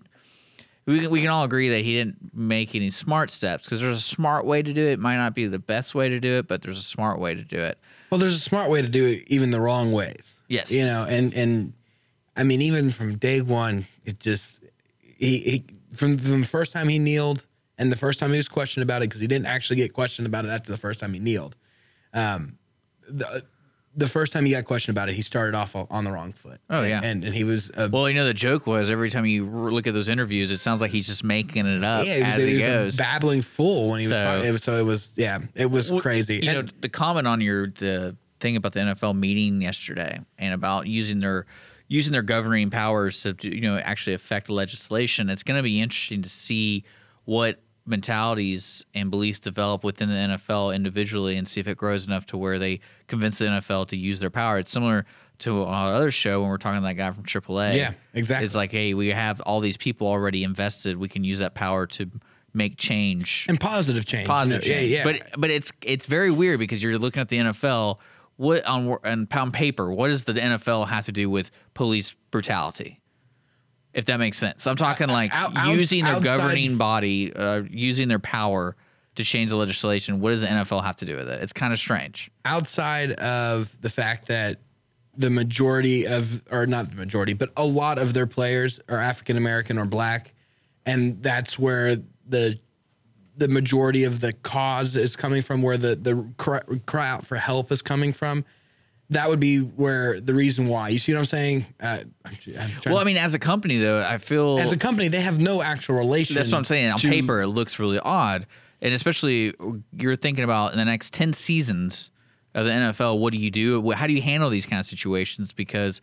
We 0.87 0.99
can, 0.99 1.09
we 1.09 1.21
can 1.21 1.29
all 1.29 1.43
agree 1.43 1.69
that 1.69 1.83
he 1.83 1.93
didn't 1.95 2.35
make 2.35 2.75
any 2.75 2.91
smart 2.91 3.31
steps 3.31 3.63
because 3.63 3.81
there's 3.81 3.97
a 3.97 4.01
smart 4.01 4.45
way 4.45 4.61
to 4.61 4.71
do 4.73 4.85
it. 4.87 4.93
It 4.93 4.99
might 4.99 5.17
not 5.17 5.33
be 5.33 5.47
the 5.47 5.57
best 5.57 5.95
way 5.95 6.09
to 6.09 6.19
do 6.19 6.37
it, 6.37 6.47
but 6.47 6.61
there's 6.61 6.77
a 6.77 6.83
smart 6.83 7.19
way 7.19 7.33
to 7.33 7.43
do 7.43 7.57
it. 7.57 7.79
Well, 8.11 8.19
there's 8.19 8.35
a 8.35 8.39
smart 8.39 8.69
way 8.69 8.83
to 8.83 8.87
do 8.87 9.05
it, 9.07 9.23
even 9.25 9.49
the 9.49 9.59
wrong 9.59 9.91
ways. 9.91 10.35
Yes. 10.47 10.71
You 10.71 10.85
know, 10.85 11.05
and 11.05 11.33
and 11.33 11.73
I 12.37 12.43
mean, 12.43 12.61
even 12.61 12.91
from 12.91 13.17
day 13.17 13.41
one, 13.41 13.87
it 14.05 14.19
just 14.19 14.59
he, 15.01 15.39
he 15.39 15.65
from 15.93 16.19
from 16.19 16.41
the 16.41 16.47
first 16.47 16.71
time 16.71 16.87
he 16.87 16.99
kneeled 16.99 17.43
and 17.77 17.91
the 17.91 17.95
first 17.97 18.19
time 18.19 18.31
he 18.31 18.37
was 18.37 18.47
questioned 18.47 18.83
about 18.83 19.01
it 19.01 19.09
because 19.09 19.21
he 19.21 19.27
didn't 19.27 19.47
actually 19.47 19.77
get 19.77 19.93
questioned 19.93 20.25
about 20.27 20.45
it 20.45 20.49
after 20.49 20.71
the 20.71 20.77
first 20.77 20.99
time 20.99 21.13
he 21.13 21.19
kneeled. 21.19 21.55
Um, 22.13 22.57
the 23.09 23.43
the 23.97 24.07
first 24.07 24.33
time 24.33 24.43
he 24.43 24.51
got 24.51 24.65
questioned 24.65 24.97
about 24.97 25.07
it, 25.07 25.15
he 25.15 25.21
started 25.21 25.55
off 25.55 25.73
on 25.73 26.03
the 26.03 26.11
wrong 26.11 26.33
foot. 26.33 26.59
Oh, 26.69 26.79
And- 26.81 26.89
yeah. 26.89 26.99
and 27.03 27.23
and 27.23 27.33
he 27.33 27.45
was 27.45 27.71
uh, 27.71 27.87
Well, 27.91 28.09
you 28.09 28.15
know, 28.15 28.25
the 28.25 28.33
joke 28.33 28.67
was 28.67 28.89
every 28.89 29.09
time 29.09 29.25
you 29.25 29.45
look 29.45 29.87
at 29.87 29.93
those 29.93 30.09
interviews, 30.09 30.51
it 30.51 30.57
sounds 30.57 30.81
like 30.81 30.91
he's 30.91 31.07
just 31.07 31.23
making 31.23 31.65
it 31.65 31.81
up 31.83 32.05
yeah, 32.05 32.15
he 32.15 32.19
was, 32.23 32.33
as 32.33 32.43
he, 32.43 32.53
was 32.55 32.63
a 32.63 32.65
goes. 32.67 32.97
babbling 32.97 33.41
fool 33.41 33.89
when 33.89 33.99
he 34.01 34.07
was 34.07 34.11
So- 34.17 34.23
talking. 34.23 34.45
It 34.47 34.51
was, 34.51 34.63
so 34.63 34.73
it 34.73 34.83
was 34.83 35.13
yeah, 35.15 35.39
it 35.53 35.67
was 35.71 35.91
Well, 35.91 36.01
crazy. 36.01 36.41
You 36.43 36.51
know, 36.53 36.63
the 36.81 36.89
comment 36.89 37.25
on 37.27 37.39
your 37.39 37.67
the 37.67 38.15
thing 38.41 38.57
about 38.57 38.73
the 38.73 38.81
NFL 38.81 39.17
meeting 39.17 39.61
yesterday 39.61 40.19
and 40.37 40.53
about 40.53 40.87
using 40.87 41.21
their 41.21 41.45
using 41.87 42.11
their 42.11 42.21
governing 42.21 42.69
powers 42.69 43.21
to 43.23 43.33
you 43.41 43.61
know 43.61 43.77
actually 43.77 44.13
affect 44.13 44.49
legislation. 44.49 45.29
It's 45.29 45.43
going 45.43 45.57
to 45.57 45.63
be 45.63 45.79
interesting 45.79 46.21
to 46.23 46.29
see 46.29 46.83
what 47.23 47.59
mentalities 47.85 48.85
and 48.93 49.11
beliefs 49.11 49.39
develop 49.39 49.83
within 49.83 50.09
the 50.09 50.15
NFL 50.15 50.75
individually 50.75 51.37
and 51.37 51.47
see 51.47 51.59
if 51.59 51.67
it 51.67 51.77
grows 51.77 52.05
enough 52.07 52.25
to 52.27 52.37
where 52.37 52.57
they 52.57 52.79
convince 53.07 53.37
the 53.37 53.45
NFL 53.45 53.87
to 53.89 53.97
use 53.97 54.19
their 54.19 54.29
power. 54.29 54.57
It's 54.57 54.71
similar 54.71 55.05
to 55.39 55.63
our 55.63 55.93
other 55.93 56.11
show 56.11 56.41
when 56.41 56.49
we're 56.49 56.57
talking 56.57 56.81
to 56.81 56.85
that 56.87 56.93
guy 56.93 57.11
from 57.11 57.23
AAA. 57.23 57.75
Yeah, 57.75 57.93
exactly. 58.13 58.45
It's 58.45 58.55
like, 58.55 58.71
hey, 58.71 58.93
we 58.93 59.09
have 59.09 59.41
all 59.41 59.59
these 59.59 59.77
people 59.77 60.07
already 60.07 60.43
invested. 60.43 60.97
We 60.97 61.09
can 61.09 61.23
use 61.23 61.39
that 61.39 61.53
power 61.53 61.85
to 61.87 62.09
make 62.53 62.77
change 62.77 63.45
and 63.49 63.59
positive 63.59 64.05
change. 64.05 64.27
positive 64.27 64.61
know, 64.61 64.67
change. 64.67 64.89
Yeah, 64.89 64.97
yeah. 64.97 65.03
But 65.03 65.39
but 65.39 65.49
it's 65.51 65.71
it's 65.81 66.05
very 66.05 66.31
weird 66.31 66.59
because 66.59 66.81
you're 66.81 66.97
looking 66.97 67.21
at 67.21 67.29
the 67.29 67.37
NFL. 67.37 67.99
What 68.37 68.65
on 68.65 68.97
on 69.03 69.27
pound 69.27 69.53
paper? 69.53 69.91
What 69.91 70.07
does 70.07 70.23
the 70.23 70.33
NFL 70.33 70.87
have 70.87 71.05
to 71.05 71.11
do 71.11 71.29
with 71.29 71.51
police 71.73 72.15
brutality? 72.31 73.01
If 73.95 74.05
that 74.05 74.17
makes 74.17 74.37
sense, 74.37 74.67
I'm 74.67 74.75
talking 74.75 75.07
like 75.07 75.33
out- 75.33 75.55
out- 75.57 75.75
using 75.75 76.03
their 76.03 76.15
outside- 76.15 76.23
governing 76.25 76.77
body, 76.77 77.33
uh, 77.33 77.63
using 77.69 78.07
their 78.09 78.19
power 78.19 78.75
to 79.15 79.23
change 79.23 79.49
the 79.51 79.55
legislation. 79.57 80.19
What 80.19 80.31
does 80.31 80.41
the 80.41 80.47
NFL 80.47 80.83
have 80.83 80.97
to 80.97 81.05
do 81.05 81.15
with 81.15 81.29
it? 81.29 81.41
It's 81.41 81.53
kind 81.53 81.71
of 81.73 81.79
strange. 81.79 82.29
outside 82.43 83.13
of 83.13 83.75
the 83.81 83.89
fact 83.89 84.27
that 84.27 84.59
the 85.17 85.29
majority 85.29 86.05
of, 86.05 86.43
or 86.51 86.67
not 86.67 86.89
the 86.89 86.95
majority, 86.95 87.31
but 87.33 87.49
a 87.55 87.63
lot 87.63 87.97
of 87.97 88.13
their 88.13 88.27
players 88.27 88.81
are 88.89 88.97
African 88.99 89.37
American 89.37 89.77
or 89.79 89.85
black, 89.85 90.33
and 90.85 91.23
that's 91.23 91.57
where 91.57 91.95
the 92.27 92.59
the 93.37 93.47
majority 93.49 94.05
of 94.05 94.21
the 94.21 94.31
cause 94.31 94.95
is 94.95 95.15
coming 95.17 95.41
from, 95.41 95.61
where 95.61 95.77
the 95.77 95.95
the 95.95 96.25
cry, 96.37 96.61
cry 96.85 97.09
out 97.09 97.25
for 97.25 97.37
help 97.37 97.71
is 97.71 97.81
coming 97.81 98.11
from. 98.13 98.43
That 99.11 99.29
would 99.29 99.39
be 99.39 99.59
where 99.59 100.19
the 100.19 100.33
reason 100.33 100.67
why. 100.67 100.89
You 100.89 100.97
see 100.97 101.13
what 101.13 101.19
I'm 101.19 101.25
saying? 101.25 101.65
Uh, 101.79 101.99
I'm, 102.25 102.37
I'm 102.59 102.71
Well, 102.85 102.97
I 102.97 103.03
mean, 103.03 103.17
as 103.17 103.35
a 103.35 103.39
company 103.39 103.77
though, 103.77 104.01
I 104.01 104.17
feel 104.17 104.59
as 104.59 104.71
a 104.71 104.77
company, 104.77 105.09
they 105.09 105.21
have 105.21 105.39
no 105.39 105.61
actual 105.61 105.95
relation. 105.95 106.35
That's 106.35 106.51
what 106.51 106.57
I'm 106.57 106.65
saying. 106.65 106.91
On 106.91 106.97
to- 106.99 107.09
paper, 107.09 107.41
it 107.41 107.47
looks 107.47 107.77
really 107.77 107.99
odd, 107.99 108.47
and 108.81 108.93
especially 108.93 109.53
you're 109.93 110.15
thinking 110.15 110.43
about 110.43 110.71
in 110.71 110.79
the 110.79 110.85
next 110.85 111.13
ten 111.13 111.33
seasons 111.33 112.09
of 112.55 112.65
the 112.65 112.71
NFL. 112.71 113.19
What 113.19 113.31
do 113.31 113.39
you 113.39 113.51
do? 113.51 113.91
How 113.91 114.07
do 114.07 114.13
you 114.13 114.21
handle 114.21 114.49
these 114.49 114.65
kind 114.65 114.79
of 114.79 114.85
situations? 114.87 115.53
Because 115.53 116.01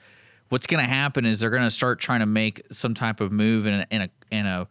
what's 0.50 0.66
going 0.66 0.84
to 0.84 0.88
happen 0.88 1.24
is 1.24 1.40
they're 1.40 1.50
going 1.50 1.62
to 1.62 1.70
start 1.70 1.98
trying 1.98 2.20
to 2.20 2.26
make 2.26 2.62
some 2.70 2.94
type 2.94 3.20
of 3.20 3.32
move 3.32 3.66
in 3.66 3.74
a, 3.74 3.86
in 3.90 4.02
a 4.02 4.10
in 4.30 4.46
a 4.46 4.68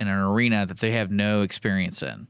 in 0.00 0.08
an 0.08 0.18
arena 0.18 0.64
that 0.66 0.78
they 0.80 0.92
have 0.92 1.10
no 1.10 1.42
experience 1.42 2.02
in. 2.02 2.26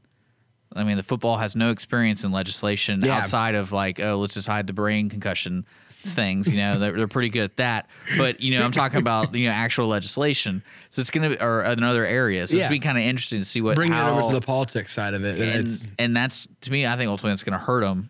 I 0.75 0.83
mean, 0.83 0.97
the 0.97 1.03
football 1.03 1.37
has 1.37 1.55
no 1.55 1.71
experience 1.71 2.23
in 2.23 2.31
legislation 2.31 3.01
Yeah. 3.03 3.17
outside 3.17 3.55
of 3.55 3.71
like, 3.71 3.99
oh, 3.99 4.17
let's 4.17 4.33
just 4.35 4.47
hide 4.47 4.67
the 4.67 4.73
brain 4.73 5.09
concussion 5.09 5.65
things. 6.03 6.49
You 6.49 6.57
know, 6.57 6.77
they're, 6.79 6.93
they're 6.93 7.07
pretty 7.07 7.29
good 7.29 7.43
at 7.43 7.57
that. 7.57 7.89
But 8.17 8.39
you 8.41 8.57
know, 8.57 8.63
I'm 8.63 8.71
talking 8.71 8.99
about 8.99 9.33
you 9.35 9.45
know 9.47 9.51
actual 9.53 9.87
legislation. 9.87 10.63
So 10.89 11.01
it's 11.01 11.09
gonna 11.11 11.29
be 11.31 11.39
or 11.39 11.63
in 11.63 11.83
other 11.83 12.05
areas. 12.05 12.49
So 12.49 12.55
Yeah. 12.57 12.63
It's 12.63 12.69
be 12.71 12.79
kind 12.79 12.97
of 12.97 13.03
interesting 13.03 13.39
to 13.39 13.45
see 13.45 13.61
what 13.61 13.75
bring 13.75 13.93
it 13.93 13.97
over 13.97 14.21
to 14.21 14.33
the 14.33 14.41
politics 14.41 14.93
side 14.93 15.13
of 15.13 15.23
it. 15.25 15.39
And, 15.39 15.67
and 15.67 15.87
and 15.99 16.15
that's 16.15 16.47
to 16.61 16.71
me, 16.71 16.85
I 16.85 16.95
think 16.97 17.09
ultimately 17.09 17.33
it's 17.33 17.43
going 17.43 17.57
to 17.57 17.63
hurt 17.65 17.81
them. 17.81 18.09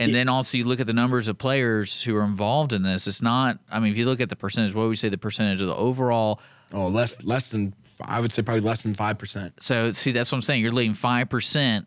And 0.00 0.14
then 0.14 0.28
also 0.28 0.56
you 0.58 0.64
look 0.64 0.78
at 0.78 0.86
the 0.86 0.92
numbers 0.92 1.26
of 1.26 1.38
players 1.38 2.04
who 2.04 2.14
are 2.14 2.22
involved 2.22 2.72
in 2.72 2.84
this. 2.84 3.08
It's 3.08 3.20
not. 3.20 3.58
I 3.68 3.80
mean, 3.80 3.90
if 3.90 3.98
you 3.98 4.06
look 4.06 4.20
at 4.20 4.28
the 4.28 4.36
percentage, 4.36 4.72
what 4.72 4.82
would 4.82 4.90
we 4.90 4.96
say 4.96 5.08
the 5.08 5.18
percentage 5.18 5.60
of 5.60 5.66
the 5.66 5.74
overall? 5.74 6.40
oh 6.72 6.86
less 6.86 7.22
less 7.24 7.48
than 7.48 7.74
I 8.04 8.20
would 8.20 8.32
say 8.32 8.42
probably 8.42 8.60
less 8.62 8.82
than 8.82 8.94
five 8.94 9.18
percent. 9.18 9.62
So 9.62 9.92
see, 9.92 10.12
that's 10.12 10.30
what 10.32 10.38
I'm 10.38 10.42
saying. 10.42 10.62
You're 10.62 10.72
letting 10.72 10.94
five 10.94 11.28
percent 11.28 11.86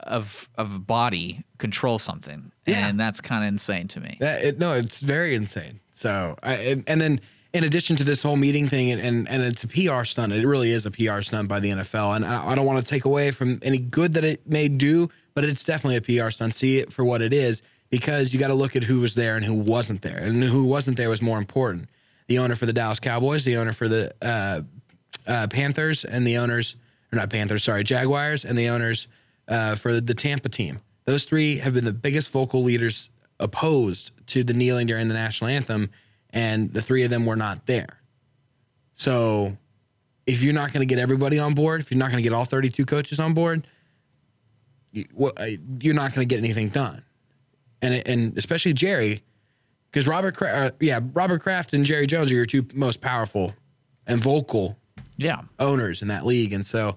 of 0.00 0.48
of 0.56 0.74
a 0.74 0.78
body 0.78 1.44
control 1.58 1.98
something, 1.98 2.52
Yeah. 2.66 2.88
and 2.88 2.98
that's 2.98 3.20
kind 3.20 3.44
of 3.44 3.48
insane 3.48 3.88
to 3.88 4.00
me. 4.00 4.16
That, 4.20 4.44
it, 4.44 4.58
no, 4.58 4.72
it's 4.74 5.00
very 5.00 5.34
insane. 5.34 5.80
So, 5.92 6.36
I, 6.42 6.54
and, 6.54 6.84
and 6.86 7.00
then 7.00 7.20
in 7.52 7.64
addition 7.64 7.96
to 7.96 8.04
this 8.04 8.22
whole 8.22 8.36
meeting 8.36 8.66
thing, 8.66 8.90
and, 8.90 9.00
and, 9.00 9.28
and 9.28 9.42
it's 9.42 9.62
a 9.62 9.68
PR 9.68 10.04
stunt. 10.04 10.32
It 10.32 10.46
really 10.46 10.72
is 10.72 10.86
a 10.86 10.90
PR 10.90 11.20
stunt 11.20 11.48
by 11.48 11.60
the 11.60 11.70
NFL. 11.70 12.16
And 12.16 12.24
I, 12.24 12.48
I 12.48 12.54
don't 12.54 12.64
want 12.64 12.78
to 12.78 12.84
take 12.84 13.04
away 13.04 13.30
from 13.30 13.58
any 13.62 13.78
good 13.78 14.14
that 14.14 14.24
it 14.24 14.48
may 14.48 14.68
do, 14.68 15.10
but 15.34 15.44
it's 15.44 15.62
definitely 15.62 15.96
a 16.18 16.22
PR 16.24 16.30
stunt. 16.30 16.54
See 16.54 16.78
it 16.78 16.92
for 16.92 17.04
what 17.04 17.20
it 17.20 17.32
is 17.34 17.60
because 17.90 18.32
you 18.32 18.40
got 18.40 18.48
to 18.48 18.54
look 18.54 18.74
at 18.74 18.82
who 18.84 19.00
was 19.00 19.14
there 19.14 19.36
and 19.36 19.44
who 19.44 19.52
wasn't 19.54 20.00
there. 20.00 20.16
And 20.16 20.42
who 20.42 20.64
wasn't 20.64 20.96
there 20.96 21.10
was 21.10 21.20
more 21.20 21.36
important. 21.38 21.90
The 22.26 22.38
owner 22.38 22.54
for 22.54 22.64
the 22.64 22.72
Dallas 22.72 22.98
Cowboys, 22.98 23.44
the 23.44 23.58
owner 23.58 23.72
for 23.74 23.86
the 23.86 24.14
uh, 24.22 24.62
uh, 25.26 25.46
Panthers, 25.48 26.04
and 26.04 26.26
the 26.26 26.38
owners, 26.38 26.76
or 27.12 27.18
not 27.18 27.30
Panthers, 27.30 27.64
sorry, 27.64 27.84
Jaguars, 27.84 28.44
and 28.44 28.56
the 28.56 28.68
owners 28.68 29.08
uh, 29.48 29.74
for 29.74 30.00
the 30.00 30.14
Tampa 30.14 30.48
team. 30.48 30.80
Those 31.04 31.24
three 31.24 31.58
have 31.58 31.74
been 31.74 31.84
the 31.84 31.92
biggest 31.92 32.30
vocal 32.30 32.62
leaders 32.62 33.10
opposed 33.40 34.12
to 34.28 34.44
the 34.44 34.54
kneeling 34.54 34.86
during 34.86 35.08
the 35.08 35.14
national 35.14 35.50
anthem, 35.50 35.90
and 36.30 36.72
the 36.72 36.82
three 36.82 37.02
of 37.02 37.10
them 37.10 37.26
were 37.26 37.36
not 37.36 37.66
there. 37.66 38.00
So, 38.94 39.56
if 40.26 40.42
you're 40.42 40.54
not 40.54 40.72
going 40.72 40.86
to 40.86 40.94
get 40.94 41.00
everybody 41.00 41.38
on 41.38 41.54
board, 41.54 41.80
if 41.80 41.90
you're 41.90 41.98
not 41.98 42.10
going 42.10 42.22
to 42.22 42.28
get 42.28 42.34
all 42.34 42.44
32 42.44 42.86
coaches 42.86 43.18
on 43.18 43.34
board, 43.34 43.66
you, 44.92 45.06
well, 45.12 45.32
uh, 45.36 45.46
you're 45.80 45.94
not 45.94 46.14
going 46.14 46.26
to 46.26 46.32
get 46.32 46.38
anything 46.38 46.68
done. 46.68 47.02
And 47.80 48.06
and 48.06 48.38
especially 48.38 48.74
Jerry, 48.74 49.22
because 49.90 50.06
Robert, 50.06 50.40
uh, 50.40 50.70
yeah, 50.78 51.00
Robert 51.12 51.42
Kraft 51.42 51.72
and 51.72 51.84
Jerry 51.84 52.06
Jones 52.06 52.30
are 52.30 52.34
your 52.34 52.46
two 52.46 52.64
most 52.72 53.00
powerful 53.00 53.54
and 54.06 54.20
vocal 54.20 54.78
Yeah. 55.24 55.42
owners 55.58 56.02
in 56.02 56.08
that 56.08 56.26
league, 56.26 56.52
and 56.52 56.64
so 56.64 56.96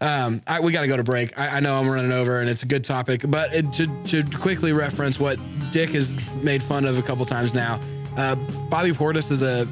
um, 0.00 0.42
I, 0.46 0.60
we 0.60 0.72
got 0.72 0.82
to 0.82 0.88
go 0.88 0.96
to 0.96 1.04
break. 1.04 1.38
I, 1.38 1.56
I 1.56 1.60
know 1.60 1.78
I'm 1.78 1.88
running 1.88 2.12
over, 2.12 2.40
and 2.40 2.48
it's 2.48 2.62
a 2.62 2.66
good 2.66 2.84
topic, 2.84 3.24
but 3.26 3.52
it, 3.54 3.72
to 3.74 3.86
to 4.04 4.38
quickly 4.38 4.72
reference 4.72 5.20
what 5.20 5.38
Dick 5.72 5.90
has 5.90 6.18
made 6.42 6.62
fun 6.62 6.84
of 6.84 6.98
a 6.98 7.02
couple 7.02 7.24
times 7.24 7.54
now. 7.54 7.80
Uh, 8.16 8.34
Bobby 8.68 8.90
Portis 8.92 9.30
is 9.30 9.42
a 9.42 9.66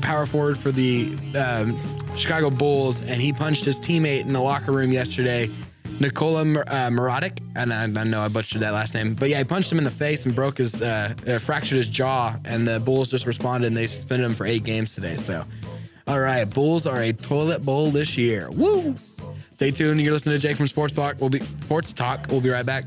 power 0.00 0.24
forward 0.24 0.56
for 0.56 0.70
the 0.70 1.16
um, 1.36 1.76
Chicago 2.14 2.50
Bulls, 2.50 3.00
and 3.02 3.20
he 3.20 3.32
punched 3.32 3.64
his 3.64 3.80
teammate 3.80 4.20
in 4.20 4.32
the 4.32 4.40
locker 4.40 4.72
room 4.72 4.92
yesterday, 4.92 5.50
Nikola 5.98 6.44
Mur- 6.44 6.64
uh, 6.66 7.30
and 7.56 7.72
I, 7.72 7.82
I 7.82 8.04
know 8.04 8.22
I 8.22 8.28
butchered 8.28 8.62
that 8.62 8.72
last 8.72 8.94
name, 8.94 9.14
but 9.14 9.28
yeah, 9.28 9.38
he 9.38 9.44
punched 9.44 9.70
him 9.70 9.78
in 9.78 9.84
the 9.84 9.90
face 9.90 10.24
and 10.24 10.34
broke 10.34 10.58
his, 10.58 10.80
uh, 10.80 11.14
uh, 11.26 11.38
fractured 11.38 11.76
his 11.76 11.88
jaw, 11.88 12.36
and 12.44 12.66
the 12.66 12.80
Bulls 12.80 13.10
just 13.10 13.26
responded 13.26 13.66
and 13.66 13.76
they 13.76 13.86
suspended 13.86 14.24
him 14.26 14.34
for 14.34 14.46
eight 14.46 14.64
games 14.64 14.94
today. 14.94 15.16
So, 15.16 15.44
all 16.10 16.18
right, 16.18 16.44
Bulls 16.44 16.86
are 16.86 17.02
a 17.02 17.12
toilet 17.12 17.64
bowl 17.64 17.92
this 17.92 18.18
year. 18.18 18.50
Woo! 18.50 18.96
Stay 19.52 19.70
tuned. 19.70 20.00
You're 20.00 20.12
listening 20.12 20.34
to 20.34 20.40
Jake 20.40 20.56
from 20.56 20.66
Sports 20.66 20.92
Talk. 20.92 21.14
We'll 21.20 21.30
be 21.30 21.38
Sports 21.60 21.92
Talk. 21.92 22.26
We'll 22.28 22.40
be 22.40 22.48
right 22.48 22.66
back. 22.66 22.84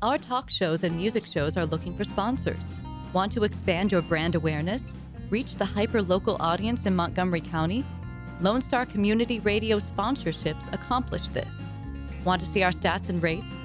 Our 0.00 0.16
talk 0.16 0.48
shows 0.48 0.82
and 0.82 0.96
music 0.96 1.26
shows 1.26 1.58
are 1.58 1.66
looking 1.66 1.94
for 1.94 2.04
sponsors. 2.04 2.72
Want 3.12 3.30
to 3.32 3.44
expand 3.44 3.92
your 3.92 4.00
brand 4.00 4.34
awareness? 4.34 4.94
Reach 5.28 5.56
the 5.56 5.66
hyper 5.66 6.00
local 6.00 6.38
audience 6.40 6.86
in 6.86 6.96
Montgomery 6.96 7.42
County? 7.42 7.84
Lone 8.40 8.62
Star 8.62 8.86
Community 8.86 9.40
Radio 9.40 9.78
sponsorships 9.78 10.72
accomplish 10.72 11.30
this. 11.30 11.72
Want 12.24 12.40
to 12.40 12.46
see 12.46 12.62
our 12.62 12.70
stats 12.70 13.08
and 13.08 13.22
rates? 13.22 13.58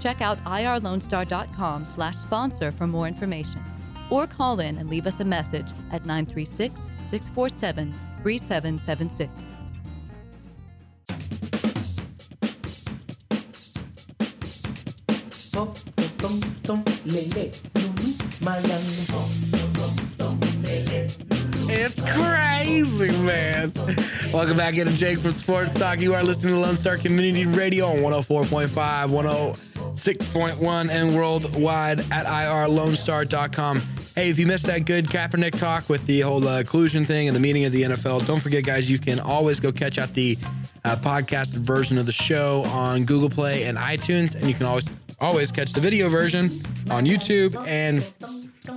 Check 0.00 0.20
out 0.20 0.42
irlonestar.com 0.44 1.84
slash 1.84 2.16
sponsor 2.16 2.72
for 2.72 2.86
more 2.86 3.06
information. 3.06 3.62
Or 4.10 4.26
call 4.26 4.60
in 4.60 4.78
and 4.78 4.88
leave 4.88 5.06
us 5.06 5.20
a 5.20 5.24
message 5.24 5.72
at 5.92 6.06
936 6.06 6.88
647 7.06 7.92
3776. 8.22 9.54
It's 21.76 22.02
crazy, 22.02 23.10
man. 23.18 23.72
Welcome 24.32 24.56
back 24.56 24.76
into 24.76 24.92
Jake 24.92 25.18
from 25.18 25.32
Sports 25.32 25.74
Talk. 25.74 25.98
You 25.98 26.14
are 26.14 26.22
listening 26.22 26.54
to 26.54 26.60
Lone 26.60 26.76
Star 26.76 26.96
Community 26.96 27.46
Radio 27.46 27.86
on 27.86 27.96
104.5, 27.96 28.68
106.1, 28.68 30.88
and 30.88 31.16
worldwide 31.16 31.98
at 32.12 32.26
irlonestar.com. 32.26 33.82
Hey, 34.14 34.30
if 34.30 34.38
you 34.38 34.46
missed 34.46 34.66
that 34.66 34.86
good 34.86 35.06
Kaepernick 35.06 35.58
talk 35.58 35.88
with 35.88 36.06
the 36.06 36.20
whole 36.20 36.46
uh, 36.46 36.62
collusion 36.62 37.04
thing 37.04 37.26
and 37.26 37.34
the 37.34 37.40
meeting 37.40 37.64
of 37.64 37.72
the 37.72 37.82
NFL, 37.82 38.24
don't 38.24 38.40
forget, 38.40 38.62
guys, 38.62 38.88
you 38.88 39.00
can 39.00 39.18
always 39.18 39.58
go 39.58 39.72
catch 39.72 39.98
out 39.98 40.14
the 40.14 40.38
uh, 40.84 40.94
podcasted 40.94 41.58
version 41.58 41.98
of 41.98 42.06
the 42.06 42.12
show 42.12 42.62
on 42.66 43.04
Google 43.04 43.30
Play 43.30 43.64
and 43.64 43.76
iTunes, 43.76 44.36
and 44.36 44.46
you 44.46 44.54
can 44.54 44.66
always 44.66 44.88
always 45.20 45.50
catch 45.52 45.72
the 45.72 45.80
video 45.80 46.08
version 46.08 46.62
on 46.90 47.06
YouTube 47.06 47.56
and 47.66 48.04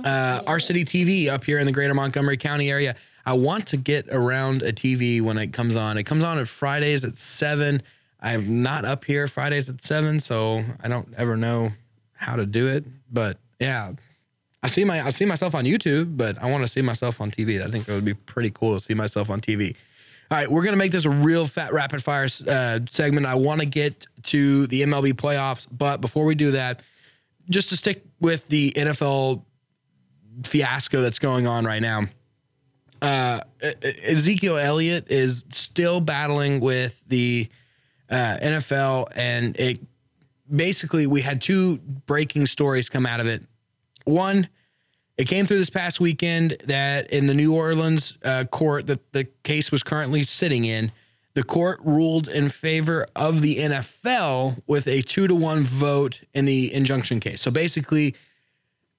uh, 0.04 0.42
our 0.46 0.60
city 0.60 0.84
TV 0.84 1.28
up 1.28 1.44
here 1.44 1.58
in 1.58 1.66
the 1.66 1.72
greater 1.72 1.94
Montgomery 1.94 2.36
County 2.36 2.70
area. 2.70 2.94
I 3.26 3.34
want 3.34 3.66
to 3.68 3.76
get 3.76 4.08
around 4.08 4.62
a 4.62 4.72
TV 4.72 5.20
when 5.20 5.38
it 5.38 5.52
comes 5.52 5.76
on. 5.76 5.98
It 5.98 6.04
comes 6.04 6.24
on 6.24 6.38
at 6.38 6.48
Fridays 6.48 7.04
at 7.04 7.16
seven. 7.16 7.82
I'm 8.20 8.62
not 8.62 8.84
up 8.84 9.04
here 9.04 9.28
Fridays 9.28 9.68
at 9.68 9.82
seven, 9.82 10.20
so 10.20 10.64
I 10.82 10.88
don't 10.88 11.12
ever 11.16 11.36
know 11.36 11.72
how 12.14 12.36
to 12.36 12.46
do 12.46 12.68
it. 12.68 12.84
But 13.12 13.36
yeah, 13.60 13.92
I 14.62 14.68
see 14.68 14.84
my 14.84 15.04
I 15.04 15.10
see 15.10 15.24
myself 15.24 15.54
on 15.54 15.64
YouTube, 15.64 16.16
but 16.16 16.42
I 16.42 16.50
want 16.50 16.64
to 16.64 16.68
see 16.68 16.82
myself 16.82 17.20
on 17.20 17.30
TV. 17.30 17.64
I 17.64 17.70
think 17.70 17.88
it 17.88 17.92
would 17.92 18.04
be 18.04 18.14
pretty 18.14 18.50
cool 18.50 18.74
to 18.74 18.80
see 18.80 18.94
myself 18.94 19.30
on 19.30 19.40
TV. 19.40 19.76
All 20.30 20.36
right, 20.36 20.50
we're 20.50 20.62
gonna 20.62 20.76
make 20.76 20.92
this 20.92 21.06
a 21.06 21.10
real 21.10 21.46
fat 21.46 21.72
rapid 21.72 22.02
fire 22.02 22.28
uh, 22.46 22.80
segment. 22.90 23.24
I 23.26 23.34
want 23.34 23.60
to 23.60 23.66
get 23.66 24.06
to 24.24 24.66
the 24.66 24.82
MLB 24.82 25.14
playoffs, 25.14 25.66
but 25.70 26.02
before 26.02 26.26
we 26.26 26.34
do 26.34 26.50
that, 26.50 26.82
just 27.48 27.70
to 27.70 27.76
stick 27.76 28.04
with 28.20 28.46
the 28.48 28.72
NFL 28.72 29.42
fiasco 30.44 31.00
that's 31.00 31.18
going 31.18 31.46
on 31.46 31.64
right 31.64 31.80
now. 31.80 32.06
Uh, 33.00 33.40
Ezekiel 33.82 34.58
Elliott 34.58 35.10
is 35.10 35.44
still 35.50 36.00
battling 36.00 36.60
with 36.60 37.02
the 37.08 37.48
uh, 38.10 38.38
NFL, 38.42 39.08
and 39.14 39.56
it 39.58 39.80
basically 40.54 41.06
we 41.06 41.22
had 41.22 41.40
two 41.40 41.78
breaking 41.78 42.46
stories 42.46 42.88
come 42.88 43.06
out 43.06 43.20
of 43.20 43.26
it. 43.26 43.44
One, 44.04 44.48
it 45.18 45.26
came 45.26 45.46
through 45.46 45.58
this 45.58 45.70
past 45.70 46.00
weekend 46.00 46.56
that 46.64 47.10
in 47.10 47.26
the 47.26 47.34
New 47.34 47.52
Orleans 47.54 48.16
uh, 48.24 48.44
court 48.44 48.86
that 48.86 49.12
the 49.12 49.24
case 49.42 49.72
was 49.72 49.82
currently 49.82 50.22
sitting 50.22 50.64
in, 50.64 50.92
the 51.34 51.42
court 51.42 51.80
ruled 51.84 52.28
in 52.28 52.48
favor 52.48 53.06
of 53.14 53.42
the 53.42 53.56
NFL 53.58 54.62
with 54.66 54.86
a 54.86 55.02
two 55.02 55.26
to 55.26 55.34
one 55.34 55.64
vote 55.64 56.22
in 56.34 56.44
the 56.44 56.72
injunction 56.72 57.18
case. 57.20 57.40
So 57.40 57.50
basically, 57.50 58.14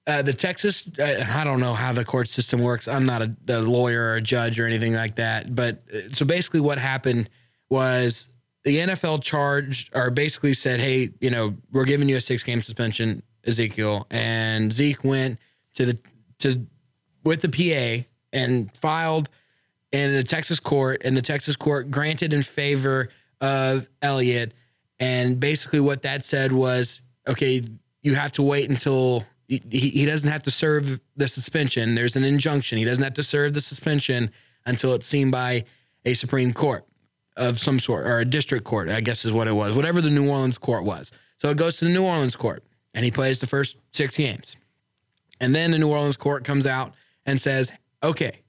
uh, 0.06 0.22
the 0.22 0.32
Texas, 0.32 0.86
uh, 0.98 1.26
I 1.28 1.44
don't 1.44 1.60
know 1.60 1.74
how 1.74 1.92
the 1.92 2.04
court 2.04 2.28
system 2.28 2.62
works. 2.62 2.86
I'm 2.86 3.06
not 3.06 3.22
a, 3.22 3.34
a 3.48 3.60
lawyer 3.60 4.10
or 4.10 4.16
a 4.16 4.20
judge 4.20 4.60
or 4.60 4.66
anything 4.66 4.94
like 4.94 5.16
that. 5.16 5.54
But 5.54 5.82
uh, 5.92 6.10
so 6.12 6.24
basically, 6.24 6.60
what 6.60 6.78
happened 6.78 7.30
was 7.70 8.28
the 8.64 8.76
NFL 8.76 9.22
charged 9.22 9.90
or 9.94 10.10
basically 10.10 10.54
said, 10.54 10.80
hey, 10.80 11.10
you 11.20 11.30
know, 11.30 11.56
we're 11.72 11.84
giving 11.84 12.08
you 12.08 12.16
a 12.16 12.20
six 12.20 12.42
game 12.42 12.60
suspension, 12.60 13.22
Ezekiel. 13.44 14.06
And 14.10 14.72
Zeke 14.72 15.02
went 15.04 15.38
to 15.74 15.86
the, 15.86 15.98
to, 16.40 16.66
with 17.24 17.42
the 17.42 17.48
PA 17.48 18.04
and 18.32 18.70
filed 18.78 19.28
in 19.92 20.12
the 20.14 20.22
Texas 20.22 20.60
court, 20.60 21.02
and 21.04 21.16
the 21.16 21.22
Texas 21.22 21.56
court 21.56 21.90
granted 21.90 22.32
in 22.32 22.42
favor 22.42 23.08
of 23.40 23.88
Elliott. 24.02 24.54
And 24.98 25.40
basically, 25.40 25.80
what 25.80 26.02
that 26.02 26.24
said 26.24 26.52
was, 26.52 27.00
okay, 27.26 27.62
you 28.02 28.14
have 28.14 28.32
to 28.32 28.42
wait 28.42 28.70
until 28.70 29.24
he, 29.48 29.60
he 29.68 30.04
doesn't 30.04 30.30
have 30.30 30.44
to 30.44 30.50
serve 30.50 31.00
the 31.16 31.26
suspension. 31.26 31.94
There's 31.94 32.14
an 32.14 32.24
injunction. 32.24 32.78
He 32.78 32.84
doesn't 32.84 33.02
have 33.02 33.14
to 33.14 33.22
serve 33.22 33.52
the 33.52 33.60
suspension 33.60 34.30
until 34.64 34.94
it's 34.94 35.08
seen 35.08 35.30
by 35.30 35.64
a 36.04 36.14
Supreme 36.14 36.52
Court 36.52 36.84
of 37.36 37.58
some 37.58 37.80
sort 37.80 38.06
or 38.06 38.20
a 38.20 38.24
district 38.24 38.64
court, 38.64 38.88
I 38.88 39.00
guess 39.00 39.24
is 39.24 39.32
what 39.32 39.48
it 39.48 39.52
was, 39.52 39.74
whatever 39.74 40.00
the 40.00 40.10
New 40.10 40.28
Orleans 40.28 40.58
court 40.58 40.84
was. 40.84 41.10
So 41.38 41.48
it 41.48 41.56
goes 41.56 41.78
to 41.78 41.86
the 41.86 41.90
New 41.90 42.04
Orleans 42.04 42.36
court 42.36 42.62
and 42.94 43.04
he 43.04 43.10
plays 43.10 43.40
the 43.40 43.46
first 43.46 43.78
six 43.92 44.16
games. 44.16 44.56
And 45.40 45.54
then 45.54 45.70
the 45.70 45.78
New 45.78 45.88
Orleans 45.88 46.16
court 46.16 46.44
comes 46.44 46.66
out 46.66 46.94
and 47.26 47.40
says, 47.40 47.72
okay, 48.02 48.40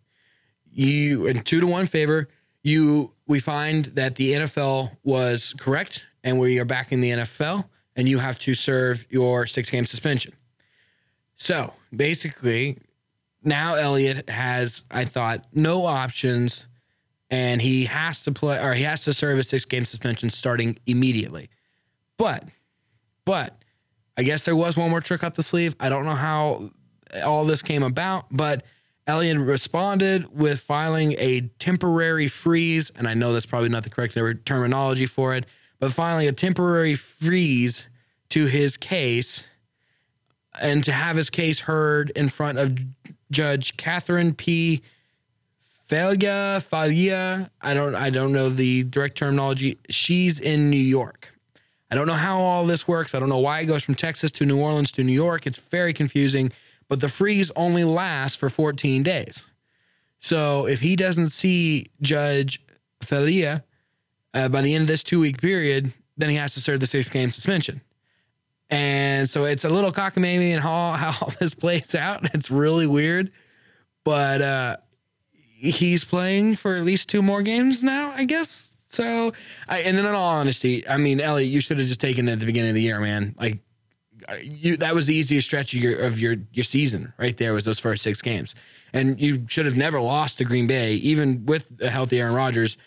you 0.72 1.28
in 1.28 1.42
two 1.42 1.60
to 1.60 1.68
one 1.68 1.86
favor, 1.86 2.28
you 2.64 3.14
we 3.28 3.40
find 3.40 3.86
that 3.86 4.16
the 4.16 4.34
NFL 4.34 4.92
was 5.04 5.54
correct 5.58 6.06
and 6.24 6.40
we 6.40 6.60
are 6.60 6.66
back 6.66 6.92
in 6.92 7.02
the 7.02 7.12
NFL 7.12 7.66
and 7.96 8.08
you 8.08 8.20
have 8.20 8.38
to 8.40 8.54
serve 8.54 9.06
your 9.10 9.46
six 9.46 9.70
game 9.70 9.86
suspension. 9.86 10.34
So 11.36 11.74
basically, 11.96 12.78
now 13.44 13.76
Elliott 13.76 14.30
has, 14.30 14.84
I 14.92 15.06
thought, 15.06 15.46
no 15.54 15.86
options, 15.86 16.68
and 17.30 17.62
he 17.62 17.86
has 17.86 18.24
to 18.24 18.32
play 18.32 18.60
or 18.60 18.74
he 18.74 18.84
has 18.84 19.04
to 19.06 19.14
serve 19.14 19.40
a 19.40 19.44
six 19.44 19.66
game 19.66 19.86
suspension 19.86 20.30
starting 20.30 20.78
immediately. 20.86 21.50
But, 22.18 22.44
but 23.26 23.58
I 24.18 24.24
guess 24.24 24.46
there 24.46 24.56
was 24.56 24.78
one 24.78 24.90
more 24.90 25.02
trick 25.02 25.24
up 25.24 25.34
the 25.34 25.44
sleeve. 25.44 25.76
I 25.80 25.90
don't 25.90 26.06
know 26.06 26.16
how 26.16 26.70
all 27.24 27.46
this 27.46 27.62
came 27.62 27.84
about, 27.84 28.26
but 28.32 28.64
Elliott 29.08 29.40
responded 29.40 30.38
with 30.38 30.60
filing 30.60 31.16
a 31.18 31.42
temporary 31.60 32.28
freeze, 32.28 32.92
and 32.96 33.08
I 33.08 33.14
know 33.14 33.34
that's 33.34 33.46
probably 33.46 33.70
not 33.70 33.84
the 33.84 33.90
correct 33.90 34.18
terminology 34.46 35.06
for 35.06 35.36
it, 35.36 35.46
but 35.80 35.92
filing 35.92 36.28
a 36.28 36.32
temporary 36.32 36.96
freeze 36.96 37.88
to 38.30 38.46
his 38.46 38.78
case 38.78 39.44
and 40.62 40.84
to 40.84 40.92
have 40.92 41.16
his 41.18 41.30
case 41.30 41.62
heard 41.62 42.12
in 42.12 42.30
front 42.30 42.58
of 42.58 42.78
Judge 43.32 43.78
Katherine 43.78 44.34
P. 44.34 44.82
Failla 45.90 46.64
Failla. 46.64 47.50
I 47.62 47.74
don't 47.74 47.96
I 47.96 48.10
don't 48.10 48.32
know 48.32 48.50
the 48.50 48.84
direct 48.84 49.18
terminology. 49.18 49.78
She's 49.90 50.40
in 50.40 50.70
New 50.70 50.78
York. 50.78 51.34
I 51.90 51.96
don't 51.96 52.08
know 52.08 52.14
how 52.14 52.40
all 52.40 52.66
this 52.66 52.88
works. 52.88 53.14
I 53.14 53.20
don't 53.20 53.28
know 53.28 53.40
why 53.40 53.60
it 53.60 53.66
goes 53.66 53.84
from 53.84 53.96
Texas 53.96 54.32
to 54.34 54.46
New 54.46 54.58
Orleans 54.58 54.94
to 54.94 55.04
New 55.04 55.12
York. 55.12 55.46
It's 55.46 55.58
very 55.58 55.94
confusing, 55.94 56.54
but 56.92 57.00
the 57.00 57.08
freeze 57.08 57.50
only 57.56 57.86
lasts 57.86 58.36
for 58.36 58.50
14 58.50 59.02
days. 59.02 59.46
So 60.20 60.68
if 60.68 60.82
he 60.82 60.98
doesn't 60.98 61.30
see 61.30 61.86
Judge 62.02 62.62
Failla 63.00 63.64
uh, 64.34 64.50
by 64.50 64.62
the 64.62 64.76
end 64.76 64.82
of 64.82 64.88
this 64.90 65.02
two 65.02 65.22
week 65.22 65.42
period, 65.42 65.94
then 66.18 66.30
he 66.30 66.36
has 66.36 66.54
to 66.56 66.60
serve 66.60 66.82
the 66.82 66.88
six 66.88 67.10
game 67.10 67.32
suspension. 67.32 67.80
And 68.70 69.30
so 69.30 69.46
it's 69.46 69.64
a 69.64 69.70
little 69.70 69.94
cockamamie 69.94 70.52
and 70.52 70.62
how, 70.62 70.92
how 70.98 71.18
all 71.22 71.32
this 71.40 71.56
plays 71.56 71.96
out. 71.96 72.30
It's 72.34 72.52
really 72.52 72.88
weird. 72.88 73.32
But 74.04 74.42
uh, 74.42 74.78
he's 75.32 76.04
playing 76.04 76.58
for 76.58 76.76
at 76.76 76.84
least 76.84 77.08
two 77.08 77.22
more 77.22 77.42
games 77.42 77.86
now, 77.86 78.12
I 78.14 78.26
guess. 78.26 78.74
So, 78.88 79.32
I, 79.70 79.80
and 79.80 79.98
in 79.98 80.06
all 80.08 80.28
honesty, 80.28 80.86
I 80.86 80.98
mean, 80.98 81.22
Elliott, 81.22 81.50
you 81.50 81.62
should 81.62 81.80
have 81.80 81.88
just 81.88 82.02
taken 82.02 82.28
it 82.28 82.34
at 82.34 82.40
the 82.40 82.46
beginning 82.46 82.72
of 82.72 82.76
the 82.76 82.82
year, 82.82 83.00
man. 83.00 83.34
Like, 83.40 83.60
you 84.42 84.78
that 84.78 84.94
was 84.94 85.08
the 85.08 85.16
easiest 85.16 85.48
stretch 85.48 85.74
of 85.74 85.82
your 85.82 86.00
of 86.00 86.20
your 86.20 86.36
your 86.54 86.64
season 86.64 87.14
right 87.18 87.38
there 87.38 87.54
was 87.54 87.66
those 87.66 87.80
first 87.80 88.04
six 88.04 88.22
games, 88.22 88.56
and 88.94 89.20
you 89.20 89.46
should 89.48 89.66
have 89.66 89.78
never 89.78 90.02
lost 90.02 90.38
to 90.38 90.44
Green 90.44 90.68
Bay, 90.68 90.96
even 90.96 91.46
with 91.46 91.66
a 91.82 91.90
healthy 91.90 92.20
Aaron 92.20 92.34
Rodgers, 92.34 92.78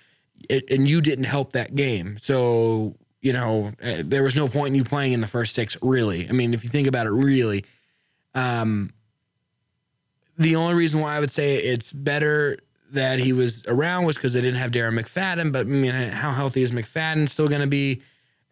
it, 0.48 0.70
and 0.70 0.88
you 0.88 1.00
didn't 1.00 1.24
help 1.24 1.52
that 1.52 1.74
game. 1.74 2.18
So 2.20 2.94
you 3.20 3.32
know 3.32 3.72
uh, 3.82 4.02
there 4.04 4.22
was 4.22 4.36
no 4.36 4.48
point 4.48 4.68
in 4.68 4.74
you 4.74 4.84
playing 4.84 5.12
in 5.12 5.20
the 5.20 5.26
first 5.26 5.54
six, 5.54 5.76
really. 5.82 6.28
I 6.28 6.32
mean, 6.32 6.54
if 6.54 6.64
you 6.64 6.70
think 6.70 6.88
about 6.88 7.06
it, 7.06 7.12
really. 7.12 7.64
Um, 8.34 8.92
the 10.36 10.56
only 10.56 10.74
reason 10.74 11.00
why 11.00 11.16
I 11.16 11.20
would 11.20 11.32
say 11.32 11.56
it's 11.56 11.92
better 11.92 12.58
that 12.92 13.18
he 13.18 13.32
was 13.32 13.64
around 13.66 14.04
was 14.04 14.16
because 14.16 14.32
they 14.32 14.40
didn't 14.40 14.58
have 14.58 14.70
Darren 14.70 14.98
McFadden. 14.98 15.52
But 15.52 15.62
I 15.62 15.70
mean, 15.70 15.92
how 15.92 16.32
healthy 16.32 16.62
is 16.62 16.72
McFadden 16.72 17.28
still 17.28 17.48
going 17.48 17.60
to 17.60 17.66
be, 17.66 18.02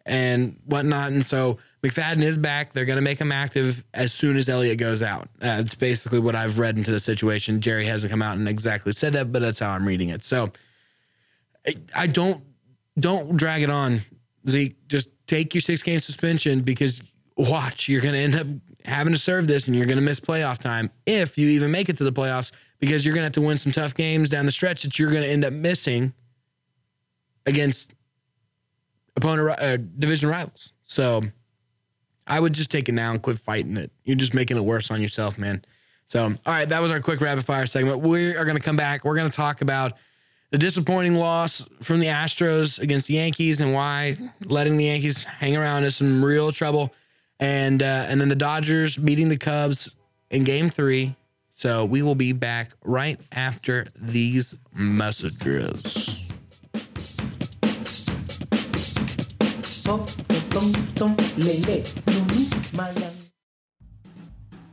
and 0.05 0.57
whatnot? 0.65 1.11
And 1.11 1.23
so 1.23 1.57
McFadden 1.83 2.23
is 2.23 2.37
back. 2.37 2.71
They're 2.71 2.85
going 2.85 2.95
to 2.95 3.01
make 3.01 3.19
him 3.19 3.31
active 3.31 3.83
as 3.93 4.13
soon 4.13 4.37
as 4.37 4.47
Elliott 4.47 4.77
goes 4.77 5.01
out. 5.01 5.27
Uh, 5.41 5.61
it's 5.65 5.75
basically 5.75 6.19
what 6.19 6.33
I've 6.33 6.57
read 6.57 6.77
into 6.77 6.91
the 6.91 6.99
situation. 6.99 7.59
Jerry 7.59 7.85
hasn't 7.85 8.09
come 8.09 8.21
out 8.21 8.37
and 8.37 8.47
exactly 8.47 8.93
said 8.93 9.13
that, 9.13 9.33
but 9.33 9.41
that's 9.41 9.59
how 9.59 9.71
I'm 9.71 9.85
reading 9.85 10.09
it. 10.09 10.23
So 10.23 10.51
I, 11.93 12.07
don't 12.07 12.41
don't 12.99 13.35
drag 13.35 13.63
it 13.63 13.69
on, 13.69 14.01
Zeke. 14.47 14.87
Just 14.87 15.09
take 15.27 15.53
your 15.53 15.61
six 15.61 15.83
game 15.83 15.99
suspension 15.99 16.61
because 16.61 17.01
watch, 17.35 17.89
you're 17.89 18.01
going 18.01 18.13
to 18.13 18.19
end 18.19 18.35
up 18.35 18.47
having 18.85 19.11
to 19.11 19.19
serve 19.19 19.47
this 19.47 19.67
and 19.67 19.75
you're 19.75 19.85
going 19.85 19.97
to 19.97 20.03
miss 20.03 20.19
playoff 20.19 20.59
time 20.59 20.89
if 21.05 21.37
you 21.37 21.49
even 21.49 21.71
make 21.71 21.89
it 21.89 21.97
to 21.97 22.03
the 22.03 22.11
playoffs 22.11 22.51
because 22.79 23.05
you're 23.05 23.15
going 23.15 23.21
to 23.21 23.25
have 23.25 23.33
to 23.33 23.41
win 23.41 23.57
some 23.57 23.71
tough 23.71 23.93
games 23.93 24.29
down 24.29 24.45
the 24.45 24.51
stretch 24.51 24.83
that 24.83 24.99
you're 24.99 25.11
going 25.11 25.23
to 25.23 25.29
end 25.29 25.43
up 25.43 25.53
missing 25.53 26.13
against 27.45 27.93
opponent 29.15 29.59
uh, 29.59 29.77
division 29.77 30.29
rivals. 30.29 30.73
So 30.85 31.23
I 32.27 32.39
would 32.39 32.53
just 32.53 32.71
take 32.71 32.89
it 32.89 32.93
now 32.93 33.11
and 33.11 33.21
quit 33.21 33.39
fighting 33.39 33.77
it. 33.77 33.91
You're 34.03 34.15
just 34.15 34.33
making 34.33 34.57
it 34.57 34.61
worse 34.61 34.91
on 34.91 35.01
yourself, 35.01 35.37
man. 35.37 35.63
So, 36.05 36.25
all 36.25 36.53
right, 36.53 36.67
that 36.67 36.81
was 36.81 36.91
our 36.91 36.99
quick 36.99 37.21
rapid 37.21 37.45
fire 37.45 37.65
segment. 37.65 37.99
We 37.99 38.35
are 38.35 38.45
going 38.45 38.57
to 38.57 38.63
come 38.63 38.75
back. 38.75 39.03
We're 39.03 39.15
going 39.15 39.29
to 39.29 39.35
talk 39.35 39.61
about 39.61 39.93
the 40.51 40.57
disappointing 40.57 41.15
loss 41.15 41.65
from 41.81 41.99
the 41.99 42.07
Astros 42.07 42.79
against 42.79 43.07
the 43.07 43.15
Yankees 43.15 43.59
and 43.59 43.73
why 43.73 44.15
letting 44.45 44.77
the 44.77 44.85
Yankees 44.85 45.23
hang 45.23 45.55
around 45.57 45.83
is 45.83 45.95
some 45.95 46.23
real 46.23 46.51
trouble 46.51 46.93
and 47.39 47.81
uh, 47.81 48.05
and 48.07 48.21
then 48.21 48.29
the 48.29 48.35
Dodgers 48.35 48.95
beating 48.95 49.29
the 49.29 49.37
Cubs 49.37 49.89
in 50.29 50.43
Game 50.43 50.69
Three. 50.69 51.15
So 51.55 51.85
we 51.85 52.01
will 52.01 52.15
be 52.15 52.31
back 52.31 52.71
right 52.83 53.19
after 53.31 53.87
these 53.95 54.55
messages. 54.73 56.17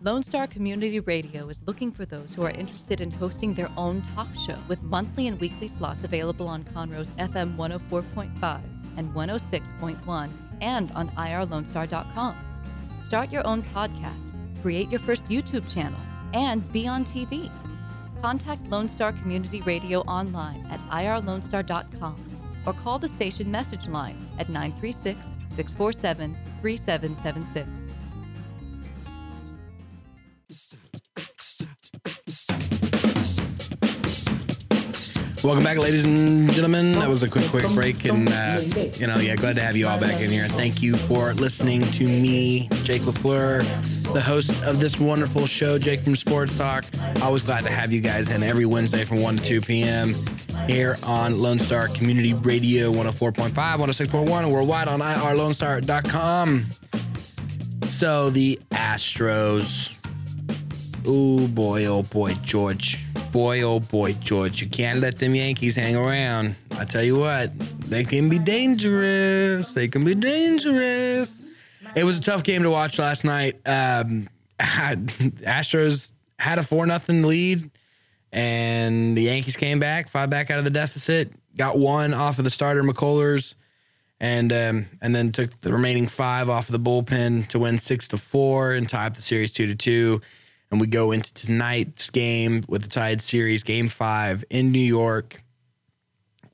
Lone 0.03 0.23
Star 0.23 0.47
Community 0.47 1.01
Radio 1.01 1.49
is 1.49 1.63
looking 1.67 1.91
for 1.91 2.05
those 2.05 2.35
who 2.35 2.43
are 2.43 2.51
interested 2.51 3.01
in 3.01 3.11
hosting 3.11 3.55
their 3.55 3.71
own 3.77 4.03
talk 4.03 4.29
show 4.37 4.57
with 4.69 4.83
monthly 4.83 5.27
and 5.27 5.41
weekly 5.41 5.69
slots 5.69 6.05
available 6.05 6.49
on 6.49 6.65
Conroe's 6.65 7.13
FM 7.13 7.57
104.5 7.57 8.63
and 8.97 9.15
106.1 9.15 10.31
and 10.61 10.93
on 10.93 11.09
irlonestar.com. 11.11 12.37
Start 13.03 13.33
your 13.33 13.47
own 13.47 13.63
podcast, 13.63 14.31
create 14.63 14.91
your 14.91 15.01
first 15.01 15.25
YouTube 15.27 15.71
channel, 15.73 16.01
and 16.35 16.71
be 16.73 16.87
on 16.87 17.05
TV. 17.05 17.51
Contact 18.21 18.67
Lone 18.69 18.89
Star 18.89 19.13
Community 19.13 19.63
Radio 19.63 20.01
online 20.01 20.65
at 20.71 20.81
irlonestar.com 20.91 22.30
or 22.67 22.73
call 22.73 22.99
the 22.99 23.09
station 23.09 23.51
message 23.51 23.89
line 23.89 24.29
at 24.39 24.49
936 24.49 25.37
647 25.49 26.37
3776. 26.61 27.91
Welcome 35.43 35.65
back, 35.65 35.79
ladies 35.79 36.05
and 36.05 36.53
gentlemen. 36.53 36.99
That 36.99 37.09
was 37.09 37.23
a 37.23 37.29
quick, 37.29 37.47
quick 37.47 37.67
break, 37.71 38.05
and 38.05 38.29
uh, 38.29 38.61
you 38.97 39.07
know, 39.07 39.17
yeah, 39.17 39.37
glad 39.37 39.57
to 39.57 39.63
have 39.63 39.75
you 39.75 39.89
all 39.89 39.99
back 39.99 40.21
in 40.21 40.31
here. 40.31 40.47
Thank 40.49 40.83
you 40.83 40.99
for 40.99 41.33
listening 41.33 41.91
to 41.93 42.05
me, 42.05 42.69
Jake 42.83 43.01
Lafleur, 43.03 43.63
the 44.13 44.21
host 44.21 44.53
of 44.65 44.81
this 44.81 45.01
wonderful 45.01 45.47
show, 45.47 45.79
Jake 45.79 46.03
from 46.03 46.15
Sports 46.15 46.59
Talk. 46.59 46.85
Always 47.23 47.43
glad 47.43 47.65
to 47.65 47.71
have 47.71 47.91
you 47.91 48.03
guys 48.03 48.29
in 48.29 48.43
every 48.43 48.67
Wednesday 48.67 49.03
from 49.07 49.23
1 49.23 49.39
to 49.39 49.45
2 49.45 49.61
p.m. 49.63 50.15
here 50.67 50.99
on 51.03 51.39
Lone 51.39 51.59
Star 51.59 51.89
Community 51.89 52.35
Radio 52.35 52.93
104.5, 52.93 53.53
106.1, 53.53 54.39
and 54.39 54.53
worldwide 54.53 54.89
on 54.89 55.01
irlonestar.com. 55.01 56.67
So 57.87 58.31
the 58.31 58.61
Astros. 58.71 59.97
Oh 61.07 61.49
boy, 61.49 61.87
oh 61.87 62.03
boy, 62.03 62.35
George 62.43 63.07
boy, 63.31 63.63
oh 63.63 63.81
boy, 63.81 64.13
George, 64.15 64.61
you 64.61 64.69
can't 64.69 65.01
let 65.01 65.19
them 65.19 65.35
Yankees 65.35 65.77
hang 65.77 65.97
around. 65.97 66.57
I 66.73 66.85
tell 66.85 67.03
you 67.03 67.17
what, 67.17 67.53
they 67.89 68.05
can 68.05 68.29
be 68.29 68.39
dangerous. 68.39 69.73
They 69.73 69.89
can 69.89 70.05
be 70.05 70.15
dangerous. 70.15 71.39
It 71.95 72.05
was 72.05 72.19
a 72.19 72.21
tough 72.21 72.43
game 72.43 72.63
to 72.63 72.71
watch 72.71 72.99
last 72.99 73.25
night. 73.25 73.57
Um, 73.67 74.29
Astros 74.61 76.13
had 76.39 76.59
a 76.59 76.63
four 76.63 76.87
nothing 76.87 77.23
lead, 77.23 77.71
and 78.33 79.16
the 79.16 79.22
Yankees 79.22 79.57
came 79.57 79.78
back, 79.78 80.09
five 80.09 80.31
back 80.31 80.51
out 80.51 80.59
of 80.59 80.64
the 80.64 80.70
deficit, 80.70 81.33
got 81.57 81.78
one 81.78 82.14
off 82.14 82.39
of 82.39 82.45
the 82.45 82.51
starter 82.51 82.83
McCullers, 82.83 83.55
and 84.20 84.53
um, 84.53 84.87
and 85.01 85.14
then 85.14 85.33
took 85.33 85.61
the 85.61 85.72
remaining 85.72 86.07
five 86.07 86.49
off 86.49 86.68
of 86.68 86.72
the 86.72 86.81
bullpen 86.81 87.49
to 87.49 87.59
win 87.59 87.78
six 87.78 88.09
to 88.09 88.18
four 88.18 88.72
and 88.72 88.89
tie 88.89 89.07
up 89.07 89.14
the 89.14 89.22
series 89.22 89.53
two 89.53 89.66
to 89.66 89.74
two 89.74 90.20
and 90.70 90.81
we 90.81 90.87
go 90.87 91.12
into 91.12 91.33
tonight's 91.35 92.11
game 92.11 92.62
with 92.68 92.83
the 92.83 92.89
tied 92.89 93.20
series, 93.20 93.62
game 93.62 93.89
five 93.89 94.45
in 94.51 94.70
New 94.70 94.78
York, 94.78 95.43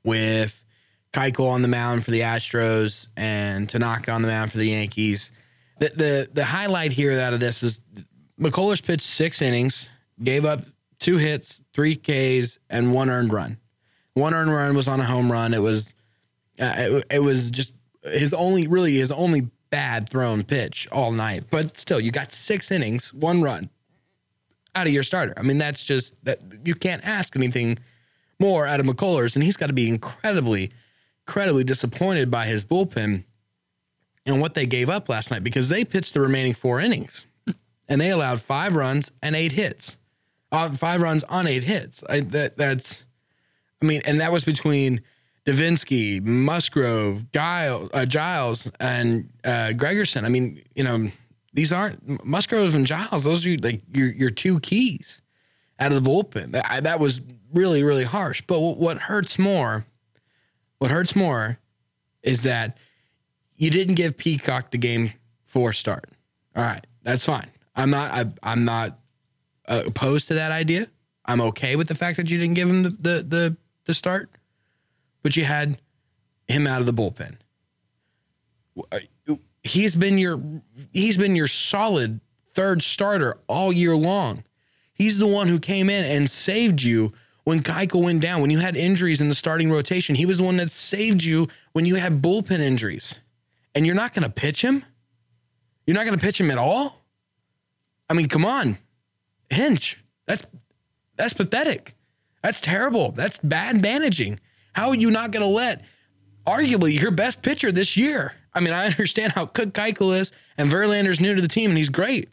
with 0.03 0.65
Keuchel 1.13 1.49
on 1.51 1.61
the 1.61 1.67
mound 1.67 2.03
for 2.03 2.11
the 2.11 2.21
Astros 2.21 3.07
and 3.15 3.69
Tanaka 3.69 4.11
on 4.11 4.21
the 4.21 4.27
mound 4.27 4.51
for 4.51 4.57
the 4.57 4.69
Yankees. 4.69 5.31
The 5.79 5.89
the, 5.89 6.29
the 6.33 6.45
highlight 6.45 6.93
here 6.93 7.19
out 7.19 7.33
of 7.33 7.39
this 7.39 7.61
is 7.61 7.79
McCullers 8.39 8.83
pitched 8.83 9.05
six 9.05 9.41
innings, 9.41 9.87
gave 10.23 10.45
up 10.45 10.61
two 10.99 11.17
hits, 11.17 11.61
three 11.77 11.95
Ks, 11.95 12.57
and 12.71 12.91
one 12.91 13.09
earned 13.09 13.31
run. 13.31 13.57
One 14.15 14.33
earned 14.33 14.51
run 14.51 14.75
was 14.75 14.87
on 14.87 14.99
a 14.99 15.05
home 15.05 15.31
run. 15.31 15.53
It 15.53 15.61
was 15.61 15.93
uh, 16.59 16.73
it, 16.75 17.05
it 17.11 17.19
was 17.19 17.51
just 17.51 17.71
his 18.03 18.33
only 18.33 18.67
really 18.67 18.97
his 18.97 19.11
only 19.11 19.41
bad 19.69 20.09
thrown 20.09 20.43
pitch 20.43 20.87
all 20.91 21.11
night. 21.11 21.45
But 21.51 21.77
still, 21.77 21.99
you 21.99 22.11
got 22.11 22.31
six 22.31 22.71
innings, 22.71 23.13
one 23.13 23.43
run 23.43 23.69
out 24.73 24.87
of 24.87 24.93
your 24.93 25.03
starter. 25.03 25.35
I 25.37 25.43
mean, 25.43 25.59
that's 25.59 25.83
just 25.83 26.15
that 26.25 26.39
you 26.65 26.73
can't 26.73 27.05
ask 27.05 27.35
anything 27.35 27.77
more 28.39 28.65
out 28.65 28.79
of 28.79 28.85
McCullers, 28.87 29.35
and 29.35 29.43
he's 29.43 29.57
got 29.57 29.67
to 29.67 29.73
be 29.73 29.87
incredibly, 29.87 30.71
incredibly 31.27 31.63
disappointed 31.63 32.31
by 32.31 32.47
his 32.47 32.63
bullpen 32.63 33.23
and 34.25 34.41
what 34.41 34.55
they 34.55 34.65
gave 34.65 34.89
up 34.89 35.09
last 35.09 35.29
night 35.29 35.43
because 35.43 35.69
they 35.69 35.85
pitched 35.85 36.13
the 36.15 36.21
remaining 36.21 36.53
four 36.53 36.79
innings 36.79 37.25
and 37.87 38.01
they 38.01 38.09
allowed 38.09 38.41
five 38.41 38.75
runs 38.75 39.11
and 39.21 39.35
eight 39.35 39.53
hits. 39.53 39.96
Uh, 40.51 40.69
five 40.69 41.01
runs 41.01 41.23
on 41.25 41.45
eight 41.47 41.65
hits. 41.65 42.03
I, 42.09 42.21
that 42.21 42.55
that's, 42.55 43.03
I 43.81 43.85
mean, 43.85 44.01
and 44.05 44.21
that 44.21 44.31
was 44.31 44.45
between 44.45 45.01
Devenski, 45.45 46.21
Musgrove, 46.21 47.31
Giles, 47.31 47.89
uh, 47.93 48.05
Giles, 48.05 48.67
and 48.79 49.29
uh, 49.43 49.71
Gregerson. 49.71 50.25
I 50.25 50.29
mean, 50.29 50.61
you 50.75 50.83
know 50.83 51.09
these 51.53 51.71
aren't 51.73 52.25
Musgrove 52.25 52.75
and 52.75 52.85
Giles. 52.85 53.23
Those 53.23 53.45
are 53.45 53.57
like 53.57 53.81
your 53.93 54.11
your 54.11 54.29
two 54.29 54.59
keys 54.59 55.21
out 55.79 55.91
of 55.91 56.03
the 56.03 56.09
bullpen. 56.09 56.51
That 56.51 56.83
that 56.83 56.99
was 56.99 57.21
really 57.53 57.81
really 57.81 58.03
harsh. 58.03 58.41
But 58.45 58.59
what 58.59 58.97
hurts 58.97 59.39
more, 59.39 59.85
what 60.79 60.91
hurts 60.91 61.15
more, 61.15 61.59
is 62.23 62.43
that 62.43 62.77
you 63.55 63.69
didn't 63.69 63.95
give 63.95 64.17
Peacock 64.17 64.71
the 64.71 64.77
game 64.77 65.13
four 65.45 65.71
start. 65.73 66.09
All 66.55 66.63
right, 66.63 66.85
that's 67.03 67.25
fine. 67.25 67.49
I'm 67.75 67.89
not 67.89 68.11
I, 68.11 68.25
I'm 68.43 68.65
not 68.65 68.99
uh, 69.67 69.83
opposed 69.85 70.27
to 70.29 70.33
that 70.35 70.51
idea. 70.51 70.87
I'm 71.25 71.41
okay 71.41 71.75
with 71.75 71.87
the 71.87 71.95
fact 71.95 72.17
that 72.17 72.29
you 72.29 72.37
didn't 72.37 72.55
give 72.55 72.69
him 72.69 72.83
the 72.83 72.89
the 72.89 73.23
the, 73.23 73.57
the 73.85 73.93
start, 73.93 74.29
but 75.23 75.35
you 75.35 75.45
had 75.45 75.79
him 76.47 76.67
out 76.67 76.79
of 76.79 76.85
the 76.85 76.93
bullpen 76.93 77.37
he's 79.67 79.95
been 79.95 80.17
your 80.17 80.41
he's 80.91 81.17
been 81.17 81.35
your 81.35 81.47
solid 81.47 82.19
third 82.53 82.81
starter 82.81 83.37
all 83.47 83.71
year 83.71 83.95
long. 83.95 84.43
He's 84.93 85.19
the 85.19 85.27
one 85.27 85.47
who 85.47 85.59
came 85.59 85.89
in 85.89 86.05
and 86.05 86.29
saved 86.29 86.81
you 86.81 87.13
when 87.43 87.61
Keuchel 87.61 88.03
went 88.03 88.21
down, 88.21 88.41
when 88.41 88.49
you 88.49 88.59
had 88.59 88.75
injuries 88.75 89.21
in 89.21 89.29
the 89.29 89.35
starting 89.35 89.69
rotation. 89.69 90.15
He 90.15 90.25
was 90.25 90.39
the 90.39 90.43
one 90.43 90.57
that 90.57 90.71
saved 90.71 91.23
you 91.23 91.47
when 91.73 91.85
you 91.85 91.95
had 91.95 92.21
bullpen 92.21 92.59
injuries. 92.59 93.15
And 93.75 93.85
you're 93.85 93.95
not 93.95 94.13
going 94.13 94.23
to 94.23 94.29
pitch 94.29 94.63
him? 94.63 94.83
You're 95.85 95.93
not 95.93 96.05
going 96.05 96.17
to 96.17 96.25
pitch 96.25 96.39
him 96.39 96.49
at 96.49 96.57
all? 96.57 97.05
I 98.09 98.13
mean, 98.13 98.27
come 98.27 98.43
on. 98.43 98.79
Hinch. 99.49 100.03
That's 100.25 100.43
that's 101.15 101.33
pathetic. 101.33 101.93
That's 102.43 102.61
terrible. 102.61 103.11
That's 103.11 103.39
bad 103.39 103.81
managing. 103.81 104.39
How 104.73 104.89
are 104.89 104.95
you 104.95 105.09
not 105.09 105.31
going 105.31 105.43
to 105.43 105.49
let 105.49 105.83
arguably 106.45 106.99
your 106.99 107.11
best 107.11 107.41
pitcher 107.41 107.71
this 107.71 107.97
year? 107.97 108.33
I 108.53 108.59
mean, 108.59 108.73
I 108.73 108.85
understand 108.85 109.33
how 109.33 109.45
good 109.45 109.73
Keuchel 109.73 110.19
is, 110.19 110.31
and 110.57 110.69
Verlander's 110.69 111.19
new 111.19 111.35
to 111.35 111.41
the 111.41 111.47
team, 111.47 111.71
and 111.71 111.77
he's 111.77 111.89
great. 111.89 112.29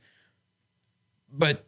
But 1.33 1.67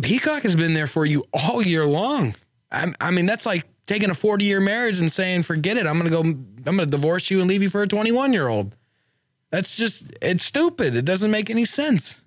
Peacock 0.00 0.42
has 0.42 0.56
been 0.56 0.74
there 0.74 0.86
for 0.86 1.04
you 1.04 1.24
all 1.32 1.62
year 1.62 1.86
long. 1.86 2.34
I, 2.70 2.92
I 3.00 3.10
mean, 3.10 3.26
that's 3.26 3.46
like 3.46 3.64
taking 3.86 4.10
a 4.10 4.14
40 4.14 4.44
year 4.44 4.60
marriage 4.60 5.00
and 5.00 5.10
saying, 5.10 5.42
forget 5.42 5.76
it. 5.76 5.86
I'm 5.86 5.98
going 5.98 6.10
to 6.10 6.10
go, 6.10 6.20
I'm 6.20 6.76
going 6.76 6.78
to 6.78 6.86
divorce 6.86 7.30
you 7.30 7.40
and 7.40 7.48
leave 7.48 7.62
you 7.62 7.70
for 7.70 7.82
a 7.82 7.88
21 7.88 8.32
year 8.32 8.48
old. 8.48 8.76
That's 9.50 9.76
just, 9.76 10.12
it's 10.20 10.44
stupid. 10.44 10.96
It 10.96 11.04
doesn't 11.04 11.30
make 11.30 11.48
any 11.50 11.64
sense. 11.64 12.20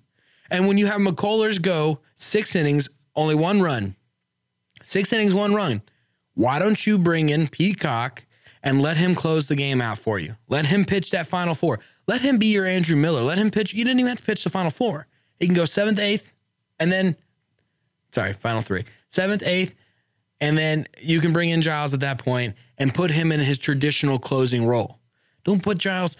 And 0.50 0.66
when 0.66 0.78
you 0.78 0.86
have 0.86 1.00
McCullers 1.00 1.60
go 1.60 2.00
six 2.16 2.54
innings, 2.54 2.88
only 3.14 3.34
one 3.34 3.60
run, 3.60 3.96
six 4.82 5.12
innings, 5.12 5.34
one 5.34 5.54
run, 5.54 5.82
why 6.34 6.58
don't 6.58 6.86
you 6.86 6.98
bring 6.98 7.28
in 7.28 7.48
Peacock 7.48 8.24
and 8.62 8.80
let 8.80 8.96
him 8.96 9.14
close 9.14 9.48
the 9.48 9.56
game 9.56 9.80
out 9.80 9.98
for 9.98 10.18
you? 10.18 10.36
Let 10.48 10.66
him 10.66 10.84
pitch 10.84 11.10
that 11.10 11.26
final 11.26 11.54
four. 11.54 11.80
Let 12.06 12.20
him 12.20 12.38
be 12.38 12.46
your 12.46 12.64
Andrew 12.64 12.96
Miller. 12.96 13.22
Let 13.22 13.38
him 13.38 13.50
pitch. 13.50 13.74
You 13.74 13.84
didn't 13.84 14.00
even 14.00 14.10
have 14.10 14.18
to 14.18 14.24
pitch 14.24 14.44
the 14.44 14.50
final 14.50 14.70
four. 14.70 15.06
He 15.38 15.46
can 15.46 15.54
go 15.54 15.64
seventh, 15.64 15.98
eighth, 15.98 16.32
and 16.78 16.90
then, 16.90 17.16
sorry, 18.14 18.32
final 18.32 18.62
three, 18.62 18.84
seventh, 19.08 19.42
eighth, 19.42 19.74
and 20.40 20.56
then 20.56 20.86
you 21.00 21.20
can 21.20 21.32
bring 21.32 21.50
in 21.50 21.60
Giles 21.60 21.92
at 21.92 22.00
that 22.00 22.18
point 22.18 22.54
and 22.78 22.94
put 22.94 23.10
him 23.10 23.32
in 23.32 23.40
his 23.40 23.58
traditional 23.58 24.18
closing 24.18 24.64
role. 24.64 24.98
Don't 25.44 25.62
put 25.62 25.78
Giles. 25.78 26.16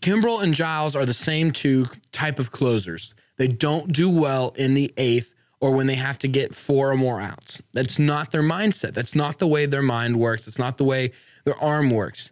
Kimbrel 0.00 0.42
and 0.42 0.52
Giles 0.52 0.96
are 0.96 1.06
the 1.06 1.14
same 1.14 1.50
two 1.50 1.86
type 2.12 2.38
of 2.38 2.50
closers. 2.50 3.14
They 3.36 3.48
don't 3.48 3.92
do 3.92 4.08
well 4.08 4.54
in 4.56 4.74
the 4.74 4.92
eighth 4.96 5.34
or 5.60 5.72
when 5.72 5.86
they 5.86 5.94
have 5.94 6.18
to 6.18 6.28
get 6.28 6.54
four 6.54 6.90
or 6.90 6.96
more 6.96 7.20
outs. 7.20 7.60
That's 7.72 7.98
not 7.98 8.30
their 8.30 8.42
mindset. 8.42 8.94
That's 8.94 9.14
not 9.14 9.38
the 9.38 9.46
way 9.46 9.66
their 9.66 9.82
mind 9.82 10.18
works. 10.18 10.46
It's 10.46 10.58
not 10.58 10.76
the 10.76 10.84
way 10.84 11.12
their 11.44 11.56
arm 11.56 11.90
works. 11.90 12.30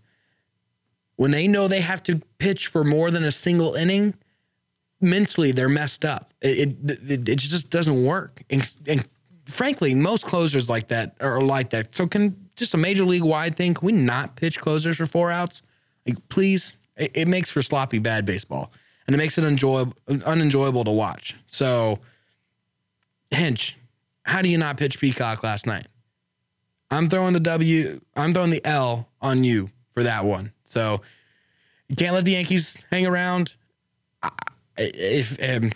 When 1.16 1.30
they 1.30 1.46
know 1.46 1.68
they 1.68 1.80
have 1.80 2.03
to 2.05 2.20
pitch 2.38 2.66
for 2.66 2.84
more 2.84 3.11
than 3.11 3.24
a 3.24 3.30
single 3.30 3.74
inning, 3.74 4.14
mentally 5.00 5.53
they're 5.53 5.68
messed 5.68 6.05
up. 6.05 6.32
It 6.40 6.76
it, 6.84 7.28
it 7.28 7.38
just 7.38 7.70
doesn't 7.70 8.05
work. 8.05 8.42
And, 8.50 8.68
and 8.86 9.09
frankly, 9.46 9.94
most 9.94 10.24
closers 10.24 10.68
like 10.68 10.88
that 10.88 11.16
are 11.20 11.40
like 11.40 11.70
that. 11.70 11.94
So 11.94 12.07
can 12.07 12.36
just 12.57 12.74
a 12.74 12.78
major 12.78 13.05
league 13.05 13.22
wide 13.22 13.57
thing? 13.57 13.74
Can 13.74 13.86
we 13.86 13.92
not 13.92 14.36
pitch 14.36 14.61
closers 14.61 14.96
for 14.96 15.07
four 15.07 15.30
outs? 15.30 15.62
Like, 16.07 16.28
please. 16.28 16.76
It, 16.96 17.11
it 17.14 17.28
makes 17.28 17.50
for 17.50 17.62
sloppy 17.62 17.98
bad 17.98 18.26
baseball, 18.26 18.70
and 19.13 19.21
it 19.21 19.23
makes 19.23 19.37
it 19.37 19.45
enjoyable 19.45 19.95
unenjoyable 20.09 20.85
to 20.85 20.91
watch. 20.91 21.37
So, 21.49 21.99
Hinch, 23.31 23.77
how 24.23 24.41
do 24.41 24.49
you 24.49 24.57
not 24.57 24.79
pitch 24.79 24.99
Peacock 24.99 25.43
last 25.43 25.67
night? 25.67 25.87
I'm 26.91 27.11
throwing 27.11 27.35
the 27.35 27.41
W. 27.41 28.01
I'm 28.17 28.33
throwing 28.33 28.49
the 28.49 28.65
L 28.65 29.07
on 29.21 29.45
you 29.45 29.69
for 29.93 30.03
that 30.05 30.25
one. 30.25 30.53
So 30.65 31.03
you 31.89 31.97
can't 31.97 32.15
let 32.15 32.25
the 32.25 32.33
Yankees 32.33 32.75
hang 32.91 33.07
around. 33.07 33.53
If 34.79 35.37
um, 35.43 35.73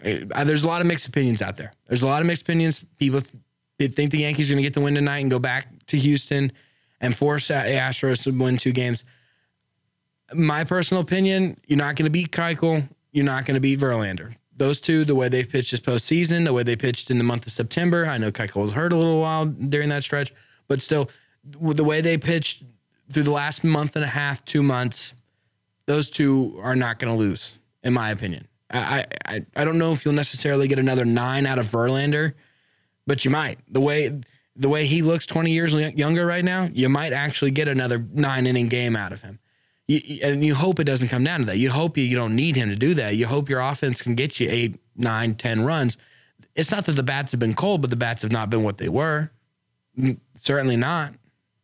there's 0.00 0.64
a 0.64 0.66
lot 0.66 0.80
of 0.80 0.88
mixed 0.88 1.06
opinions 1.06 1.40
out 1.40 1.56
there. 1.56 1.72
There's 1.86 2.02
a 2.02 2.08
lot 2.08 2.20
of 2.20 2.26
mixed 2.26 2.42
opinions. 2.42 2.84
People 2.98 3.22
th- 3.78 3.92
think 3.92 4.10
the 4.10 4.18
Yankees 4.18 4.50
are 4.50 4.54
going 4.54 4.62
to 4.62 4.66
get 4.66 4.74
the 4.74 4.80
win 4.80 4.96
tonight 4.96 5.20
and 5.20 5.30
go 5.30 5.38
back 5.38 5.68
to 5.86 5.96
Houston 5.96 6.50
and 7.00 7.16
force 7.16 7.46
Astros 7.46 8.24
to 8.24 8.32
win 8.32 8.56
two 8.56 8.72
games. 8.72 9.04
My 10.34 10.64
personal 10.64 11.02
opinion: 11.02 11.58
you're 11.66 11.78
not 11.78 11.96
going 11.96 12.04
to 12.04 12.10
beat 12.10 12.30
Keuchel. 12.30 12.88
You're 13.12 13.24
not 13.24 13.44
going 13.44 13.54
to 13.54 13.60
beat 13.60 13.80
Verlander. 13.80 14.34
Those 14.56 14.80
two, 14.80 15.04
the 15.04 15.14
way 15.14 15.28
they 15.28 15.44
pitched 15.44 15.70
this 15.70 15.80
postseason, 15.80 16.44
the 16.44 16.52
way 16.52 16.62
they 16.62 16.76
pitched 16.76 17.10
in 17.10 17.18
the 17.18 17.24
month 17.24 17.46
of 17.46 17.52
September. 17.52 18.06
I 18.06 18.18
know 18.18 18.30
Keuchel 18.30 18.62
was 18.62 18.72
hurt 18.72 18.92
a 18.92 18.96
little 18.96 19.20
while 19.20 19.46
during 19.46 19.88
that 19.88 20.02
stretch, 20.02 20.32
but 20.68 20.82
still, 20.82 21.10
the 21.44 21.84
way 21.84 22.00
they 22.00 22.18
pitched 22.18 22.62
through 23.10 23.24
the 23.24 23.30
last 23.30 23.64
month 23.64 23.96
and 23.96 24.04
a 24.04 24.08
half, 24.08 24.44
two 24.44 24.62
months, 24.62 25.14
those 25.86 26.10
two 26.10 26.58
are 26.62 26.76
not 26.76 26.98
going 26.98 27.12
to 27.12 27.18
lose, 27.18 27.58
in 27.82 27.92
my 27.92 28.10
opinion. 28.10 28.46
I, 28.70 29.06
I 29.26 29.46
I 29.56 29.64
don't 29.64 29.78
know 29.78 29.92
if 29.92 30.04
you'll 30.04 30.14
necessarily 30.14 30.68
get 30.68 30.78
another 30.78 31.04
nine 31.04 31.46
out 31.46 31.58
of 31.58 31.66
Verlander, 31.66 32.34
but 33.06 33.24
you 33.24 33.30
might. 33.30 33.58
The 33.68 33.80
way 33.80 34.20
the 34.54 34.68
way 34.68 34.86
he 34.86 35.02
looks 35.02 35.26
20 35.26 35.50
years 35.50 35.74
younger 35.74 36.26
right 36.26 36.44
now, 36.44 36.68
you 36.72 36.88
might 36.88 37.12
actually 37.12 37.50
get 37.50 37.68
another 37.68 37.98
nine 38.12 38.46
inning 38.46 38.68
game 38.68 38.96
out 38.96 39.12
of 39.12 39.22
him. 39.22 39.38
You, 39.88 40.20
and 40.22 40.44
you 40.44 40.54
hope 40.54 40.80
it 40.80 40.84
doesn't 40.84 41.08
come 41.08 41.24
down 41.24 41.40
to 41.40 41.46
that. 41.46 41.58
You 41.58 41.70
hope 41.70 41.98
you, 41.98 42.04
you 42.04 42.16
don't 42.16 42.36
need 42.36 42.56
him 42.56 42.68
to 42.68 42.76
do 42.76 42.94
that. 42.94 43.16
You 43.16 43.26
hope 43.26 43.48
your 43.48 43.60
offense 43.60 44.00
can 44.02 44.14
get 44.14 44.38
you 44.38 44.48
eight, 44.48 44.80
nine, 44.96 45.34
ten 45.34 45.64
runs. 45.64 45.96
It's 46.54 46.70
not 46.70 46.86
that 46.86 46.92
the 46.92 47.02
bats 47.02 47.32
have 47.32 47.40
been 47.40 47.54
cold, 47.54 47.80
but 47.80 47.90
the 47.90 47.96
bats 47.96 48.22
have 48.22 48.32
not 48.32 48.50
been 48.50 48.62
what 48.62 48.78
they 48.78 48.88
were. 48.88 49.30
Certainly 50.40 50.76
not. 50.76 51.14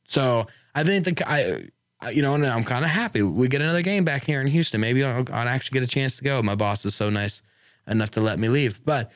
So 0.04 0.46
I 0.74 0.84
think 0.84 1.04
the 1.04 1.30
I 1.30 1.68
you 2.10 2.22
know, 2.22 2.34
and 2.34 2.46
I'm 2.46 2.64
kind 2.64 2.84
of 2.84 2.90
happy. 2.90 3.22
We 3.22 3.48
get 3.48 3.60
another 3.60 3.82
game 3.82 4.04
back 4.04 4.24
here 4.24 4.40
in 4.40 4.46
Houston. 4.46 4.80
Maybe 4.80 5.04
I'll, 5.04 5.24
I'll, 5.32 5.48
actually 5.48 5.80
get 5.80 5.82
a 5.82 5.92
chance 5.92 6.16
to 6.18 6.24
go. 6.24 6.40
My 6.42 6.54
boss 6.54 6.84
is 6.84 6.94
so 6.94 7.10
nice 7.10 7.42
enough 7.88 8.10
to 8.12 8.20
let 8.20 8.38
me 8.38 8.48
leave. 8.48 8.80
But 8.84 9.10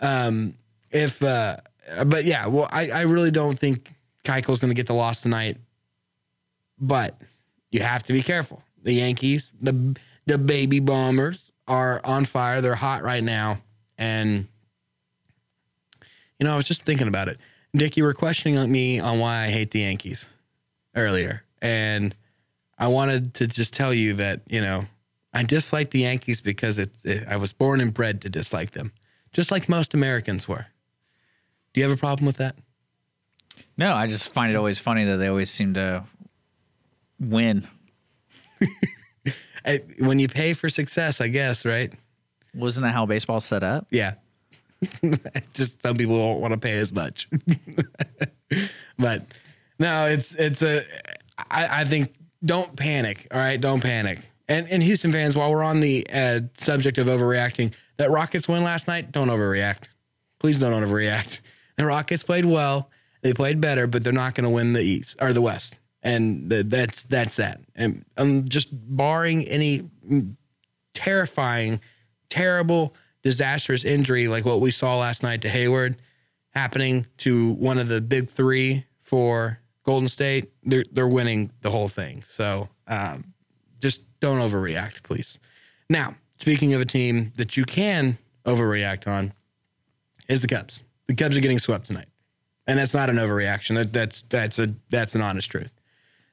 um, 0.00 0.54
if, 0.90 1.22
uh, 1.22 1.58
but 2.06 2.24
yeah, 2.24 2.46
well, 2.46 2.68
I, 2.72 2.90
I 2.90 3.00
really 3.02 3.30
don't 3.30 3.56
think 3.58 3.92
Keuchel's 4.24 4.60
going 4.60 4.70
to 4.70 4.74
get 4.74 4.86
the 4.86 4.94
loss 4.94 5.20
tonight. 5.22 5.58
But 6.80 7.20
you 7.74 7.80
have 7.80 8.04
to 8.04 8.12
be 8.12 8.22
careful. 8.22 8.62
The 8.84 8.92
Yankees, 8.92 9.50
the 9.60 9.96
the 10.26 10.38
baby 10.38 10.78
bombers 10.78 11.50
are 11.66 12.00
on 12.04 12.24
fire. 12.24 12.60
They're 12.60 12.76
hot 12.76 13.02
right 13.02 13.22
now, 13.22 13.58
and 13.98 14.46
you 16.38 16.46
know, 16.46 16.52
I 16.52 16.56
was 16.56 16.68
just 16.68 16.84
thinking 16.84 17.08
about 17.08 17.26
it. 17.26 17.38
Dick, 17.74 17.96
you 17.96 18.04
were 18.04 18.14
questioning 18.14 18.70
me 18.70 19.00
on 19.00 19.18
why 19.18 19.42
I 19.42 19.48
hate 19.48 19.72
the 19.72 19.80
Yankees 19.80 20.30
earlier, 20.94 21.42
and 21.60 22.14
I 22.78 22.86
wanted 22.86 23.34
to 23.34 23.48
just 23.48 23.74
tell 23.74 23.92
you 23.92 24.12
that, 24.14 24.42
you 24.46 24.60
know, 24.60 24.86
I 25.32 25.42
dislike 25.42 25.90
the 25.90 26.00
Yankees 26.00 26.40
because 26.40 26.78
it, 26.78 26.92
it, 27.02 27.26
I 27.26 27.38
was 27.38 27.52
born 27.52 27.80
and 27.80 27.92
bred 27.92 28.20
to 28.20 28.28
dislike 28.28 28.70
them, 28.70 28.92
just 29.32 29.50
like 29.50 29.68
most 29.68 29.94
Americans 29.94 30.46
were. 30.46 30.66
Do 31.72 31.80
you 31.80 31.88
have 31.88 31.96
a 31.96 32.00
problem 32.00 32.24
with 32.24 32.36
that? 32.36 32.54
No, 33.76 33.94
I 33.94 34.06
just 34.06 34.32
find 34.32 34.52
it 34.52 34.56
always 34.56 34.78
funny 34.78 35.04
that 35.04 35.16
they 35.16 35.26
always 35.26 35.50
seem 35.50 35.74
to 35.74 36.04
win. 37.20 37.66
I, 39.64 39.82
when 39.98 40.18
you 40.18 40.28
pay 40.28 40.52
for 40.52 40.68
success, 40.68 41.20
I 41.20 41.28
guess, 41.28 41.64
right? 41.64 41.92
Wasn't 42.54 42.84
that 42.84 42.92
how 42.92 43.06
baseball's 43.06 43.44
set 43.44 43.62
up? 43.62 43.86
Yeah. 43.90 44.14
just 45.54 45.82
some 45.82 45.96
people 45.96 46.16
don't 46.16 46.40
want 46.40 46.52
to 46.52 46.58
pay 46.58 46.78
as 46.78 46.92
much. 46.92 47.28
but 48.98 49.26
no, 49.78 50.06
it's 50.06 50.34
it's 50.34 50.62
a 50.62 50.84
I, 51.50 51.80
I 51.80 51.84
think 51.84 52.14
don't 52.44 52.76
panic. 52.76 53.26
All 53.30 53.38
right, 53.38 53.60
don't 53.60 53.80
panic. 53.80 54.28
And 54.48 54.68
and 54.68 54.82
Houston 54.82 55.10
fans, 55.10 55.36
while 55.36 55.50
we're 55.50 55.64
on 55.64 55.80
the 55.80 56.06
uh, 56.12 56.40
subject 56.56 56.98
of 56.98 57.06
overreacting, 57.06 57.72
that 57.96 58.10
Rockets 58.10 58.46
win 58.48 58.62
last 58.62 58.86
night, 58.86 59.10
don't 59.10 59.28
overreact. 59.28 59.88
Please 60.38 60.58
don't 60.58 60.84
overreact. 60.84 61.40
The 61.76 61.86
Rockets 61.86 62.22
played 62.22 62.44
well. 62.44 62.90
They 63.22 63.32
played 63.32 63.60
better, 63.60 63.86
but 63.86 64.04
they're 64.04 64.12
not 64.12 64.34
going 64.34 64.44
to 64.44 64.50
win 64.50 64.74
the 64.74 64.82
East 64.82 65.16
or 65.20 65.32
the 65.32 65.40
West. 65.40 65.78
And 66.04 66.50
the, 66.50 66.62
that's 66.62 67.02
that's 67.04 67.36
that. 67.36 67.60
And 67.74 68.04
um, 68.16 68.48
just 68.48 68.68
barring 68.70 69.44
any 69.48 69.88
terrifying, 70.92 71.80
terrible, 72.28 72.94
disastrous 73.22 73.84
injury 73.84 74.28
like 74.28 74.44
what 74.44 74.60
we 74.60 74.70
saw 74.70 74.98
last 74.98 75.22
night 75.22 75.42
to 75.42 75.48
Hayward 75.48 75.96
happening 76.50 77.06
to 77.18 77.52
one 77.54 77.78
of 77.78 77.88
the 77.88 78.00
big 78.00 78.30
three 78.30 78.84
for 79.02 79.58
Golden 79.84 80.08
State, 80.08 80.50
they're 80.64 80.84
they're 80.92 81.06
winning 81.06 81.50
the 81.60 81.70
whole 81.70 81.88
thing. 81.88 82.24
So 82.28 82.68
um, 82.88 83.32
just 83.80 84.02
don't 84.20 84.38
overreact, 84.38 85.02
please. 85.02 85.38
Now, 85.90 86.16
speaking 86.38 86.72
of 86.72 86.80
a 86.80 86.86
team 86.86 87.32
that 87.36 87.56
you 87.56 87.64
can 87.64 88.18
overreact 88.46 89.06
on, 89.06 89.32
is 90.28 90.40
the 90.40 90.48
Cubs. 90.48 90.82
The 91.06 91.14
Cubs 91.14 91.36
are 91.36 91.40
getting 91.40 91.58
swept 91.58 91.86
tonight, 91.86 92.08
and 92.66 92.78
that's 92.78 92.94
not 92.94 93.10
an 93.10 93.16
overreaction. 93.16 93.74
That, 93.74 93.92
that's 93.92 94.22
that's 94.22 94.58
a 94.58 94.74
that's 94.88 95.14
an 95.14 95.20
honest 95.20 95.50
truth. 95.50 95.72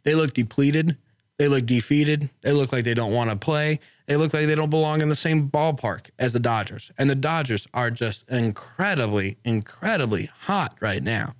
They 0.04 0.16
look 0.16 0.34
depleted. 0.34 0.98
They 1.38 1.48
look 1.48 1.66
defeated. 1.66 2.30
They 2.42 2.52
look 2.52 2.72
like 2.72 2.84
they 2.84 2.94
don't 2.94 3.14
want 3.14 3.32
to 3.32 3.36
play. 3.36 3.80
They 4.06 4.16
look 4.16 4.34
like 4.34 4.46
they 4.46 4.56
don't 4.56 4.70
belong 4.70 5.02
in 5.02 5.10
the 5.10 5.16
same 5.16 5.50
ballpark 5.50 6.08
as 6.20 6.34
the 6.34 6.40
Dodgers. 6.40 6.92
And 6.98 7.10
the 7.10 7.16
Dodgers 7.16 7.68
are 7.74 7.90
just 7.90 8.28
incredibly, 8.30 9.38
incredibly 9.44 10.30
hot 10.42 10.76
right 10.80 11.02
now. 11.02 11.34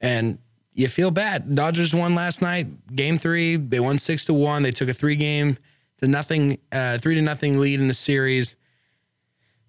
And 0.00 0.38
you 0.74 0.88
feel 0.88 1.10
bad. 1.10 1.54
Dodgers 1.54 1.94
won 1.94 2.14
last 2.14 2.42
night, 2.42 2.94
game 2.94 3.18
three. 3.18 3.56
They 3.56 3.80
won 3.80 3.98
six 3.98 4.24
to 4.26 4.34
one. 4.34 4.62
They 4.62 4.70
took 4.70 4.88
a 4.88 4.94
three 4.94 5.16
game 5.16 5.56
to 6.00 6.08
nothing, 6.08 6.58
uh, 6.70 6.98
three 6.98 7.14
to 7.14 7.22
nothing 7.22 7.58
lead 7.60 7.80
in 7.80 7.88
the 7.88 7.94
series. 7.94 8.54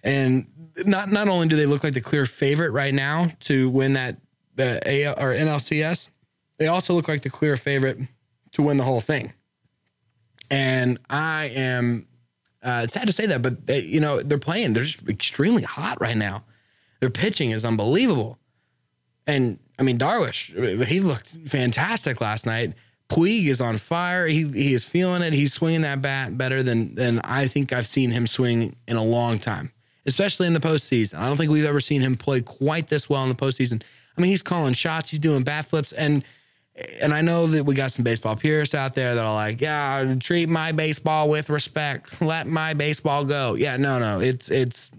And 0.03 0.47
not 0.85 1.11
not 1.11 1.29
only 1.29 1.47
do 1.47 1.55
they 1.55 1.65
look 1.65 1.83
like 1.83 1.93
the 1.93 2.01
clear 2.01 2.25
favorite 2.25 2.71
right 2.71 2.93
now 2.93 3.31
to 3.41 3.69
win 3.69 3.93
that 3.93 4.17
the 4.55 4.81
AL 4.85 5.13
or 5.17 5.33
NLCS, 5.33 6.09
they 6.63 6.67
also 6.67 6.93
look 6.93 7.07
like 7.07 7.21
the 7.21 7.29
clear 7.29 7.57
favorite 7.57 7.99
to 8.53 8.61
win 8.61 8.77
the 8.77 8.83
whole 8.83 9.01
thing. 9.01 9.33
And 10.49 10.97
I 11.09 11.45
am 11.47 12.07
uh, 12.63 12.81
it's 12.85 12.93
sad 12.93 13.07
to 13.07 13.13
say 13.13 13.25
that, 13.25 13.41
but 13.41 13.67
they, 13.67 13.79
you 13.79 13.99
know 13.99 14.21
they're 14.21 14.37
playing. 14.37 14.73
They're 14.73 14.83
just 14.83 15.07
extremely 15.09 15.63
hot 15.63 15.99
right 15.99 16.15
now. 16.15 16.43
Their 17.01 17.09
pitching 17.09 17.51
is 17.51 17.65
unbelievable, 17.65 18.39
and 19.27 19.59
I 19.77 19.83
mean, 19.83 19.97
Darvish, 19.97 20.85
he 20.85 21.01
looked 21.01 21.27
fantastic 21.45 22.21
last 22.21 22.45
night. 22.45 22.73
Puig 23.09 23.47
is 23.47 23.59
on 23.59 23.77
fire. 23.77 24.27
He 24.27 24.47
he 24.47 24.73
is 24.73 24.85
feeling 24.85 25.21
it. 25.21 25.33
He's 25.33 25.53
swinging 25.53 25.81
that 25.81 26.01
bat 26.01 26.37
better 26.37 26.63
than 26.63 26.95
than 26.95 27.19
I 27.19 27.47
think 27.47 27.73
I've 27.73 27.87
seen 27.87 28.11
him 28.11 28.27
swing 28.27 28.77
in 28.87 28.95
a 28.95 29.03
long 29.03 29.39
time, 29.39 29.73
especially 30.05 30.47
in 30.47 30.53
the 30.53 30.61
postseason. 30.61 31.15
I 31.15 31.27
don't 31.27 31.35
think 31.35 31.51
we've 31.51 31.65
ever 31.65 31.81
seen 31.81 31.99
him 31.99 32.15
play 32.15 32.41
quite 32.41 32.87
this 32.87 33.09
well 33.09 33.23
in 33.23 33.29
the 33.29 33.35
postseason. 33.35 33.83
I 34.17 34.21
mean, 34.21 34.29
he's 34.29 34.43
calling 34.43 34.73
shots. 34.73 35.09
He's 35.09 35.19
doing 35.19 35.43
bat 35.43 35.65
flips, 35.65 35.91
and 35.91 36.23
and 36.75 37.13
I 37.13 37.21
know 37.21 37.45
that 37.47 37.65
we 37.65 37.75
got 37.75 37.91
some 37.91 38.03
baseball 38.03 38.35
purists 38.35 38.73
out 38.73 38.95
there 38.95 39.13
that 39.15 39.25
are 39.25 39.33
like, 39.33 39.61
yeah, 39.61 40.15
treat 40.19 40.49
my 40.49 40.71
baseball 40.71 41.29
with 41.29 41.49
respect. 41.49 42.21
Let 42.21 42.47
my 42.47 42.73
baseball 42.73 43.25
go. 43.25 43.53
Yeah, 43.53 43.77
no, 43.77 43.99
no, 43.99 44.19
it's 44.19 44.49
it's 44.49 44.89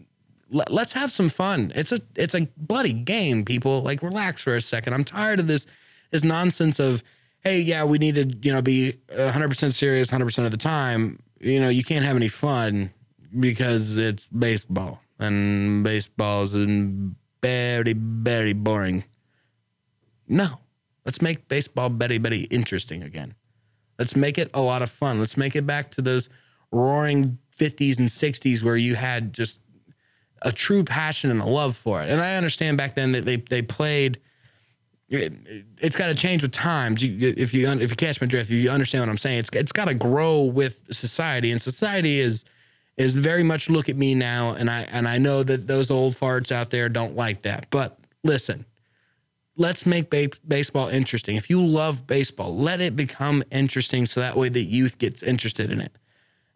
let, 0.51 0.71
us 0.71 0.93
have 0.93 1.11
some 1.11 1.29
fun. 1.29 1.73
It's 1.75 1.91
a 1.91 2.01
it's 2.15 2.35
a 2.35 2.49
bloody 2.57 2.93
game, 2.93 3.45
people. 3.45 3.83
Like 3.83 4.03
relax 4.03 4.43
for 4.43 4.55
a 4.55 4.61
second. 4.61 4.93
I'm 4.93 5.05
tired 5.05 5.41
of 5.41 5.49
this 5.49 5.67
this 6.11 6.23
nonsense 6.23 6.79
of 6.79 7.03
hey, 7.45 7.61
yeah, 7.61 7.85
we 7.85 7.99
need 7.99 8.15
to, 8.15 8.25
you 8.43 8.53
know, 8.53 8.63
be 8.63 8.95
100% 9.09 9.75
serious 9.75 10.09
100% 10.09 10.45
of 10.47 10.51
the 10.51 10.57
time. 10.57 11.19
You 11.41 11.61
know, 11.61 11.69
you 11.69 11.85
can't 11.85 12.05
have 12.05 12.17
any 12.17 12.29
fun 12.29 12.91
because 13.39 13.99
it's 13.99 14.27
baseball 14.29 15.01
and 15.19 15.85
baseball 15.85 16.43
is 16.43 16.53
very, 17.43 17.93
very 17.93 18.55
boring. 18.55 19.05
No, 20.27 20.59
let's 21.05 21.23
make 21.23 21.49
baseball 21.49 21.89
very, 21.89 22.19
very 22.19 22.43
interesting 22.43 23.03
again. 23.03 23.35
Let's 23.99 24.17
make 24.17 24.39
it 24.39 24.51
a 24.55 24.61
lot 24.61 24.83
of 24.83 24.91
fun. 24.91 25.21
Let's 25.21 25.37
make 25.37 25.55
it 25.55 25.67
back 25.67 25.91
to 25.93 26.03
those 26.03 26.29
roaring 26.73 27.39
50s 27.59 27.99
and 27.99 28.09
60s 28.09 28.63
where 28.63 28.77
you 28.77 28.97
had 28.97 29.33
just 29.33 29.61
a 30.43 30.51
true 30.51 30.85
passion 30.85 31.31
and 31.31 31.41
a 31.41 31.47
love 31.47 31.77
for 31.77 32.03
it. 32.03 32.11
And 32.11 32.21
I 32.21 32.35
understand 32.35 32.77
back 32.77 32.95
then 32.95 33.13
that 33.13 33.25
they, 33.25 33.37
they 33.37 33.63
played– 33.63 34.21
it, 35.09 35.33
has 35.81 35.97
got 35.97 36.07
to 36.07 36.15
change 36.15 36.43
with 36.43 36.53
times. 36.53 37.03
If 37.03 37.55
you 37.55 37.69
if 37.69 37.91
you 37.91 37.97
catch 37.97 38.21
my 38.21 38.27
drift, 38.27 38.51
you 38.51 38.71
understand 38.71 39.03
what 39.03 39.09
I'm 39.09 39.19
saying. 39.19 39.41
It's 39.41 39.51
it's 39.53 39.73
got 39.73 39.87
to 39.87 39.95
grow 39.95 40.43
with 40.43 40.83
society, 40.91 41.51
and 41.51 41.61
society 41.61 42.21
is 42.21 42.45
is 42.97 43.15
very 43.15 43.43
much 43.43 43.69
look 43.69 43.89
at 43.89 43.97
me 43.97 44.15
now, 44.15 44.55
and 44.55 44.71
I 44.71 44.83
and 44.83 45.09
I 45.09 45.19
know 45.19 45.43
that 45.43 45.67
those 45.67 45.91
old 45.91 46.15
farts 46.15 46.53
out 46.53 46.71
there 46.71 46.89
don't 46.89 47.17
like 47.17 47.43
that. 47.43 47.67
But 47.71 47.99
listen, 48.23 48.65
let's 49.57 49.87
make 49.87 50.11
ba- 50.11 50.37
baseball 50.47 50.89
interesting. 50.89 51.37
If 51.37 51.51
you 51.51 51.65
love 51.65 52.07
baseball, 52.07 52.57
let 52.57 52.81
it 52.81 52.97
become 52.97 53.43
interesting, 53.51 54.07
so 54.07 54.21
that 54.21 54.37
way 54.37 54.49
the 54.49 54.63
youth 54.63 54.99
gets 54.99 55.23
interested 55.23 55.71
in 55.71 55.81
it. 55.81 55.93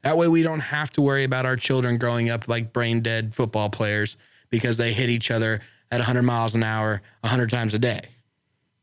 That 0.02 0.16
way 0.16 0.28
we 0.28 0.42
don't 0.42 0.60
have 0.60 0.90
to 0.92 1.00
worry 1.00 1.24
about 1.24 1.46
our 1.46 1.56
children 1.56 1.98
growing 1.98 2.30
up 2.30 2.48
like 2.48 2.72
brain 2.72 3.00
dead 3.00 3.34
football 3.34 3.68
players 3.68 4.16
because 4.48 4.76
they 4.76 4.92
hit 4.92 5.10
each 5.10 5.30
other 5.30 5.60
at 5.90 5.98
100 5.98 6.22
miles 6.22 6.54
an 6.54 6.62
hour 6.62 7.02
100 7.22 7.50
times 7.50 7.74
a 7.74 7.78
day 7.78 8.02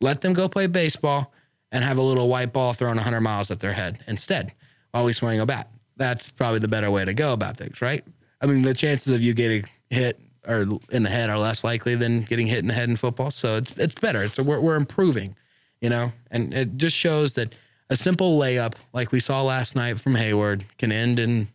let 0.01 0.21
them 0.21 0.33
go 0.33 0.47
play 0.47 0.67
baseball 0.67 1.33
and 1.71 1.83
have 1.83 1.97
a 1.97 2.01
little 2.01 2.29
white 2.29 2.53
ball 2.53 2.73
thrown 2.73 2.95
100 2.95 3.21
miles 3.21 3.51
at 3.51 3.59
their 3.59 3.73
head 3.73 3.99
instead 4.07 4.53
while 4.91 5.03
we 5.03 5.13
swing 5.13 5.39
a 5.39 5.45
bat. 5.45 5.69
That's 5.97 6.29
probably 6.29 6.59
the 6.59 6.67
better 6.67 6.91
way 6.91 7.05
to 7.05 7.13
go 7.13 7.33
about 7.33 7.57
things, 7.57 7.81
right? 7.81 8.03
I 8.41 8.45
mean, 8.45 8.61
the 8.61 8.73
chances 8.73 9.11
of 9.11 9.23
you 9.23 9.33
getting 9.33 9.65
hit 9.89 10.19
or 10.47 10.67
in 10.91 11.03
the 11.03 11.09
head 11.09 11.29
are 11.29 11.37
less 11.37 11.63
likely 11.63 11.95
than 11.95 12.21
getting 12.21 12.47
hit 12.47 12.59
in 12.59 12.67
the 12.67 12.73
head 12.73 12.89
in 12.89 12.95
football. 12.95 13.31
So 13.31 13.57
it's 13.57 13.71
it's 13.77 13.95
better. 13.95 14.23
It's 14.23 14.39
we're, 14.39 14.59
we're 14.59 14.75
improving, 14.75 15.35
you 15.81 15.89
know, 15.89 16.11
and 16.31 16.53
it 16.53 16.77
just 16.77 16.95
shows 16.95 17.33
that 17.33 17.53
a 17.89 17.95
simple 17.95 18.39
layup 18.39 18.73
like 18.93 19.11
we 19.11 19.19
saw 19.19 19.41
last 19.43 19.75
night 19.75 19.99
from 19.99 20.15
Hayward 20.15 20.65
can 20.77 20.91
end 20.91 21.19
in 21.19 21.47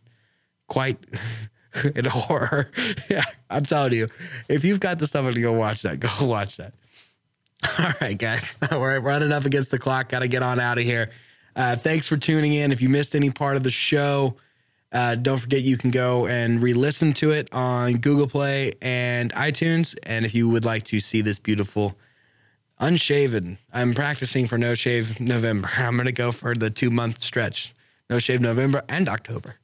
quite 0.67 0.97
in 1.95 2.05
horror. 2.05 2.71
yeah, 3.09 3.23
I'm 3.49 3.65
telling 3.65 3.93
you, 3.93 4.07
if 4.47 4.63
you've 4.63 4.79
got 4.79 4.99
the 4.99 5.07
stuff 5.07 5.33
to 5.33 5.41
go 5.41 5.53
watch 5.53 5.81
that, 5.83 5.99
go 6.19 6.25
watch 6.25 6.57
that. 6.57 6.73
All 7.77 7.93
right, 8.01 8.17
guys, 8.17 8.57
we're 8.71 8.99
running 8.99 9.31
up 9.31 9.45
against 9.45 9.69
the 9.69 9.77
clock. 9.77 10.09
Got 10.09 10.19
to 10.19 10.27
get 10.27 10.41
on 10.41 10.59
out 10.59 10.79
of 10.79 10.83
here. 10.83 11.11
Uh, 11.55 11.75
thanks 11.75 12.07
for 12.07 12.17
tuning 12.17 12.53
in. 12.53 12.71
If 12.71 12.81
you 12.81 12.89
missed 12.89 13.13
any 13.13 13.29
part 13.29 13.55
of 13.55 13.63
the 13.63 13.69
show, 13.69 14.37
uh, 14.91 15.15
don't 15.15 15.37
forget 15.37 15.61
you 15.61 15.77
can 15.77 15.91
go 15.91 16.27
and 16.27 16.61
re 16.61 16.73
listen 16.73 17.13
to 17.13 17.31
it 17.31 17.47
on 17.53 17.93
Google 17.93 18.27
Play 18.27 18.73
and 18.81 19.31
iTunes. 19.33 19.95
And 20.03 20.25
if 20.25 20.35
you 20.35 20.49
would 20.49 20.65
like 20.65 20.83
to 20.85 20.99
see 20.99 21.21
this 21.21 21.39
beautiful 21.39 21.95
unshaven, 22.79 23.57
I'm 23.71 23.93
practicing 23.93 24.47
for 24.47 24.57
No 24.57 24.73
Shave 24.73 25.19
November. 25.19 25.69
I'm 25.77 25.95
going 25.95 26.05
to 26.07 26.11
go 26.11 26.31
for 26.31 26.55
the 26.55 26.69
two 26.69 26.89
month 26.89 27.21
stretch 27.21 27.73
No 28.09 28.19
Shave 28.19 28.41
November 28.41 28.83
and 28.89 29.07
October. 29.07 29.55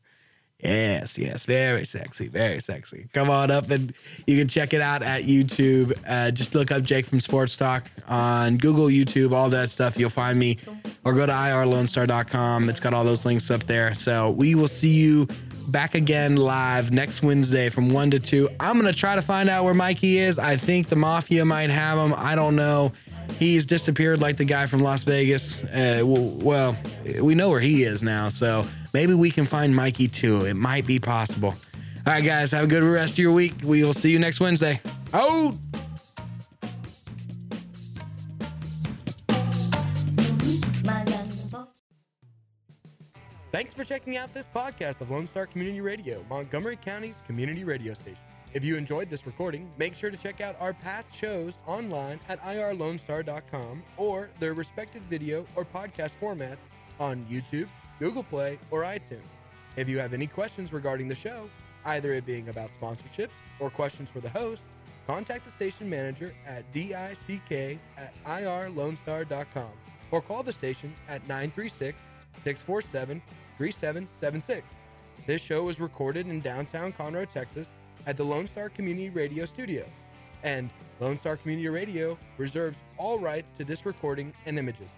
Yes, 0.59 1.19
yes, 1.19 1.45
very 1.45 1.85
sexy, 1.85 2.27
very 2.29 2.59
sexy. 2.61 3.07
Come 3.13 3.29
on 3.29 3.51
up 3.51 3.69
and 3.69 3.93
you 4.25 4.37
can 4.39 4.47
check 4.47 4.73
it 4.73 4.81
out 4.81 5.03
at 5.03 5.23
YouTube. 5.23 5.95
Uh, 6.07 6.31
just 6.31 6.55
look 6.55 6.71
up 6.71 6.81
Jake 6.81 7.05
from 7.05 7.19
Sports 7.19 7.55
Talk 7.57 7.85
on 8.07 8.57
Google, 8.57 8.87
YouTube, 8.87 9.33
all 9.33 9.49
that 9.49 9.69
stuff. 9.69 9.99
You'll 9.99 10.09
find 10.09 10.39
me, 10.39 10.57
or 11.03 11.13
go 11.13 11.27
to 11.27 11.31
irlonestar.com. 11.31 12.69
It's 12.69 12.79
got 12.79 12.95
all 12.95 13.03
those 13.03 13.23
links 13.23 13.51
up 13.51 13.63
there. 13.65 13.93
So 13.93 14.31
we 14.31 14.55
will 14.55 14.67
see 14.67 14.95
you 14.95 15.27
back 15.67 15.93
again 15.93 16.37
live 16.37 16.91
next 16.91 17.21
Wednesday 17.21 17.69
from 17.69 17.89
one 17.89 18.09
to 18.11 18.19
two. 18.19 18.49
I'm 18.59 18.77
gonna 18.77 18.93
try 18.93 19.15
to 19.15 19.21
find 19.21 19.49
out 19.49 19.63
where 19.63 19.75
Mikey 19.75 20.17
is. 20.17 20.39
I 20.39 20.55
think 20.55 20.87
the 20.89 20.95
Mafia 20.95 21.45
might 21.45 21.69
have 21.69 21.99
him. 21.99 22.15
I 22.17 22.33
don't 22.35 22.55
know. 22.55 22.93
He's 23.37 23.65
disappeared 23.65 24.21
like 24.21 24.37
the 24.37 24.45
guy 24.45 24.65
from 24.65 24.79
Las 24.79 25.03
Vegas. 25.03 25.61
Uh, 25.65 26.01
well, 26.03 26.75
we 27.21 27.35
know 27.35 27.49
where 27.49 27.59
he 27.59 27.83
is 27.83 28.01
now, 28.01 28.29
so 28.29 28.65
maybe 28.97 29.13
we 29.13 29.29
can 29.29 29.45
find 29.45 29.75
Mikey 29.75 30.07
too. 30.07 30.45
It 30.45 30.55
might 30.55 30.87
be 30.87 30.97
possible. 30.99 31.49
All 32.07 32.13
right, 32.13 32.23
guys, 32.23 32.49
have 32.51 32.63
a 32.63 32.67
good 32.67 32.83
rest 32.83 33.13
of 33.13 33.19
your 33.19 33.31
week. 33.31 33.53
We 33.63 33.83
will 33.83 33.93
see 33.93 34.09
you 34.09 34.17
next 34.17 34.39
Wednesday. 34.39 34.81
Oh! 35.13 35.55
Thanks 43.51 43.75
for 43.75 43.83
checking 43.83 44.17
out 44.17 44.33
this 44.33 44.47
podcast 44.47 45.01
of 45.01 45.11
Lone 45.11 45.27
Star 45.27 45.45
Community 45.45 45.79
Radio, 45.79 46.25
Montgomery 46.27 46.77
County's 46.77 47.21
community 47.27 47.63
radio 47.63 47.93
station. 47.93 48.17
If 48.53 48.63
you 48.63 48.77
enjoyed 48.77 49.11
this 49.11 49.27
recording, 49.27 49.69
make 49.77 49.95
sure 49.95 50.09
to 50.09 50.17
check 50.17 50.41
out 50.41 50.55
our 50.59 50.73
past 50.73 51.15
shows 51.15 51.59
online 51.67 52.19
at 52.29 52.41
irlonestar.com 52.41 53.83
or 53.97 54.31
their 54.39 54.55
respective 54.55 55.03
video 55.03 55.45
or 55.55 55.65
podcast 55.65 56.17
formats 56.19 56.65
on 56.99 57.23
YouTube, 57.25 57.67
Google 57.99 58.23
Play, 58.23 58.59
or 58.71 58.83
iTunes. 58.83 59.25
If 59.75 59.87
you 59.87 59.99
have 59.99 60.13
any 60.13 60.27
questions 60.27 60.73
regarding 60.73 61.07
the 61.07 61.15
show, 61.15 61.49
either 61.85 62.13
it 62.13 62.25
being 62.25 62.49
about 62.49 62.71
sponsorships 62.71 63.29
or 63.59 63.69
questions 63.69 64.09
for 64.09 64.19
the 64.19 64.29
host, 64.29 64.61
contact 65.05 65.45
the 65.45 65.51
station 65.51 65.89
manager 65.89 66.33
at 66.45 66.69
dick 66.71 66.91
at 66.93 68.23
irlonestar.com 68.25 69.71
or 70.11 70.21
call 70.21 70.43
the 70.43 70.53
station 70.53 70.93
at 71.07 71.21
936 71.27 72.01
647 72.43 73.21
3776. 73.57 74.67
This 75.25 75.43
show 75.43 75.63
was 75.63 75.79
recorded 75.79 76.27
in 76.27 76.41
downtown 76.41 76.93
Conroe, 76.93 77.27
Texas 77.27 77.71
at 78.05 78.15
the 78.15 78.23
Lone 78.23 78.47
Star 78.47 78.69
Community 78.69 79.09
Radio 79.09 79.45
Studios. 79.45 79.89
And 80.43 80.69
Lone 80.99 81.17
Star 81.17 81.35
Community 81.35 81.67
Radio 81.67 82.17
reserves 82.37 82.77
all 82.97 83.19
rights 83.19 83.51
to 83.57 83.65
this 83.65 83.85
recording 83.85 84.33
and 84.45 84.57
images. 84.57 84.89